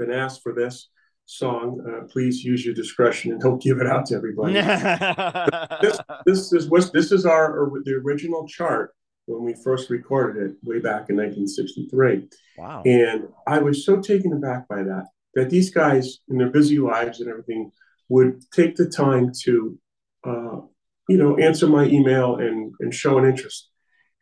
been 0.00 0.12
asked 0.12 0.42
for 0.42 0.52
this 0.52 0.88
song. 1.26 1.80
Uh, 1.86 2.06
please 2.08 2.42
use 2.42 2.64
your 2.64 2.74
discretion 2.74 3.30
and 3.30 3.40
don't 3.40 3.62
give 3.62 3.78
it 3.80 3.86
out 3.86 4.06
to 4.06 4.16
everybody. 4.16 4.54
this, 5.82 5.98
this, 6.26 6.52
is 6.52 6.68
what 6.68 6.92
this 6.92 7.12
is 7.12 7.24
our 7.24 7.70
the 7.84 7.94
original 8.04 8.48
chart 8.48 8.94
when 9.26 9.44
we 9.44 9.54
first 9.62 9.90
recorded 9.90 10.50
it 10.50 10.56
way 10.64 10.80
back 10.80 11.08
in 11.08 11.16
1963. 11.16 12.28
Wow! 12.58 12.82
And 12.84 13.28
I 13.46 13.58
was 13.58 13.84
so 13.84 14.00
taken 14.00 14.32
aback 14.32 14.66
by 14.66 14.82
that 14.82 15.04
that 15.34 15.50
these 15.50 15.70
guys 15.70 16.18
in 16.28 16.38
their 16.38 16.50
busy 16.50 16.78
lives 16.78 17.20
and 17.20 17.30
everything 17.30 17.70
would 18.08 18.42
take 18.50 18.74
the 18.74 18.86
time 18.86 19.30
to 19.42 19.78
uh, 20.26 20.60
you 21.08 21.16
know 21.16 21.36
answer 21.36 21.66
my 21.66 21.84
email 21.84 22.36
and 22.36 22.74
and 22.80 22.92
show 22.92 23.18
an 23.18 23.24
interest 23.24 23.70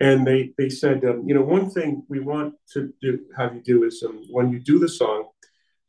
and 0.01 0.27
they 0.27 0.53
they 0.59 0.69
said 0.69 1.05
um, 1.05 1.25
you 1.27 1.35
know 1.35 1.43
one 1.43 1.71
thing 1.71 2.03
we 2.09 2.21
want 2.21 2.55
to 2.73 2.93
do 3.01 3.19
have 3.37 3.55
you 3.55 3.63
do 3.63 3.85
is 3.85 4.03
um, 4.07 4.23
when 4.31 4.51
you 4.53 4.59
do 4.59 4.79
the 4.79 4.89
song 4.89 5.28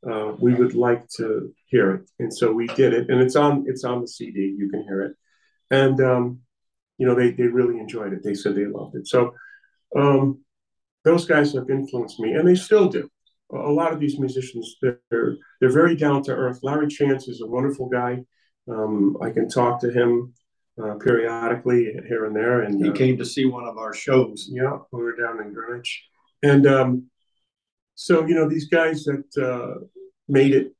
uh, 0.07 0.33
we 0.39 0.53
would 0.53 0.75
like 0.75 1.07
to 1.17 1.53
hear 1.65 1.95
it. 1.95 2.09
And 2.19 2.33
so 2.33 2.51
we 2.51 2.67
did 2.67 2.93
it. 2.93 3.09
And 3.09 3.21
it's 3.21 3.35
on 3.35 3.65
it's 3.67 3.83
on 3.83 4.01
the 4.01 4.07
cd 4.07 4.55
you 4.57 4.69
can 4.69 4.83
hear 4.83 5.01
it. 5.01 5.15
And 5.71 5.99
um, 6.01 6.39
you 6.97 7.07
know 7.07 7.15
they, 7.15 7.31
they 7.31 7.47
really 7.47 7.79
enjoyed 7.79 8.13
it. 8.13 8.23
They 8.23 8.33
said 8.33 8.55
they 8.55 8.65
loved 8.65 8.95
it. 8.95 9.07
So 9.07 9.33
um, 9.95 10.43
those 11.03 11.25
guys 11.25 11.53
have 11.53 11.69
influenced 11.69 12.19
me 12.19 12.33
and 12.33 12.47
they 12.47 12.55
still 12.55 12.87
do. 12.87 13.09
A 13.51 13.71
lot 13.71 13.93
of 13.93 13.99
these 13.99 14.19
musicians 14.19 14.75
they're 14.81 15.35
they're 15.59 15.71
very 15.71 15.95
down 15.95 16.23
to 16.23 16.31
earth. 16.31 16.59
Larry 16.63 16.87
Chance 16.87 17.27
is 17.27 17.41
a 17.41 17.47
wonderful 17.47 17.89
guy. 17.89 18.23
Um, 18.69 19.17
I 19.21 19.31
can 19.31 19.49
talk 19.49 19.81
to 19.81 19.91
him 19.91 20.33
uh, 20.81 20.95
periodically 20.95 21.91
here 22.07 22.25
and 22.25 22.35
there, 22.35 22.61
and 22.61 22.81
he 22.81 22.89
uh, 22.89 22.93
came 22.93 23.17
to 23.17 23.25
see 23.25 23.45
one 23.45 23.65
of 23.65 23.77
our 23.77 23.93
shows. 23.93 24.47
Yeah, 24.51 24.77
we 24.91 25.01
were 25.01 25.15
down 25.15 25.41
in 25.41 25.51
Greenwich, 25.51 26.05
and 26.43 26.67
um, 26.67 27.09
so 27.99 28.25
you 28.25 28.33
know 28.33 28.47
these 28.47 28.69
guys 28.69 29.03
that 29.03 29.27
uh, 29.37 29.83
made 30.29 30.53
it 30.53 30.73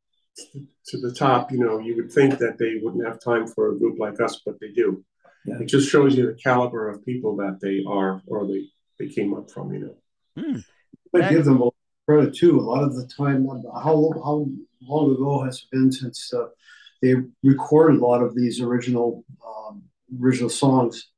to 0.85 0.97
the 1.01 1.13
top. 1.13 1.51
You 1.51 1.59
know, 1.59 1.77
you 1.77 1.97
would 1.97 2.13
think 2.13 2.39
that 2.39 2.57
they 2.57 2.75
wouldn't 2.81 3.05
have 3.05 3.21
time 3.21 3.45
for 3.45 3.73
a 3.73 3.77
group 3.77 3.99
like 3.99 4.21
us, 4.21 4.41
but 4.45 4.57
they 4.61 4.69
do. 4.69 5.03
Yeah. 5.45 5.59
It 5.59 5.65
just 5.65 5.89
shows 5.89 6.15
you 6.15 6.27
the 6.27 6.39
caliber 6.41 6.87
of 6.87 7.05
people 7.05 7.35
that 7.35 7.59
they 7.61 7.83
are, 7.85 8.21
or 8.25 8.47
they 8.47 8.63
they 8.97 9.09
came 9.09 9.33
up 9.33 9.51
from. 9.51 9.73
You 9.73 9.79
know. 9.81 9.95
Hmm. 10.41 10.59
I 11.13 11.29
give 11.29 11.43
them 11.43 11.61
a 11.61 11.69
credit 12.07 12.35
too. 12.35 12.57
A 12.57 12.61
lot 12.61 12.85
of 12.85 12.95
the 12.95 13.05
time, 13.05 13.45
how 13.47 14.13
how 14.23 14.47
long 14.81 15.11
ago 15.13 15.43
has 15.43 15.57
it 15.57 15.71
been 15.73 15.91
since 15.91 16.33
uh, 16.33 16.47
they 17.01 17.15
recorded 17.43 17.99
a 17.99 18.05
lot 18.05 18.23
of 18.23 18.33
these 18.33 18.61
original 18.61 19.25
um, 19.45 19.83
original 20.21 20.49
songs, 20.49 21.09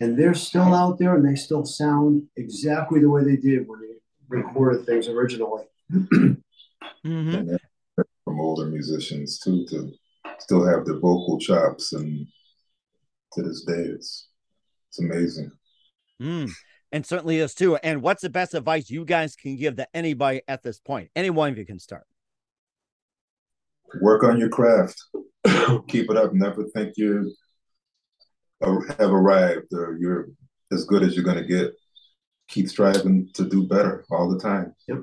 and 0.00 0.18
they're 0.18 0.34
still 0.34 0.74
out 0.74 0.98
there 0.98 1.14
and 1.14 1.26
they 1.26 1.34
still 1.34 1.64
sound 1.64 2.24
exactly 2.36 3.00
the 3.00 3.08
way 3.08 3.24
they 3.24 3.36
did 3.36 3.66
when 3.66 3.80
they 3.80 3.85
recorded 4.28 4.86
things 4.86 5.08
originally. 5.08 5.64
mm-hmm. 5.92 7.56
From 8.24 8.40
older 8.40 8.66
musicians 8.66 9.38
too 9.38 9.64
to 9.66 9.92
still 10.38 10.66
have 10.66 10.84
the 10.84 10.94
vocal 10.94 11.38
chops, 11.38 11.92
and 11.92 12.26
to 13.32 13.42
this 13.42 13.64
day, 13.64 13.84
it's 13.94 14.28
it's 14.88 15.00
amazing. 15.00 15.50
Mm 16.20 16.50
and 16.92 17.04
certainly 17.04 17.38
is 17.38 17.54
too. 17.54 17.76
And 17.76 18.02
what's 18.02 18.22
the 18.22 18.30
best 18.30 18.54
advice 18.54 18.90
you 18.90 19.04
guys 19.04 19.36
can 19.36 19.56
give 19.56 19.76
to 19.76 19.88
anybody 19.94 20.42
at 20.48 20.62
this 20.62 20.80
point? 20.80 21.10
Any 21.16 21.30
one 21.30 21.50
of 21.50 21.58
you 21.58 21.66
can 21.66 21.78
start. 21.78 22.06
Work 24.00 24.24
on 24.24 24.38
your 24.38 24.48
craft. 24.48 25.02
Keep 25.88 26.10
it 26.10 26.16
up. 26.16 26.32
Never 26.32 26.64
think 26.64 26.94
you 26.96 27.32
have 28.62 29.10
arrived 29.10 29.72
or 29.72 29.96
you're 30.00 30.28
as 30.72 30.84
good 30.84 31.02
as 31.02 31.14
you're 31.14 31.24
going 31.24 31.36
to 31.36 31.44
get. 31.44 31.72
Keep 32.48 32.68
striving 32.68 33.30
to 33.34 33.48
do 33.48 33.66
better 33.66 34.04
all 34.10 34.30
the 34.30 34.38
time. 34.38 34.74
Yep. 34.88 34.98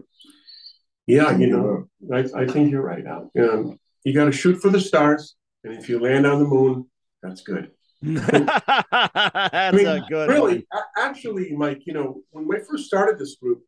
Yeah, 1.05 1.37
you 1.37 1.47
know, 1.47 1.89
I, 2.13 2.43
I 2.43 2.47
think 2.47 2.71
you're 2.71 2.81
right, 2.81 3.05
Al. 3.05 3.29
Um, 3.37 3.79
you 4.05 4.13
got 4.13 4.25
to 4.25 4.31
shoot 4.31 4.61
for 4.61 4.69
the 4.69 4.79
stars, 4.79 5.35
and 5.63 5.73
if 5.73 5.89
you 5.89 5.99
land 5.99 6.25
on 6.25 6.39
the 6.39 6.47
moon, 6.47 6.85
that's 7.21 7.41
good. 7.41 7.71
That's 8.01 8.61
I 8.91 9.71
mean, 9.73 9.87
a 9.87 10.05
good 10.07 10.29
really, 10.29 10.65
one. 10.69 10.83
actually, 10.97 11.53
Mike, 11.53 11.81
you 11.85 11.93
know, 11.93 12.21
when 12.31 12.47
we 12.47 12.59
first 12.59 12.85
started 12.85 13.19
this 13.19 13.35
group, 13.35 13.63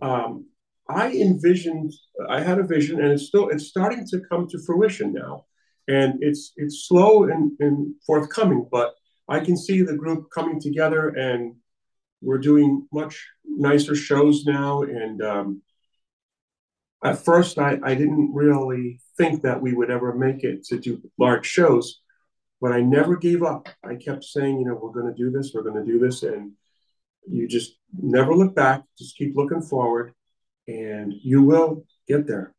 um, 0.00 0.46
I 0.88 1.12
envisioned, 1.12 1.92
I 2.28 2.40
had 2.40 2.58
a 2.58 2.62
vision, 2.62 3.00
and 3.00 3.12
it's 3.12 3.26
still, 3.26 3.48
it's 3.48 3.66
starting 3.66 4.06
to 4.06 4.20
come 4.30 4.48
to 4.48 4.58
fruition 4.64 5.12
now, 5.12 5.44
and 5.88 6.14
it's 6.22 6.52
it's 6.56 6.86
slow 6.88 7.24
and, 7.24 7.52
and 7.60 7.94
forthcoming, 8.06 8.66
but 8.70 8.94
I 9.28 9.40
can 9.40 9.56
see 9.56 9.82
the 9.82 9.96
group 9.96 10.30
coming 10.34 10.58
together, 10.60 11.10
and 11.10 11.54
we're 12.20 12.38
doing 12.38 12.86
much 12.92 13.26
nicer 13.44 13.94
shows 13.94 14.44
now, 14.44 14.82
and 14.82 15.22
um, 15.22 15.62
at 17.04 17.18
first, 17.18 17.58
I, 17.58 17.78
I 17.82 17.94
didn't 17.94 18.32
really 18.34 19.00
think 19.16 19.42
that 19.42 19.60
we 19.60 19.72
would 19.72 19.90
ever 19.90 20.14
make 20.14 20.42
it 20.42 20.64
to 20.64 20.78
do 20.78 21.00
large 21.18 21.46
shows, 21.46 22.00
but 22.60 22.72
I 22.72 22.80
never 22.80 23.16
gave 23.16 23.42
up. 23.42 23.68
I 23.84 23.94
kept 23.94 24.24
saying, 24.24 24.58
you 24.58 24.66
know, 24.66 24.74
we're 24.74 24.92
going 24.92 25.12
to 25.12 25.16
do 25.16 25.30
this, 25.30 25.52
we're 25.54 25.62
going 25.62 25.84
to 25.84 25.90
do 25.90 25.98
this, 25.98 26.22
and 26.22 26.52
you 27.28 27.46
just 27.46 27.76
never 27.96 28.34
look 28.34 28.54
back. 28.54 28.82
Just 28.98 29.16
keep 29.16 29.36
looking 29.36 29.62
forward, 29.62 30.12
and 30.66 31.12
you 31.12 31.42
will 31.42 31.84
get 32.06 32.26
there. 32.26 32.54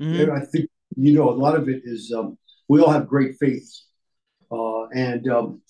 Mhm. 0.00 0.22
And 0.22 0.32
I 0.32 0.40
think 0.40 0.70
you 0.96 1.14
know 1.14 1.28
a 1.30 1.32
lot 1.44 1.56
of 1.56 1.68
it 1.68 1.82
is 1.84 2.12
um, 2.12 2.38
we 2.68 2.80
all 2.80 2.90
have 2.90 3.08
great 3.08 3.36
faith, 3.38 3.70
uh, 4.50 4.86
and 4.88 5.28
um, 5.28 5.62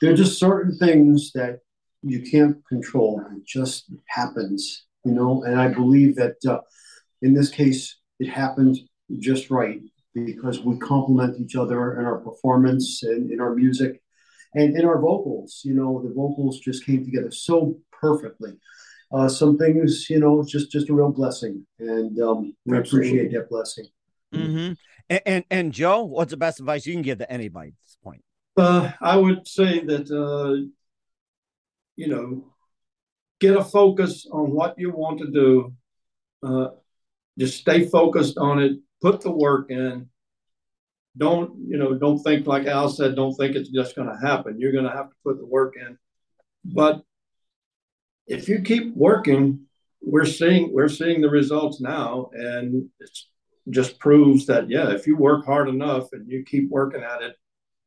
there 0.00 0.12
are 0.12 0.16
just 0.16 0.38
certain 0.38 0.76
things 0.78 1.32
that 1.32 1.60
you 2.02 2.22
can't 2.22 2.56
control. 2.66 3.22
It 3.36 3.46
just 3.46 3.86
happens, 4.06 4.86
you 5.04 5.12
know. 5.12 5.44
And 5.44 5.60
I 5.60 5.68
believe 5.68 6.16
that 6.16 6.36
uh, 6.46 6.60
in 7.22 7.34
this 7.34 7.50
case, 7.50 7.98
it 8.18 8.28
happened 8.28 8.78
just 9.18 9.50
right 9.50 9.80
because 10.14 10.60
we 10.60 10.78
complement 10.78 11.40
each 11.40 11.56
other 11.56 11.98
in 11.98 12.04
our 12.04 12.18
performance 12.18 13.02
and 13.02 13.30
in 13.30 13.40
our 13.40 13.54
music 13.54 14.02
and 14.54 14.76
in 14.76 14.84
our 14.84 15.00
vocals. 15.00 15.62
You 15.64 15.74
know, 15.74 16.02
the 16.02 16.12
vocals 16.12 16.60
just 16.60 16.84
came 16.84 17.04
together 17.04 17.30
so 17.30 17.78
perfectly. 17.92 18.58
Uh, 19.12 19.28
some 19.28 19.58
things, 19.58 20.08
you 20.08 20.20
know, 20.20 20.44
just 20.46 20.70
just 20.70 20.88
a 20.88 20.94
real 20.94 21.10
blessing, 21.10 21.66
and 21.80 22.20
um, 22.20 22.54
we 22.64 22.78
appreciate 22.78 23.32
that 23.32 23.48
blessing. 23.48 23.86
Mhm. 24.32 24.76
And, 25.08 25.20
and 25.26 25.44
and 25.50 25.72
Joe, 25.72 26.04
what's 26.04 26.30
the 26.30 26.36
best 26.36 26.60
advice 26.60 26.86
you 26.86 26.94
can 26.94 27.02
give 27.02 27.18
to 27.18 27.30
anybody 27.30 27.70
at 27.70 27.74
this 27.84 27.98
point? 28.02 28.22
Uh, 28.56 28.92
I 29.00 29.16
would 29.16 29.48
say 29.48 29.80
that, 29.80 30.10
uh, 30.10 30.70
you 32.00 32.08
know, 32.08 32.42
get 33.40 33.58
a 33.58 33.62
focus 33.62 34.26
on 34.32 34.52
what 34.52 34.74
you 34.78 34.90
want 34.90 35.18
to 35.18 35.30
do. 35.30 35.74
Uh, 36.42 36.68
just 37.38 37.60
stay 37.60 37.86
focused 37.86 38.38
on 38.38 38.58
it. 38.58 38.78
Put 39.02 39.20
the 39.20 39.30
work 39.30 39.70
in. 39.70 40.08
Don't, 41.18 41.52
you 41.68 41.76
know, 41.76 41.92
don't 41.98 42.22
think 42.22 42.46
like 42.46 42.66
Al 42.66 42.88
said, 42.88 43.16
don't 43.16 43.34
think 43.34 43.54
it's 43.54 43.68
just 43.68 43.94
going 43.96 44.08
to 44.08 44.26
happen. 44.26 44.58
You're 44.58 44.72
going 44.72 44.86
to 44.86 44.96
have 44.96 45.10
to 45.10 45.16
put 45.22 45.36
the 45.36 45.44
work 45.44 45.74
in. 45.76 45.98
But 46.64 47.02
if 48.26 48.48
you 48.48 48.62
keep 48.62 48.96
working, 48.96 49.66
we're 50.00 50.24
seeing 50.24 50.72
we're 50.72 50.88
seeing 50.88 51.20
the 51.20 51.28
results 51.28 51.82
now, 51.82 52.30
and 52.32 52.88
it 52.98 53.10
just 53.68 53.98
proves 53.98 54.46
that 54.46 54.70
yeah, 54.70 54.90
if 54.92 55.06
you 55.06 55.16
work 55.18 55.44
hard 55.44 55.68
enough 55.68 56.08
and 56.12 56.26
you 56.30 56.44
keep 56.44 56.70
working 56.70 57.02
at 57.02 57.20
it, 57.20 57.36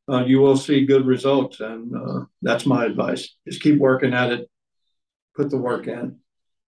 uh, 0.10 0.24
you 0.26 0.40
will 0.40 0.58
see 0.58 0.86
good 0.86 1.06
results. 1.06 1.60
And 1.60 1.96
uh, 1.96 2.26
that's 2.42 2.66
my 2.66 2.86
advice. 2.86 3.36
Just 3.48 3.62
keep 3.62 3.80
working 3.80 4.14
at 4.14 4.32
it. 4.32 4.50
Put 5.36 5.50
the 5.50 5.58
work 5.58 5.88
in. 5.88 6.20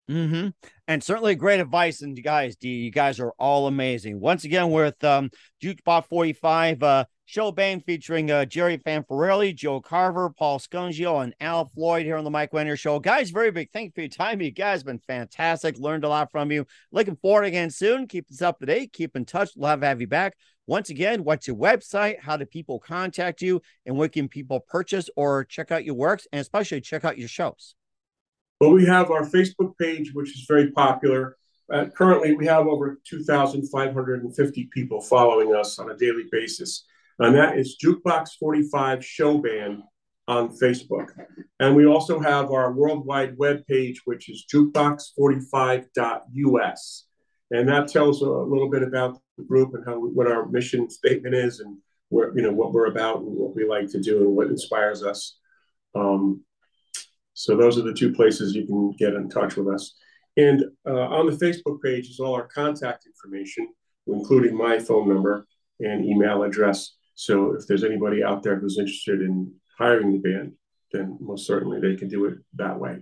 Mm-hmm. 0.10 0.50
And 0.88 1.04
certainly 1.04 1.34
great 1.36 1.60
advice. 1.60 2.02
And 2.02 2.16
you 2.16 2.24
guys, 2.24 2.56
you 2.62 2.92
guys 2.92 3.20
are 3.20 3.34
all 3.40 3.68
amazing. 3.68 4.20
Once 4.20 4.44
again, 4.44 4.70
with 4.70 5.04
um, 5.04 5.32
Jukebox 5.64 6.08
45 6.08 6.84
uh, 6.84 7.06
show 7.26 7.52
band 7.52 7.84
featuring 7.86 8.30
uh, 8.30 8.46
Jerry 8.46 8.78
Fanfarelli, 8.78 9.56
Joe 9.56 9.82
Carver, 9.82 10.30
Paul 10.30 10.60
Scungio, 10.60 11.24
and 11.24 11.34
Al 11.40 11.66
Floyd 11.66 12.06
here 12.06 12.18
on 12.18 12.24
the 12.24 12.30
Mike 12.30 12.54
Wagner 12.54 12.78
Show. 12.78 13.00
Guys, 13.00 13.32
very 13.32 13.50
big 13.50 13.72
thank 13.72 13.88
you 13.88 13.92
for 13.96 14.02
your 14.02 14.10
time. 14.10 14.42
You 14.42 14.52
guys 14.52 14.84
been 14.84 15.00
fantastic. 15.00 15.80
Learned 15.80 16.04
a 16.04 16.10
lot 16.10 16.32
from 16.32 16.52
you. 16.52 16.68
Looking 16.92 17.16
forward 17.16 17.46
again 17.46 17.72
soon. 17.72 18.08
Keep 18.08 18.30
us 18.30 18.44
up 18.44 18.60
to 18.60 18.68
date. 18.68 18.94
Keep 18.94 19.16
in 19.16 19.26
touch. 19.26 19.50
Love 19.58 19.82
to 19.82 19.88
have 19.88 20.02
you 20.02 20.08
back. 20.08 20.36
Once 20.68 20.90
again, 20.90 21.24
what's 21.24 21.48
your 21.48 21.56
website? 21.56 22.20
How 22.20 22.38
do 22.38 22.46
people 22.46 22.80
contact 22.80 23.42
you? 23.42 23.62
And 23.88 23.98
where 23.98 24.10
can 24.10 24.28
people 24.28 24.60
purchase 24.60 25.10
or 25.16 25.46
check 25.46 25.72
out 25.72 25.86
your 25.86 25.96
works? 25.96 26.28
And 26.32 26.42
especially 26.42 26.82
check 26.82 27.06
out 27.06 27.18
your 27.18 27.28
shows. 27.28 27.76
But 28.60 28.70
we 28.70 28.86
have 28.86 29.12
our 29.12 29.24
Facebook 29.24 29.78
page, 29.78 30.14
which 30.14 30.30
is 30.30 30.46
very 30.48 30.72
popular. 30.72 31.36
Uh, 31.72 31.86
currently, 31.86 32.36
we 32.36 32.46
have 32.46 32.68
over 32.68 33.00
2,550 33.08 34.70
people 34.72 35.02
following 35.02 35.56
us 35.56 35.80
on 35.80 35.92
a 35.92 35.98
daily 35.98 36.26
basis. 36.32 36.86
And 37.20 37.36
that 37.36 37.58
is 37.58 37.78
Jukebox 37.84 38.38
45 38.40 39.04
Show 39.04 39.40
Band 39.40 39.84
on 40.28 40.56
Facebook. 40.58 41.10
And 41.60 41.76
we 41.76 41.86
also 41.86 42.20
have 42.20 42.50
our 42.52 42.74
worldwide 42.74 43.38
web 43.38 43.66
page, 43.68 44.02
which 44.06 44.28
is 44.30 44.46
jukebox45.us. 44.54 47.06
And 47.52 47.70
that 47.70 47.88
tells 47.88 48.22
a 48.22 48.30
little 48.30 48.70
bit 48.70 48.84
about 48.84 49.20
the 49.38 49.44
group 49.44 49.76
and 49.76 49.86
how 49.86 50.00
what 50.00 50.28
our 50.28 50.48
mission 50.48 50.90
statement 50.90 51.36
is 51.36 51.60
and 51.60 51.78
where, 52.10 52.36
you 52.36 52.42
know, 52.42 52.52
what 52.52 52.74
we're 52.74 52.88
about 52.88 53.20
and 53.20 53.28
what 53.28 53.56
we 53.56 53.68
like 53.68 53.88
to 53.92 54.02
do 54.02 54.18
and 54.20 54.36
what 54.36 54.48
inspires 54.48 55.04
us. 55.04 55.38
Um, 55.94 56.44
so 57.36 57.56
those 57.56 57.78
are 57.78 57.84
the 57.84 57.94
two 57.94 58.14
places 58.14 58.56
you 58.56 58.66
can 58.66 58.92
get 58.94 59.14
in 59.14 59.30
touch 59.30 59.58
with 59.58 59.68
us. 59.68 59.94
And 60.38 60.64
uh, 60.88 61.08
on 61.08 61.28
the 61.28 61.34
Facebook 61.34 61.82
page 61.84 62.10
is 62.10 62.20
all 62.20 62.34
our 62.34 62.48
contact 62.48 63.06
information, 63.06 63.68
including 64.08 64.58
my 64.58 64.80
phone 64.80 65.08
number 65.08 65.46
and 65.80 66.04
email 66.04 66.44
address. 66.44 66.96
So 67.14 67.54
if 67.54 67.68
there's 67.68 67.84
anybody 67.84 68.24
out 68.24 68.42
there 68.42 68.58
who's 68.58 68.80
interested 68.80 69.22
in 69.22 69.54
hiring 69.78 70.14
the 70.14 70.18
band, 70.20 70.54
then 70.92 71.18
most 71.20 71.46
certainly 71.46 71.80
they 71.80 71.96
can 71.96 72.08
do 72.08 72.26
it 72.26 72.38
that 72.56 72.80
way. 72.80 73.00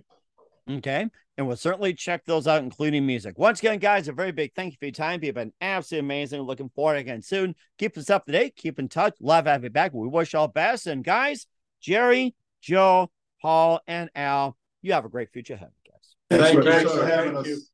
Okay. 0.70 1.08
And 1.38 1.48
we'll 1.48 1.56
certainly 1.56 1.94
check 1.94 2.26
those 2.26 2.48
out, 2.48 2.64
including 2.64 3.06
music. 3.06 3.38
Once 3.40 3.60
again, 3.60 3.80
guys, 3.80 4.08
a 4.08 4.14
very 4.14 4.32
big 4.32 4.54
thank 4.56 4.74
you 4.74 4.78
for 4.80 4.86
your 4.86 4.92
time. 4.92 5.24
You've 5.24 5.36
been 5.36 5.54
absolutely 5.62 6.08
amazing. 6.08 6.42
Looking 6.42 6.70
forward 6.70 6.98
again 6.98 7.22
soon. 7.22 7.56
Keep 7.80 7.98
us 7.98 8.10
up 8.10 8.26
to 8.26 8.32
date. 8.32 8.56
Keep 8.56 8.78
in 8.80 8.88
touch. 8.88 9.16
Love 9.20 9.46
having 9.46 9.66
you 9.66 9.70
back. 9.72 9.94
We 9.94 10.08
wish 10.08 10.36
all 10.36 10.48
the 10.48 10.54
best. 10.54 10.86
And 10.86 11.04
guys, 11.04 11.48
Jerry, 11.82 12.36
Joe, 12.62 13.10
Paul, 13.44 13.82
and 13.88 14.10
Al, 14.16 14.58
you 14.82 14.94
have 14.94 15.06
a 15.06 15.10
great 15.10 15.30
future 15.32 15.54
ahead, 15.54 15.72
guys. 15.86 16.40
Thank 16.40 16.56
you, 16.56 16.64
Thanks 16.64 16.92
for 16.92 17.06
having 17.06 17.36
Thank 17.36 17.48
us. 17.48 17.70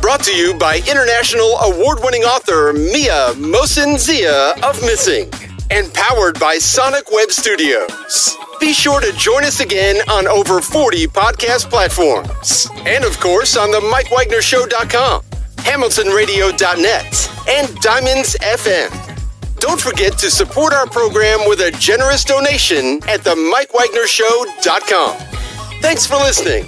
Brought 0.00 0.22
to 0.24 0.34
you 0.34 0.54
by 0.54 0.76
international 0.88 1.58
award 1.58 1.98
winning 2.02 2.22
author 2.22 2.72
Mian 2.72 3.34
Mohsin 3.36 3.98
Zia 3.98 4.54
of 4.62 4.80
Missing. 4.82 5.30
and 5.70 5.92
powered 5.92 6.40
by 6.40 6.56
Sonic 6.56 7.10
Web 7.12 7.30
Studios. 7.30 8.36
Be 8.58 8.72
sure 8.72 9.00
to 9.02 9.12
join 9.12 9.44
us 9.44 9.60
again 9.60 9.96
on 10.08 10.26
over 10.26 10.62
40 10.62 11.06
podcast 11.08 11.68
platforms. 11.68 12.68
And 12.86 13.04
of 13.04 13.20
course, 13.20 13.54
on 13.54 13.70
the 13.70 13.80
MikeWagnerShow.com, 13.80 15.20
HamiltonRadio.net, 15.56 17.30
and 17.50 17.74
Diamonds 17.80 18.34
FM. 18.40 19.58
Don't 19.60 19.78
forget 19.80 20.16
to 20.18 20.30
support 20.30 20.72
our 20.72 20.86
program 20.86 21.46
with 21.46 21.60
a 21.60 21.70
generous 21.72 22.24
donation 22.24 23.00
at 23.08 23.22
the 23.24 23.34
MikeWagnerShow.com. 23.34 25.16
Thanks 25.82 26.06
for 26.06 26.16
listening 26.16 26.64